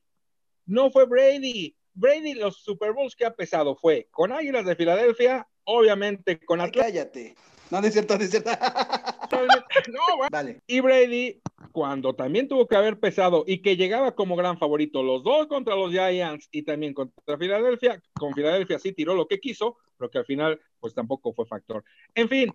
No 0.67 0.91
fue 0.91 1.07
Brady. 1.07 1.77
Brady, 1.95 2.35
los 2.35 2.63
Super 2.63 2.93
Bowls 2.93 3.17
que 3.17 3.25
ha 3.25 3.35
pesado 3.35 3.75
fue 3.77 4.09
con 4.11 4.33
Águilas 4.33 4.67
de 4.67 4.77
Filadelfia, 4.77 5.49
obviamente 5.65 6.39
con 6.45 6.61
Atlanta. 6.61 6.89
cállate. 6.91 7.35
No, 7.71 7.81
no 7.81 7.87
es 7.87 7.95
cierto, 7.95 8.17
no 8.17 8.25
es 8.25 8.31
cierto. 8.31 8.51
No, 8.51 10.17
bueno. 10.17 10.29
Vale. 10.31 10.61
Y 10.67 10.81
Brady, 10.81 11.41
cuando 11.73 12.15
también 12.15 12.49
tuvo 12.49 12.67
que 12.67 12.77
haber 12.77 13.01
pesado 13.01 13.45
y 13.47 13.63
que 13.63 13.77
llegaba 13.77 14.15
como 14.15 14.37
gran 14.37 14.59
favorito, 14.59 15.03
los 15.03 15.25
dos 15.25 15.47
contra 15.47 15.75
los 15.75 15.91
Giants 15.91 16.49
y 16.53 16.63
también 16.63 16.95
contra 16.95 17.39
Filadelfia, 17.39 18.01
con 18.15 18.35
Filadelfia 18.35 18.79
sí 18.79 18.93
tiró 18.93 19.15
lo 19.15 19.27
que 19.27 19.41
quiso, 19.41 19.79
pero 19.97 20.11
que 20.11 20.19
al 20.19 20.27
final 20.27 20.61
pues 20.81 20.95
tampoco 20.95 21.33
fue 21.33 21.47
factor. 21.47 21.85
En 22.15 22.29
fin, 22.29 22.55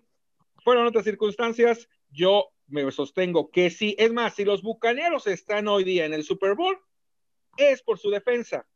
fueron 0.64 0.86
otras 0.86 1.04
circunstancias, 1.04 1.88
yo 2.10 2.48
me 2.72 2.90
sostengo 2.90 3.50
que 3.50 3.70
sí, 3.70 3.94
es 3.98 4.12
más, 4.12 4.34
si 4.34 4.44
los 4.44 4.62
Bucaneros 4.62 5.26
están 5.26 5.68
hoy 5.68 5.84
día 5.84 6.06
en 6.06 6.14
el 6.14 6.24
Super 6.24 6.54
Bowl, 6.54 6.76
es 7.56 7.82
por 7.82 7.98
su 7.98 8.10
defensa, 8.10 8.66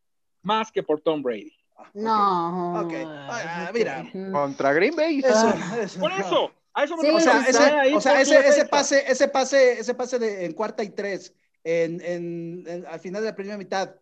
más 0.43 0.71
que 0.71 0.83
por 0.83 1.01
Tom 1.01 1.23
Brady. 1.23 1.57
No. 1.95 2.81
Ok. 2.83 2.93
Ah, 3.07 3.71
mira. 3.73 4.03
Mm. 4.13 4.33
Contra 4.33 4.73
Green 4.75 4.95
Bay. 4.95 5.19
Eso, 5.21 5.31
Ah. 5.35 5.77
eso. 5.81 6.01
Por 6.01 6.13
eso, 6.13 6.53
a 6.75 6.85
eso 6.85 6.97
me 6.97 7.03
Sí, 7.03 7.15
O 7.17 7.21
sea, 7.21 7.41
ese, 7.49 7.95
o 7.95 8.01
sea, 8.01 8.21
ese, 8.21 8.39
ese 8.49 8.67
pase, 8.67 9.05
ese 9.11 9.29
pase, 9.29 9.73
ese 9.81 9.95
pase 9.95 10.19
de, 10.19 10.45
en 10.45 10.53
cuarta 10.53 10.85
y 10.85 10.91
tres, 10.91 11.35
en, 11.65 12.01
en- 12.03 12.65
en- 12.67 12.87
al 12.87 13.01
final 13.01 13.23
de 13.23 13.29
la 13.31 13.35
primera 13.35 13.57
mitad, 13.59 13.95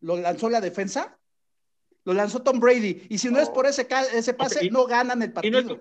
¿lo 0.00 0.16
lanzó 0.16 0.48
la 0.50 0.60
defensa? 0.60 1.18
Lo 2.04 2.12
lanzó 2.14 2.42
Tom 2.42 2.60
Brady. 2.60 3.06
Y 3.10 3.18
si 3.18 3.28
no 3.30 3.40
es 3.40 3.48
por 3.48 3.66
ese, 3.66 3.86
ca- 3.86 4.04
ese 4.12 4.34
pase, 4.34 4.70
no 4.70 4.86
ganan 4.86 5.22
el 5.22 5.30
y 5.30 5.32
partido. 5.32 5.62
no 5.62 5.74
es- 5.74 5.80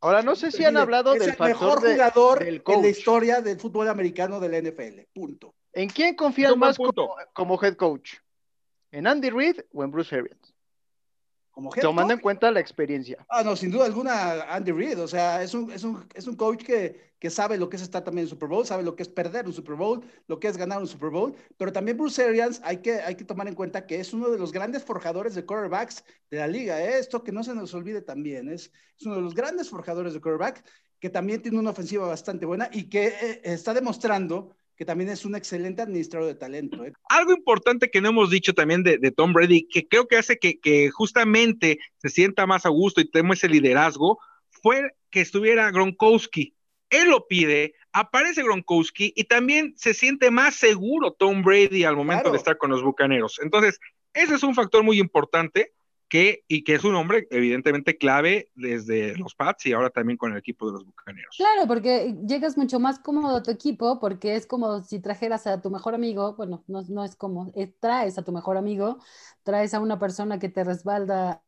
Ahora, 0.00 0.22
no 0.22 0.36
sé 0.36 0.52
si 0.52 0.64
han 0.64 0.76
hablado 0.76 1.12
es 1.14 1.20
del 1.20 1.30
el 1.30 1.36
factor 1.36 1.48
mejor 1.60 1.80
de- 1.80 1.92
jugador 1.92 2.44
del 2.44 2.62
en 2.66 2.82
la 2.82 2.88
historia 2.88 3.40
del 3.40 3.58
fútbol 3.58 3.88
americano 3.88 4.38
de 4.38 4.48
la 4.48 4.58
NFL. 4.58 5.08
Punto. 5.12 5.54
¿En 5.72 5.88
quién 5.88 6.14
buen 6.50 6.60
más 6.60 6.76
punto. 6.76 7.08
como, 7.08 7.54
como 7.56 7.62
head 7.64 7.74
coach? 7.74 8.14
¿En 8.90 9.06
Andy 9.06 9.30
Reid 9.30 9.60
o 9.72 9.84
en 9.84 9.90
Bruce 9.90 10.14
Arians? 10.14 10.54
Como 11.58 11.74
head 11.74 11.82
Tomando 11.82 12.12
en 12.12 12.20
coach. 12.20 12.22
cuenta 12.22 12.52
la 12.52 12.60
experiencia. 12.60 13.26
Ah, 13.28 13.42
no, 13.42 13.56
sin 13.56 13.72
duda 13.72 13.84
alguna, 13.84 14.42
Andy 14.54 14.70
Reid. 14.70 15.00
O 15.02 15.08
sea, 15.08 15.42
es 15.42 15.54
un, 15.54 15.72
es 15.72 15.82
un, 15.82 16.06
es 16.14 16.28
un 16.28 16.36
coach 16.36 16.62
que, 16.62 17.14
que 17.18 17.30
sabe 17.30 17.58
lo 17.58 17.68
que 17.68 17.74
es 17.74 17.82
estar 17.82 18.04
también 18.04 18.26
en 18.26 18.30
Super 18.30 18.48
Bowl, 18.48 18.64
sabe 18.64 18.84
lo 18.84 18.94
que 18.94 19.02
es 19.02 19.08
perder 19.08 19.44
un 19.44 19.52
Super 19.52 19.74
Bowl, 19.74 20.04
lo 20.28 20.38
que 20.38 20.46
es 20.46 20.56
ganar 20.56 20.78
un 20.78 20.86
Super 20.86 21.10
Bowl. 21.10 21.34
Pero 21.56 21.72
también 21.72 21.96
Bruce 21.96 22.22
Arians, 22.22 22.60
hay 22.62 22.76
que, 22.76 23.00
hay 23.00 23.16
que 23.16 23.24
tomar 23.24 23.48
en 23.48 23.56
cuenta 23.56 23.86
que 23.88 23.98
es 23.98 24.12
uno 24.12 24.30
de 24.30 24.38
los 24.38 24.52
grandes 24.52 24.84
forjadores 24.84 25.34
de 25.34 25.44
quarterbacks 25.44 26.04
de 26.30 26.36
la 26.38 26.46
liga. 26.46 26.80
¿eh? 26.80 27.00
Esto 27.00 27.24
que 27.24 27.32
no 27.32 27.42
se 27.42 27.56
nos 27.56 27.74
olvide 27.74 28.02
también. 28.02 28.48
Es, 28.48 28.70
es 28.96 29.04
uno 29.06 29.16
de 29.16 29.22
los 29.22 29.34
grandes 29.34 29.68
forjadores 29.68 30.14
de 30.14 30.20
quarterback 30.20 30.64
que 31.00 31.10
también 31.10 31.42
tiene 31.42 31.58
una 31.58 31.70
ofensiva 31.70 32.06
bastante 32.06 32.46
buena 32.46 32.70
y 32.72 32.88
que 32.88 33.08
eh, 33.08 33.40
está 33.42 33.74
demostrando 33.74 34.54
que 34.78 34.84
también 34.84 35.10
es 35.10 35.24
un 35.24 35.34
excelente 35.34 35.82
administrador 35.82 36.28
de 36.28 36.36
talento. 36.36 36.84
¿eh? 36.84 36.92
algo 37.08 37.32
importante 37.32 37.90
que 37.90 38.00
no 38.00 38.10
hemos 38.10 38.30
dicho 38.30 38.54
también 38.54 38.84
de, 38.84 38.96
de 38.98 39.10
Tom 39.10 39.32
Brady, 39.32 39.66
que 39.66 39.88
creo 39.88 40.06
que 40.06 40.16
hace 40.16 40.38
que, 40.38 40.60
que 40.60 40.88
justamente 40.90 41.80
se 41.96 42.08
sienta 42.08 42.46
más 42.46 42.64
a 42.64 42.68
gusto 42.68 43.00
y 43.00 43.10
tenga 43.10 43.34
ese 43.34 43.48
liderazgo, 43.48 44.20
fue 44.62 44.92
que 45.10 45.20
estuviera 45.20 45.70
Gronkowski. 45.72 46.54
Él 46.90 47.10
lo 47.10 47.26
pide, 47.26 47.74
aparece 47.92 48.44
Gronkowski 48.44 49.12
y 49.16 49.24
también 49.24 49.74
se 49.76 49.94
siente 49.94 50.30
más 50.30 50.54
seguro 50.54 51.12
Tom 51.12 51.42
Brady 51.42 51.82
al 51.82 51.96
momento 51.96 52.22
Claro. 52.22 52.32
de 52.32 52.38
estar 52.38 52.56
con 52.56 52.70
los 52.70 52.82
Bucaneros. 52.82 53.40
Entonces, 53.42 53.80
ese 54.14 54.36
es 54.36 54.42
un 54.44 54.54
factor 54.54 54.84
muy 54.84 55.00
importante 55.00 55.72
que, 56.08 56.44
y 56.48 56.64
que 56.64 56.74
es 56.74 56.84
un 56.84 56.94
hombre 56.94 57.26
evidentemente 57.30 57.96
clave 57.98 58.50
desde 58.54 59.16
los 59.16 59.34
Pats 59.34 59.66
y 59.66 59.72
ahora 59.72 59.90
también 59.90 60.16
con 60.16 60.32
el 60.32 60.38
equipo 60.38 60.66
de 60.66 60.72
los 60.72 60.84
Bucaneros. 60.86 61.36
Claro, 61.36 61.66
porque 61.68 62.16
llegas 62.26 62.56
mucho 62.56 62.80
más 62.80 62.98
cómodo 62.98 63.36
a 63.36 63.42
tu 63.42 63.50
equipo, 63.50 64.00
porque 64.00 64.34
es 64.34 64.46
como 64.46 64.82
si 64.82 65.00
trajeras 65.00 65.46
a 65.46 65.60
tu 65.60 65.70
mejor 65.70 65.94
amigo, 65.94 66.34
bueno, 66.36 66.64
no, 66.66 66.82
no 66.88 67.04
es 67.04 67.16
como, 67.16 67.52
eh, 67.54 67.72
traes 67.80 68.18
a 68.18 68.22
tu 68.22 68.32
mejor 68.32 68.56
amigo, 68.56 68.98
traes 69.44 69.74
a 69.74 69.80
una 69.80 69.98
persona 69.98 70.38
que 70.38 70.48
te 70.48 70.64
respalda 70.64 71.42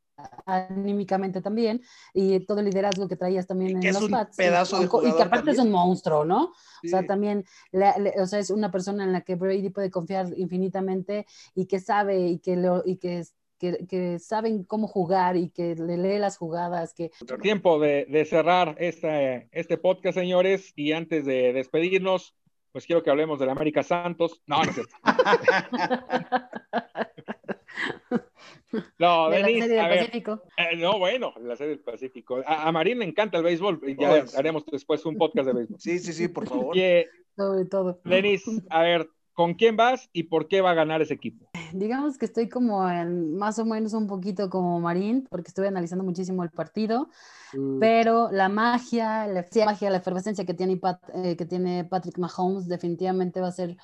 anímicamente 0.46 1.40
también, 1.40 1.82
y 2.12 2.40
todo 2.40 2.60
el 2.60 2.66
liderazgo 2.66 3.08
que 3.08 3.16
traías 3.16 3.46
también 3.46 3.76
en 3.76 3.86
es 3.88 3.94
los 3.94 4.02
un 4.02 4.10
Pats, 4.10 4.38
y 4.40 4.42
pedazo 4.42 4.78
de 4.80 4.88
con- 4.88 5.06
y 5.06 5.14
que 5.14 5.22
aparte 5.22 5.50
es 5.52 5.58
un 5.58 5.70
monstruo, 5.70 6.24
¿no? 6.24 6.44
O 6.46 6.52
sea, 6.84 7.06
también, 7.06 7.44
la- 7.72 7.94
o 8.22 8.26
sea, 8.26 8.38
es 8.38 8.50
una 8.50 8.70
persona 8.70 9.04
en 9.04 9.12
la 9.12 9.22
que 9.22 9.34
Brady 9.36 9.70
puede 9.70 9.90
confiar 9.90 10.26
infinitamente 10.36 11.26
y 11.54 11.66
que 11.66 11.80
sabe 11.80 12.28
y 12.28 12.38
que, 12.38 12.56
lo, 12.56 12.82
y 12.84 12.96
que, 12.98 13.24
que, 13.60 13.86
que 13.86 14.18
saben 14.18 14.64
cómo 14.64 14.88
jugar 14.88 15.36
y 15.36 15.50
que 15.50 15.76
le 15.76 15.96
lee 15.96 16.18
las 16.18 16.36
jugadas, 16.38 16.94
que 16.94 17.10
Tiempo 17.42 17.78
de, 17.78 18.06
de 18.06 18.24
cerrar 18.24 18.74
esta, 18.78 19.20
este 19.52 19.76
podcast, 19.76 20.18
señores, 20.18 20.72
y 20.74 20.92
antes 20.92 21.24
de 21.26 21.52
despedirnos, 21.52 22.34
pues 22.72 22.86
quiero 22.86 23.02
que 23.02 23.10
hablemos 23.10 23.38
del 23.38 23.50
América 23.50 23.82
Santos. 23.82 24.40
No, 24.46 24.64
no 24.64 24.72
cierto. 24.72 24.96
No, 28.98 29.30
de 29.30 29.40
la 29.40 29.46
serie 29.46 29.68
del 29.68 29.80
a 29.80 29.88
ver, 29.88 29.98
Pacífico. 29.98 30.42
eh, 30.56 30.76
no, 30.76 30.98
bueno, 30.98 31.32
la 31.40 31.56
serie 31.56 31.70
del 31.74 31.80
Pacífico. 31.84 32.40
A, 32.46 32.68
a 32.68 32.72
Marín 32.72 33.00
le 33.00 33.04
encanta 33.04 33.38
el 33.38 33.44
béisbol, 33.44 33.80
ya 33.98 34.24
haremos 34.36 34.64
después 34.66 35.04
un 35.06 35.16
podcast 35.16 35.48
de 35.48 35.54
béisbol. 35.54 35.80
Sí, 35.80 35.98
sí, 35.98 36.12
sí, 36.12 36.28
por 36.28 36.46
favor. 36.48 36.72
Oye, 36.72 37.08
Sobre 37.36 37.64
todo. 37.64 38.00
Denis, 38.04 38.44
a 38.68 38.82
ver, 38.82 39.08
¿con 39.34 39.54
quién 39.54 39.76
vas 39.76 40.08
y 40.12 40.24
por 40.24 40.48
qué 40.48 40.60
va 40.60 40.70
a 40.72 40.74
ganar 40.74 41.02
ese 41.02 41.14
equipo? 41.14 41.50
Digamos 41.72 42.18
que 42.18 42.24
estoy 42.26 42.48
como 42.48 42.88
en 42.90 43.36
más 43.36 43.58
o 43.58 43.64
menos 43.64 43.92
un 43.92 44.06
poquito 44.08 44.50
como 44.50 44.80
Marín, 44.80 45.26
porque 45.30 45.48
estuve 45.48 45.68
analizando 45.68 46.04
muchísimo 46.04 46.42
el 46.42 46.50
partido, 46.50 47.08
pero 47.78 48.30
la 48.32 48.48
magia, 48.48 49.26
la, 49.28 49.46
magia, 49.66 49.90
la 49.90 49.98
efervescencia 49.98 50.44
que 50.46 50.54
tiene, 50.54 50.76
Pat- 50.78 51.02
eh, 51.14 51.36
que 51.36 51.46
tiene 51.46 51.84
Patrick 51.84 52.18
Mahomes 52.18 52.68
definitivamente 52.68 53.40
va 53.40 53.48
a 53.48 53.52
ser 53.52 53.76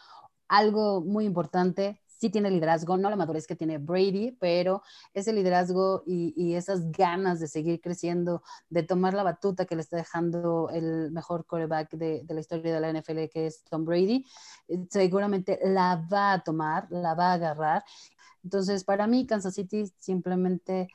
algo 0.49 1.03
muy 1.03 1.27
importante. 1.27 2.01
Sí 2.27 2.31
tiene 2.33 2.51
liderazgo, 2.51 2.97
no 2.97 3.09
la 3.09 3.15
madurez 3.15 3.47
que 3.47 3.55
tiene 3.55 3.79
Brady, 3.79 4.33
pero 4.41 4.83
ese 5.15 5.33
liderazgo 5.33 6.03
y, 6.07 6.35
y 6.37 6.55
esas 6.55 6.91
ganas 6.91 7.39
de 7.39 7.47
seguir 7.47 7.81
creciendo, 7.81 8.43
de 8.69 8.83
tomar 8.83 9.15
la 9.15 9.23
batuta 9.23 9.65
que 9.65 9.77
le 9.77 9.83
está 9.83 9.97
dejando 9.97 10.69
el 10.71 11.13
mejor 11.13 11.47
quarterback 11.47 11.93
de, 11.93 12.23
de 12.25 12.35
la 12.35 12.41
historia 12.41 12.75
de 12.75 12.81
la 12.81 12.91
NFL, 12.91 13.29
que 13.33 13.47
es 13.47 13.63
Tom 13.71 13.85
Brady, 13.85 14.25
eh, 14.67 14.87
seguramente 14.91 15.61
la 15.63 16.05
va 16.13 16.33
a 16.33 16.43
tomar, 16.43 16.89
la 16.91 17.15
va 17.15 17.31
a 17.31 17.35
agarrar. 17.35 17.85
Entonces, 18.43 18.83
para 18.83 19.07
mí, 19.07 19.25
Kansas 19.25 19.55
City 19.55 19.85
simplemente 19.99 20.89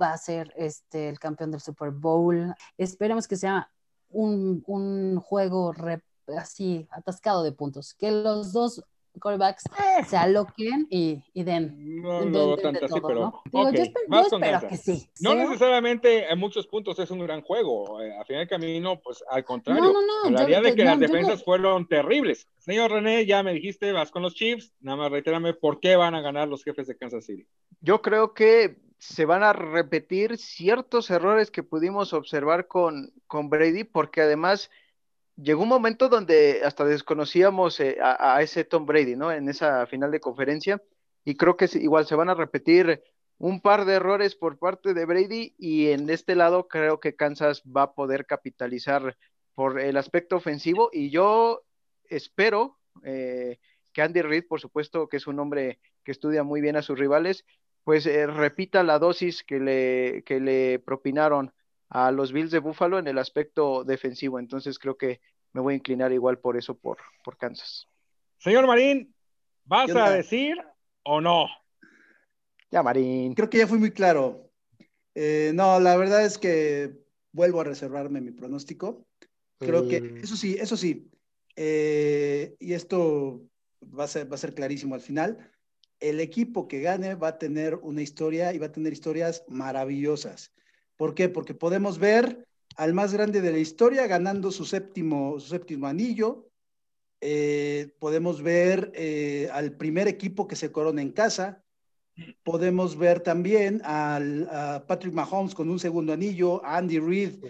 va 0.00 0.12
a 0.14 0.18
ser 0.18 0.50
este, 0.56 1.10
el 1.10 1.18
campeón 1.18 1.50
del 1.50 1.60
Super 1.60 1.90
Bowl. 1.90 2.54
Esperemos 2.78 3.28
que 3.28 3.36
sea 3.36 3.70
un, 4.08 4.62
un 4.66 5.20
juego 5.20 5.72
re- 5.72 6.02
así, 6.38 6.86
atascado 6.90 7.42
de 7.42 7.52
puntos. 7.52 7.94
Que 7.94 8.10
los 8.12 8.52
dos 8.52 8.82
quarterbacks 9.20 9.64
se 10.06 10.16
aloquen 10.16 10.86
y, 10.90 11.22
y 11.34 11.42
den. 11.44 12.00
No 12.02 12.20
den- 12.20 12.32
lo 12.32 12.38
veo 12.38 12.56
den 12.56 12.56
de 12.56 12.80
tanto 12.80 12.84
así, 12.86 12.94
todo, 13.00 13.08
pero. 13.08 13.20
¿no? 13.20 13.42
Digo, 13.44 13.68
ok, 13.68 13.74
yo 13.74 13.82
espero, 13.82 14.06
vas 14.08 14.24
yo 14.24 14.30
con 14.30 14.42
espero 14.44 14.60
Kansas. 14.60 14.70
que 14.84 14.92
sí. 14.98 15.10
No 15.20 15.32
sea- 15.32 15.44
necesariamente 15.44 16.32
en 16.32 16.38
muchos 16.38 16.66
puntos 16.66 16.98
es 16.98 17.10
un 17.10 17.18
gran 17.20 17.42
juego. 17.42 18.00
Eh, 18.02 18.16
a 18.18 18.24
final 18.24 18.40
del 18.42 18.48
camino, 18.48 19.00
pues 19.00 19.22
al 19.30 19.44
contrario. 19.44 19.82
No, 19.84 19.92
no, 19.92 20.00
no, 20.00 20.26
Hablaría 20.26 20.58
yo- 20.58 20.64
de 20.64 20.74
que 20.74 20.84
las 20.84 20.94
yo 20.94 21.00
defensas 21.00 21.44
fueron 21.44 21.86
terribles. 21.88 22.48
Señor 22.58 22.90
René, 22.90 23.26
ya 23.26 23.42
me 23.42 23.52
dijiste, 23.54 23.92
vas 23.92 24.10
con 24.10 24.22
los 24.22 24.34
Chiefs. 24.34 24.72
Nada 24.80 24.96
más 24.96 25.10
reitérame 25.10 25.54
por 25.54 25.80
qué 25.80 25.96
van 25.96 26.14
a 26.14 26.20
ganar 26.20 26.48
los 26.48 26.64
jefes 26.64 26.86
de 26.86 26.96
Kansas 26.96 27.24
City. 27.26 27.46
Yo 27.80 28.00
creo 28.02 28.34
que 28.34 28.76
se 28.98 29.24
van 29.24 29.42
a 29.42 29.52
repetir 29.52 30.38
ciertos 30.38 31.10
errores 31.10 31.50
que 31.50 31.64
pudimos 31.64 32.12
observar 32.12 32.68
con, 32.68 33.12
con 33.26 33.50
Brady, 33.50 33.82
porque 33.82 34.20
además 34.20 34.70
llegó 35.42 35.62
un 35.62 35.68
momento 35.68 36.08
donde 36.08 36.62
hasta 36.64 36.84
desconocíamos 36.84 37.80
eh, 37.80 37.98
a, 38.00 38.40
ese 38.42 38.64
Tom 38.64 38.86
Brady, 38.86 39.16
¿no? 39.16 39.32
En 39.32 39.48
esa 39.48 39.86
final 39.86 40.10
de 40.10 40.20
conferencia, 40.20 40.82
y 41.24 41.36
creo 41.36 41.56
que 41.56 41.68
igual 41.74 42.06
se 42.06 42.14
van 42.14 42.30
a 42.30 42.34
repetir 42.34 43.02
un 43.38 43.60
par 43.60 43.84
de 43.84 43.94
errores 43.94 44.36
por 44.36 44.58
parte 44.58 44.94
de 44.94 45.04
Brady, 45.04 45.54
y 45.58 45.88
en 45.88 46.08
este 46.10 46.36
lado 46.36 46.68
creo 46.68 47.00
que 47.00 47.16
Kansas 47.16 47.62
va 47.64 47.82
a 47.82 47.94
poder 47.94 48.26
capitalizar 48.26 49.16
por 49.54 49.80
el 49.80 49.96
aspecto 49.96 50.36
ofensivo, 50.36 50.90
y 50.92 51.10
yo 51.10 51.62
espero 52.04 52.78
eh, 53.04 53.58
que 53.92 54.02
Andy 54.02 54.22
Reid, 54.22 54.46
por 54.48 54.60
supuesto, 54.60 55.08
que 55.08 55.16
es 55.16 55.26
un 55.26 55.38
hombre 55.40 55.80
que 56.04 56.12
estudia 56.12 56.42
muy 56.44 56.60
bien 56.60 56.76
a 56.76 56.82
sus 56.82 56.98
rivales, 56.98 57.44
pues 57.84 58.06
eh, 58.06 58.26
repita 58.26 58.82
la 58.84 58.98
dosis 58.98 59.42
que 59.42 59.58
le, 59.58 60.22
que 60.24 60.38
le 60.40 60.78
propinaron 60.78 61.52
a 61.94 62.10
los 62.10 62.32
Bills 62.32 62.50
de 62.50 62.58
Buffalo 62.58 62.98
en 62.98 63.06
el 63.06 63.18
aspecto 63.18 63.84
defensivo. 63.84 64.38
Entonces 64.38 64.78
creo 64.78 64.96
que 64.96 65.20
me 65.52 65.60
voy 65.60 65.74
a 65.74 65.76
inclinar 65.76 66.10
igual 66.10 66.38
por 66.38 66.56
eso, 66.56 66.74
por, 66.74 66.96
por 67.22 67.36
Kansas. 67.36 67.86
Señor 68.38 68.66
Marín, 68.66 69.14
¿vas 69.64 69.92
¿Qué 69.92 69.98
a 69.98 70.10
decir 70.10 70.56
o 71.02 71.20
no? 71.20 71.48
Ya, 72.70 72.82
Marín. 72.82 73.34
Creo 73.34 73.50
que 73.50 73.58
ya 73.58 73.66
fui 73.66 73.78
muy 73.78 73.90
claro. 73.90 74.50
Eh, 75.14 75.52
no, 75.54 75.78
la 75.80 75.94
verdad 75.98 76.24
es 76.24 76.38
que 76.38 76.94
vuelvo 77.30 77.60
a 77.60 77.64
reservarme 77.64 78.22
mi 78.22 78.30
pronóstico. 78.30 79.06
Creo 79.58 79.86
que, 79.86 80.00
Mm. 80.00 80.16
eso 80.24 80.36
sí, 80.36 80.56
eso 80.58 80.78
sí, 80.78 81.10
eh, 81.56 82.56
y 82.58 82.72
esto 82.72 83.42
va 83.82 84.04
a, 84.04 84.08
ser, 84.08 84.32
va 84.32 84.36
a 84.36 84.38
ser 84.38 84.54
clarísimo 84.54 84.94
al 84.94 85.02
final, 85.02 85.52
el 86.00 86.20
equipo 86.20 86.66
que 86.66 86.80
gane 86.80 87.14
va 87.16 87.28
a 87.28 87.38
tener 87.38 87.74
una 87.76 88.00
historia 88.00 88.54
y 88.54 88.58
va 88.58 88.66
a 88.66 88.72
tener 88.72 88.94
historias 88.94 89.44
maravillosas. 89.46 90.52
¿Por 91.02 91.16
qué? 91.16 91.28
Porque 91.28 91.52
podemos 91.52 91.98
ver 91.98 92.46
al 92.76 92.94
más 92.94 93.12
grande 93.12 93.40
de 93.40 93.50
la 93.50 93.58
historia, 93.58 94.06
ganando 94.06 94.52
su 94.52 94.64
séptimo, 94.64 95.40
su 95.40 95.48
séptimo 95.48 95.88
anillo. 95.88 96.48
Eh, 97.20 97.92
podemos 97.98 98.40
ver 98.40 98.92
eh, 98.94 99.48
al 99.52 99.72
primer 99.72 100.06
equipo 100.06 100.46
que 100.46 100.54
se 100.54 100.70
corona 100.70 101.02
en 101.02 101.10
casa. 101.10 101.64
Podemos 102.44 102.96
ver 102.96 103.18
también 103.18 103.82
al, 103.84 104.48
a 104.48 104.84
Patrick 104.86 105.12
Mahomes 105.12 105.56
con 105.56 105.70
un 105.70 105.80
segundo 105.80 106.12
anillo, 106.12 106.64
a 106.64 106.76
Andy 106.76 107.00
Reid, 107.00 107.46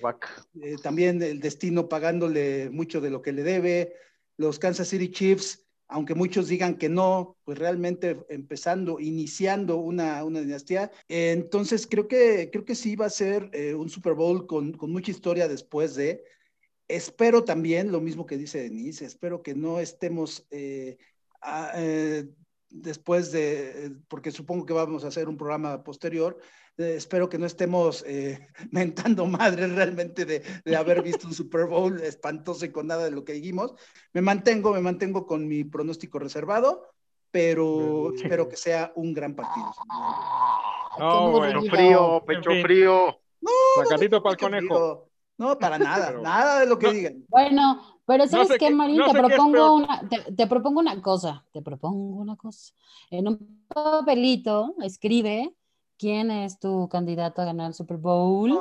eh, 0.62 0.76
también 0.82 1.22
el 1.22 1.38
destino 1.38 1.90
pagándole 1.90 2.70
mucho 2.70 3.03
de 3.03 3.11
lo 3.11 3.20
que 3.20 3.32
le 3.32 3.42
debe. 3.42 3.92
Los 4.38 4.59
Kansas 4.59 4.88
City 4.88 5.11
Chiefs 5.11 5.61
aunque 5.93 6.14
muchos 6.14 6.49
digan 6.49 6.76
que 6.76 6.88
no, 6.88 7.36
pues 7.45 7.59
realmente 7.59 8.18
empezando, 8.30 8.99
iniciando 8.99 9.76
una, 9.76 10.24
una 10.24 10.40
dinastía. 10.40 10.90
entonces 11.09 11.86
creo 11.86 12.09
que, 12.09 12.49
creo 12.51 12.64
que 12.64 12.74
sí 12.74 12.97
va 12.97 13.07
a 13.07 13.11
ser 13.11 13.51
eh, 13.53 13.74
un 13.74 13.88
Super 13.90 14.14
Bowl 14.14 14.47
con, 14.47 14.72
con, 14.72 14.90
mucha 14.90 15.11
historia 15.11 15.49
después 15.49 15.95
de. 15.95 16.24
Espero 16.88 17.45
también, 17.45 17.93
lo 17.93 18.01
mismo 18.01 18.26
que 18.26 18.38
dice 18.38 18.62
Denise, 18.62 19.05
espero 19.05 19.43
que 19.43 19.55
no 19.55 19.80
estemos 19.80 20.47
eh, 20.51 20.99
eh, 21.76 22.26
después 22.70 23.30
de, 23.32 23.95
porque 24.09 24.30
supongo 24.30 24.66
que 24.66 24.72
vamos 24.72 25.05
a 25.05 25.09
hacer 25.09 25.28
un 25.28 25.36
programa 25.36 25.84
posterior, 25.84 26.38
eh, 26.78 26.94
espero 26.96 27.28
que 27.28 27.38
no 27.38 27.46
estemos 27.46 28.04
eh, 28.06 28.48
mentando 28.70 29.26
madres 29.26 29.74
realmente 29.74 30.24
de, 30.24 30.42
de, 30.64 30.76
haber 30.76 31.02
visto 31.02 31.26
un 31.26 31.34
Super 31.34 31.66
Bowl 31.66 32.00
espantoso 32.00 32.64
y 32.64 32.72
con 32.72 32.86
nada 32.86 33.04
de 33.04 33.10
lo 33.10 33.24
que 33.24 33.34
dijimos. 33.34 33.74
Me 34.12 34.22
mantengo, 34.22 34.72
me 34.72 34.80
mantengo 34.80 35.26
con 35.26 35.46
mi 35.46 35.64
pronóstico 35.64 36.18
reservado, 36.18 36.92
pero 37.30 38.12
espero 38.14 38.48
que 38.48 38.56
sea 38.56 38.92
un 38.96 39.12
gran 39.12 39.34
partido. 39.34 39.72
No, 40.98 41.30
bueno, 41.30 41.62
frío, 41.62 42.22
pecho 42.26 42.50
frío. 42.62 43.18
No, 43.40 43.50
no, 43.82 44.22
para 44.22 44.32
el 44.32 44.38
conejo. 44.38 45.08
No, 45.38 45.58
para 45.58 45.78
nada, 45.78 46.12
nada 46.20 46.60
de 46.60 46.66
lo 46.66 46.78
que 46.78 46.92
digan. 46.92 47.24
Bueno, 47.28 48.00
pero 48.06 48.26
¿sabes 48.26 48.58
qué, 48.58 48.70
Marín? 48.70 49.00
te, 49.04 49.18
propongo 49.18 49.74
una, 49.74 50.08
te, 50.08 50.32
te, 50.32 50.46
propongo 50.46 50.80
una 50.80 51.00
cosa, 51.00 51.44
te 51.52 51.62
propongo 51.62 52.20
una 52.20 52.36
cosa. 52.36 52.72
En 53.10 53.28
un 53.28 53.64
papelito 53.68 54.74
escribe 54.82 55.54
quién 55.99 56.30
es 56.30 56.59
tu 56.59 56.88
candidato 56.88 57.43
a 57.43 57.47
ganar 57.47 57.68
el 57.68 57.74
Super 57.74 57.97
Bowl. 57.97 58.59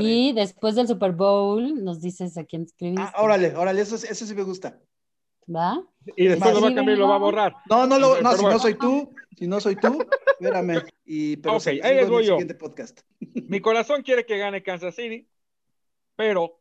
y 0.00 0.32
después 0.32 0.74
del 0.74 0.88
Super 0.88 1.12
Bowl 1.12 1.84
nos 1.84 2.00
dices 2.00 2.36
a 2.36 2.44
quién 2.44 2.62
escribiste. 2.62 3.02
Ah, 3.02 3.22
órale, 3.22 3.54
órale, 3.56 3.80
eso, 3.80 3.96
eso 3.96 4.26
sí 4.26 4.34
me 4.34 4.42
gusta. 4.42 4.78
¿Va? 5.54 5.82
Y 6.16 6.26
después 6.26 6.54
lo 6.54 6.60
va 6.60 6.68
a 6.68 6.74
cambiar 6.74 6.96
y 6.98 7.00
lo 7.00 7.08
va 7.08 7.14
a 7.14 7.18
borrar. 7.18 7.54
No, 7.70 7.86
no, 7.86 7.98
lo, 7.98 8.20
no 8.20 8.32
si 8.36 8.44
no 8.44 8.58
soy 8.58 8.74
tú, 8.74 9.14
si 9.36 9.46
no 9.46 9.60
soy 9.60 9.76
tú, 9.76 10.04
espérame. 10.38 10.82
Y, 11.06 11.38
pero 11.38 11.56
ok, 11.56 11.66
ahí 11.66 11.94
les 11.94 12.10
voy 12.10 12.26
yo. 12.26 12.36
Podcast. 12.58 13.00
Mi 13.48 13.60
corazón 13.60 14.02
quiere 14.02 14.26
que 14.26 14.36
gane 14.36 14.62
Kansas 14.62 14.94
City, 14.94 15.26
pero 16.16 16.60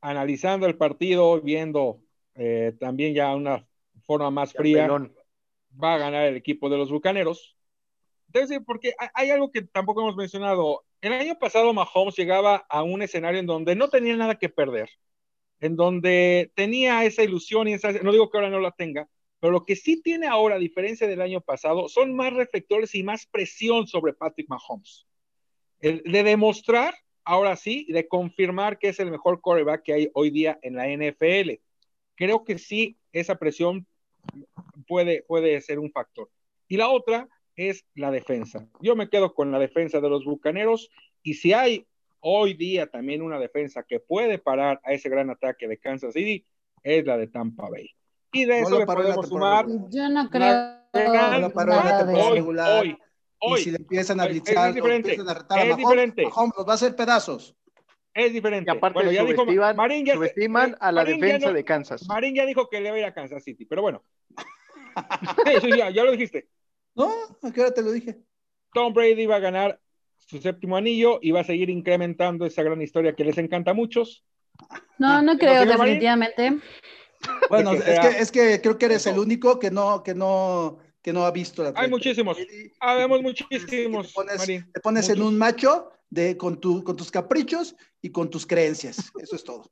analizando 0.00 0.66
el 0.66 0.76
partido, 0.76 1.40
viendo 1.40 2.00
eh, 2.34 2.74
también 2.78 3.14
ya 3.14 3.34
una 3.34 3.66
forma 4.04 4.30
más 4.30 4.52
fría, 4.52 4.88
va 4.88 5.94
a 5.94 5.98
ganar 5.98 6.26
el 6.26 6.36
equipo 6.36 6.68
de 6.70 6.78
los 6.78 6.90
Bucaneros. 6.90 7.57
Entonces, 8.28 8.60
porque 8.64 8.94
hay 9.14 9.30
algo 9.30 9.50
que 9.50 9.62
tampoco 9.62 10.02
hemos 10.02 10.16
mencionado. 10.16 10.84
El 11.00 11.12
año 11.12 11.38
pasado 11.38 11.72
Mahomes 11.72 12.16
llegaba 12.16 12.66
a 12.68 12.82
un 12.82 13.02
escenario 13.02 13.40
en 13.40 13.46
donde 13.46 13.74
no 13.74 13.88
tenía 13.88 14.16
nada 14.16 14.38
que 14.38 14.48
perder, 14.48 14.90
en 15.60 15.76
donde 15.76 16.52
tenía 16.54 17.04
esa 17.04 17.22
ilusión 17.22 17.68
y 17.68 17.72
esa, 17.74 17.92
no 17.92 18.12
digo 18.12 18.30
que 18.30 18.38
ahora 18.38 18.50
no 18.50 18.60
la 18.60 18.72
tenga, 18.72 19.08
pero 19.40 19.52
lo 19.52 19.64
que 19.64 19.76
sí 19.76 20.02
tiene 20.02 20.26
ahora, 20.26 20.56
a 20.56 20.58
diferencia 20.58 21.06
del 21.06 21.22
año 21.22 21.40
pasado, 21.40 21.88
son 21.88 22.14
más 22.14 22.32
reflectores 22.32 22.94
y 22.94 23.02
más 23.02 23.26
presión 23.26 23.86
sobre 23.86 24.12
Patrick 24.12 24.48
Mahomes. 24.48 25.06
El, 25.80 26.02
de 26.02 26.22
demostrar, 26.24 26.94
ahora 27.24 27.56
sí, 27.56 27.86
de 27.88 28.08
confirmar 28.08 28.78
que 28.78 28.88
es 28.88 29.00
el 29.00 29.10
mejor 29.10 29.40
quarterback 29.40 29.82
que 29.84 29.92
hay 29.92 30.10
hoy 30.12 30.30
día 30.30 30.58
en 30.62 30.74
la 30.74 30.88
NFL. 30.88 31.60
Creo 32.16 32.44
que 32.44 32.58
sí, 32.58 32.98
esa 33.12 33.36
presión 33.36 33.86
puede, 34.86 35.22
puede 35.22 35.60
ser 35.60 35.78
un 35.78 35.92
factor. 35.92 36.28
Y 36.66 36.76
la 36.76 36.88
otra 36.88 37.28
es 37.58 37.84
la 37.96 38.12
defensa. 38.12 38.68
Yo 38.80 38.94
me 38.94 39.10
quedo 39.10 39.34
con 39.34 39.50
la 39.50 39.58
defensa 39.58 40.00
de 40.00 40.08
los 40.08 40.24
Bucaneros 40.24 40.90
y 41.22 41.34
si 41.34 41.52
hay 41.52 41.86
hoy 42.20 42.54
día 42.54 42.86
también 42.86 43.20
una 43.20 43.38
defensa 43.38 43.82
que 43.82 43.98
puede 43.98 44.38
parar 44.38 44.80
a 44.84 44.92
ese 44.92 45.08
gran 45.08 45.28
ataque 45.28 45.66
de 45.66 45.76
Kansas 45.76 46.14
City, 46.14 46.46
es 46.84 47.04
la 47.04 47.18
de 47.18 47.26
Tampa 47.26 47.68
Bay. 47.68 47.90
Y 48.32 48.44
de 48.44 48.60
eso 48.60 48.78
le 48.78 48.86
podemos 48.86 49.28
sumar. 49.28 49.66
Yo 49.90 50.08
no 50.08 50.30
creo. 50.30 50.78
No 50.94 51.48
hoy, 52.14 52.40
hoy, 52.40 52.98
hoy, 53.40 53.60
y 53.60 53.64
si 53.64 53.70
le 53.72 53.78
empiezan 53.78 54.20
a 54.20 54.26
blitzar, 54.26 54.68
es 54.68 54.74
diferente. 54.76 55.16
A 55.20 55.34
retar 55.34 55.58
es 55.66 55.74
a 55.74 55.76
diferente. 55.76 56.22
Mahomes 56.22 56.56
los 56.56 56.66
va 56.66 56.72
a 56.72 56.74
hacer 56.74 56.94
pedazos. 56.94 57.56
Es 58.14 58.32
diferente. 58.32 58.70
Y 58.70 58.76
aparte 58.76 58.94
bueno, 58.94 59.10
ya 59.10 59.24
dijo, 59.24 59.44
Marín 59.74 60.06
ya, 60.06 60.14
subestiman 60.14 60.76
a 60.80 60.92
la 60.92 61.02
Marín 61.02 61.20
defensa 61.20 61.48
no, 61.48 61.54
de 61.54 61.64
Kansas. 61.64 62.06
Marín 62.06 62.34
ya 62.36 62.46
dijo 62.46 62.68
que 62.68 62.80
le 62.80 62.90
va 62.90 62.96
a 62.96 62.98
ir 63.00 63.04
a 63.04 63.14
Kansas 63.14 63.42
City, 63.42 63.64
pero 63.64 63.82
bueno. 63.82 64.04
sí, 65.60 65.76
ya, 65.76 65.90
ya 65.90 66.04
lo 66.04 66.12
dijiste. 66.12 66.48
No, 66.98 67.10
¿a 67.42 67.52
qué 67.52 67.60
hora 67.60 67.72
te 67.72 67.82
lo 67.82 67.92
dije? 67.92 68.18
Tom 68.74 68.92
Brady 68.92 69.24
va 69.24 69.36
a 69.36 69.40
ganar 69.40 69.80
su 70.16 70.40
séptimo 70.40 70.76
anillo 70.76 71.20
y 71.22 71.30
va 71.30 71.40
a 71.40 71.44
seguir 71.44 71.70
incrementando 71.70 72.44
esa 72.44 72.64
gran 72.64 72.82
historia 72.82 73.14
que 73.14 73.24
les 73.24 73.38
encanta 73.38 73.70
a 73.70 73.74
muchos. 73.74 74.24
No, 74.98 75.22
no 75.22 75.38
creo, 75.38 75.64
definitivamente. 75.64 76.58
Bueno, 77.48 77.72
es, 77.72 78.00
que, 78.00 78.08
es 78.08 78.32
que 78.32 78.60
creo 78.60 78.76
que 78.76 78.86
eres 78.86 79.06
el 79.06 79.18
único 79.18 79.60
que 79.60 79.70
no, 79.70 80.02
que 80.02 80.14
no, 80.14 80.78
que 81.00 81.12
no 81.12 81.24
ha 81.24 81.30
visto 81.30 81.62
la 81.62 81.72
Hay 81.76 81.88
muchísimos. 81.88 82.36
Habemos 82.80 83.22
muchísimos. 83.22 84.08
Te 84.08 84.12
pones, 84.14 84.46
te 84.46 84.80
pones 84.80 85.08
en 85.08 85.22
un 85.22 85.38
macho 85.38 85.92
de, 86.10 86.36
con, 86.36 86.60
tu, 86.60 86.82
con 86.82 86.96
tus 86.96 87.12
caprichos 87.12 87.76
y 88.02 88.10
con 88.10 88.28
tus 88.28 88.44
creencias. 88.44 89.12
Eso 89.20 89.36
es 89.36 89.44
todo. 89.44 89.70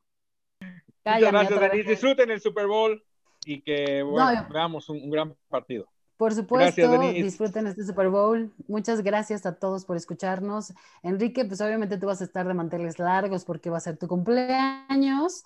Muchas 1.05 1.33
gracias, 1.33 1.61
Denis. 1.61 1.87
Disfruten 1.87 2.31
el 2.31 2.41
Super 2.41 2.69
Bowl 2.69 3.05
y 3.45 3.63
que 3.63 4.03
bueno, 4.03 4.47
veamos 4.51 4.89
un, 4.89 5.03
un 5.03 5.11
gran 5.11 5.37
partido. 5.49 5.89
Por 6.17 6.33
supuesto, 6.33 6.99
disfruten 7.13 7.67
este 7.67 7.85
Super 7.85 8.09
Bowl. 8.09 8.51
Muchas 8.69 9.03
gracias 9.03 9.45
a 9.45 9.57
todos 9.57 9.85
por 9.85 9.99
escucharnos. 9.99 10.73
Enrique, 11.03 11.45
pues 11.45 11.61
obviamente 11.61 11.99
tú 11.99 12.07
vas 12.07 12.23
a 12.23 12.25
estar 12.25 12.49
de 12.49 12.55
manteles 12.55 12.99
largos 12.99 13.45
porque 13.45 13.69
va 13.69 13.77
a 13.77 13.81
ser 13.81 13.99
tu 13.99 14.09
cumpleaños, 14.09 15.45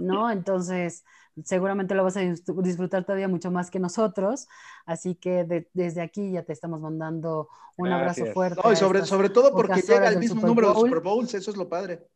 ¿no? 0.00 0.28
Entonces, 0.30 1.04
seguramente 1.44 1.94
lo 1.94 2.02
vas 2.02 2.16
a 2.16 2.20
disfrutar 2.20 3.04
todavía 3.04 3.28
mucho 3.28 3.52
más 3.52 3.70
que 3.70 3.78
nosotros. 3.78 4.48
Así 4.86 5.14
que 5.14 5.68
desde 5.72 6.00
aquí 6.00 6.32
ya 6.32 6.42
te 6.42 6.52
estamos 6.52 6.80
mandando 6.80 7.48
un 7.76 7.92
abrazo 7.92 8.26
fuerte. 8.26 8.60
y 8.72 8.76
sobre, 8.76 9.04
sobre 9.04 9.30
todo 9.30 9.52
porque 9.52 9.82
llega 9.82 10.08
el 10.08 10.18
mismo 10.18 10.44
número 10.44 10.74
de 10.74 10.80
Super 10.80 11.00
Bowls, 11.00 11.32
eso 11.34 11.52
es 11.52 11.56
lo 11.56 11.68
padre. 11.68 12.08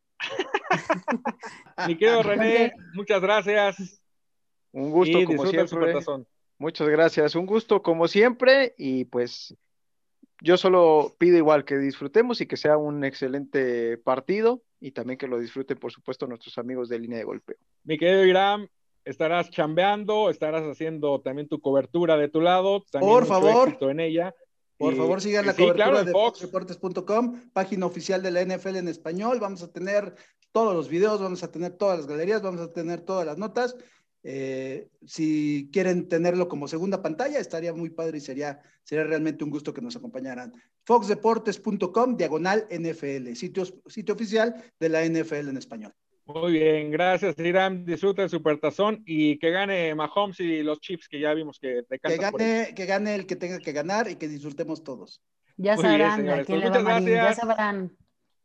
Mi 1.87 1.97
querido 1.97 2.23
René, 2.25 2.73
muchas 2.95 3.21
gracias. 3.21 4.01
Un 4.73 4.91
gusto, 4.91 5.25
como 5.25 5.47
siempre. 5.47 5.95
Muchas 6.63 6.89
gracias, 6.89 7.35
un 7.35 7.45
gusto 7.45 7.83
como 7.83 8.07
siempre 8.07 8.77
y 8.79 9.05
pues 9.07 9.57
yo 10.41 10.57
solo 10.57 11.13
pido 11.19 11.37
igual 11.37 11.65
que 11.65 11.77
disfrutemos 11.77 12.41
y 12.41 12.47
que 12.47 12.57
sea 12.57 12.77
un 12.77 13.03
excelente 13.03 13.99
partido 13.99 14.63
y 14.79 14.93
también 14.93 15.19
que 15.19 15.27
lo 15.27 15.41
disfruten 15.41 15.77
por 15.77 15.91
supuesto 15.91 16.29
nuestros 16.29 16.59
amigos 16.59 16.89
de 16.89 17.01
línea 17.01 17.19
de 17.19 17.25
golpeo. 17.25 17.57
Mi 17.83 17.99
querido 17.99 18.25
Irán, 18.25 18.71
estarás 19.05 19.51
chambeando, 19.51 20.31
estarás 20.31 20.63
haciendo 20.63 21.21
también 21.21 21.49
tu 21.49 21.61
cobertura 21.61 22.17
de 22.17 22.29
tu 22.29 22.41
lado, 22.41 22.85
por 22.93 23.27
favor, 23.27 23.77
en 23.81 23.99
ella. 23.99 24.33
Por 24.79 24.95
favor, 24.95 25.21
sigan 25.21 25.47
la 25.47 25.57
cobertura 25.57 26.05
de 26.05 26.13
foxdeportes.com, 26.13 27.51
página 27.53 27.87
oficial 27.87 28.23
de 28.23 28.31
la 28.31 28.45
NFL 28.45 28.77
en 28.77 28.87
español. 28.87 29.41
Vamos 29.41 29.65
a 29.65 29.73
tener 29.73 30.15
todos 30.53 30.77
los 30.77 30.89
videos, 30.89 31.21
vamos 31.21 31.43
a 31.43 31.51
tener 31.51 31.73
todas 31.73 31.99
las 31.99 32.07
galerías, 32.07 32.41
vamos 32.41 32.61
a 32.61 32.73
tener 32.73 33.01
todas 33.01 33.27
las 33.27 33.37
notas 33.37 33.77
eh, 34.25 34.89
si 35.05 35.69
quieren 35.73 36.09
tenerlo 36.09 36.49
como 36.49 36.69
segunda 36.69 37.03
pantalla, 37.03 37.39
estaría 37.39 37.73
muy 37.73 37.91
padre 37.91 38.19
y 38.19 38.21
sería, 38.21 38.61
sería 38.85 39.05
realmente 39.05 39.45
un 39.45 39.51
gusto 39.51 39.75
que 39.75 39.81
nos 39.81 39.97
acompañaran. 39.97 40.53
Foxdeportes.com, 40.85 42.17
diagonal 42.17 42.67
NFL, 42.71 43.33
sitio, 43.35 43.65
sitio 43.87 44.15
oficial 44.15 44.55
de 44.79 44.89
la 44.89 45.05
NFL 45.05 45.49
en 45.49 45.57
español. 45.57 45.93
Muy 46.25 46.53
bien, 46.53 46.91
gracias, 46.93 47.37
Irán. 47.39 47.85
Disfruta 47.85 48.23
el 48.23 48.31
supertazón 48.31 49.03
y 49.05 49.39
que 49.39 49.51
gane 49.51 49.95
Mahomes 49.95 50.39
y 50.39 50.63
los 50.63 50.81
Chiefs 50.81 51.09
que 51.09 51.19
ya 51.19 51.35
vimos 51.35 51.59
que 51.59 51.83
te 51.83 51.99
que 51.99 52.17
gane, 52.17 52.73
que 52.77 52.87
gane 52.87 53.15
el 53.17 53.27
que 53.27 53.35
tenga 53.35 53.59
que 53.59 53.73
ganar 53.73 54.09
y 54.09 54.15
que 54.15 54.29
disfrutemos 54.29 54.85
todos. 54.85 55.21
Ya 55.57 55.77
sabrán, 55.77 56.23
bien, 56.23 56.45
pues 56.47 56.63
muchas 56.63 56.85
gracias. 56.85 57.11
ya 57.11 57.35
sabrán. 57.35 57.97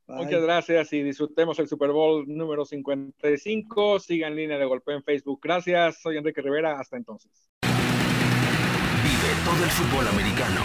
Muchas 0.08 0.42
gracias 0.42 0.94
y 0.94 1.04
disfrutemos 1.04 1.60
el 1.60 1.68
Super 1.68 1.92
Bowl 1.92 2.24
número 2.28 2.64
55. 2.64 4.00
Sigan 4.00 4.36
línea 4.36 4.58
de 4.58 4.66
golpe 4.66 4.94
en 4.94 5.04
Facebook. 5.04 5.40
Gracias. 5.44 6.02
Soy 6.02 6.18
Enrique 6.18 6.42
Rivera. 6.42 6.80
Hasta 6.80 6.96
entonces. 6.96 7.50
Vive 7.62 9.34
todo 9.44 9.64
el 9.64 9.70
fútbol 9.70 10.08
americano. 10.08 10.62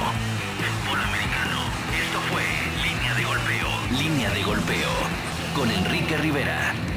Fútbol 0.58 1.00
americano. 1.00 1.58
Esto 1.92 2.18
fue 2.30 2.44
Línea 2.86 3.14
de 3.14 3.24
Golpeo. 3.24 3.68
Línea 4.00 4.30
de 4.30 4.42
Golpeo. 4.44 4.90
Con 5.56 5.70
Enrique 5.70 6.16
Rivera. 6.18 6.91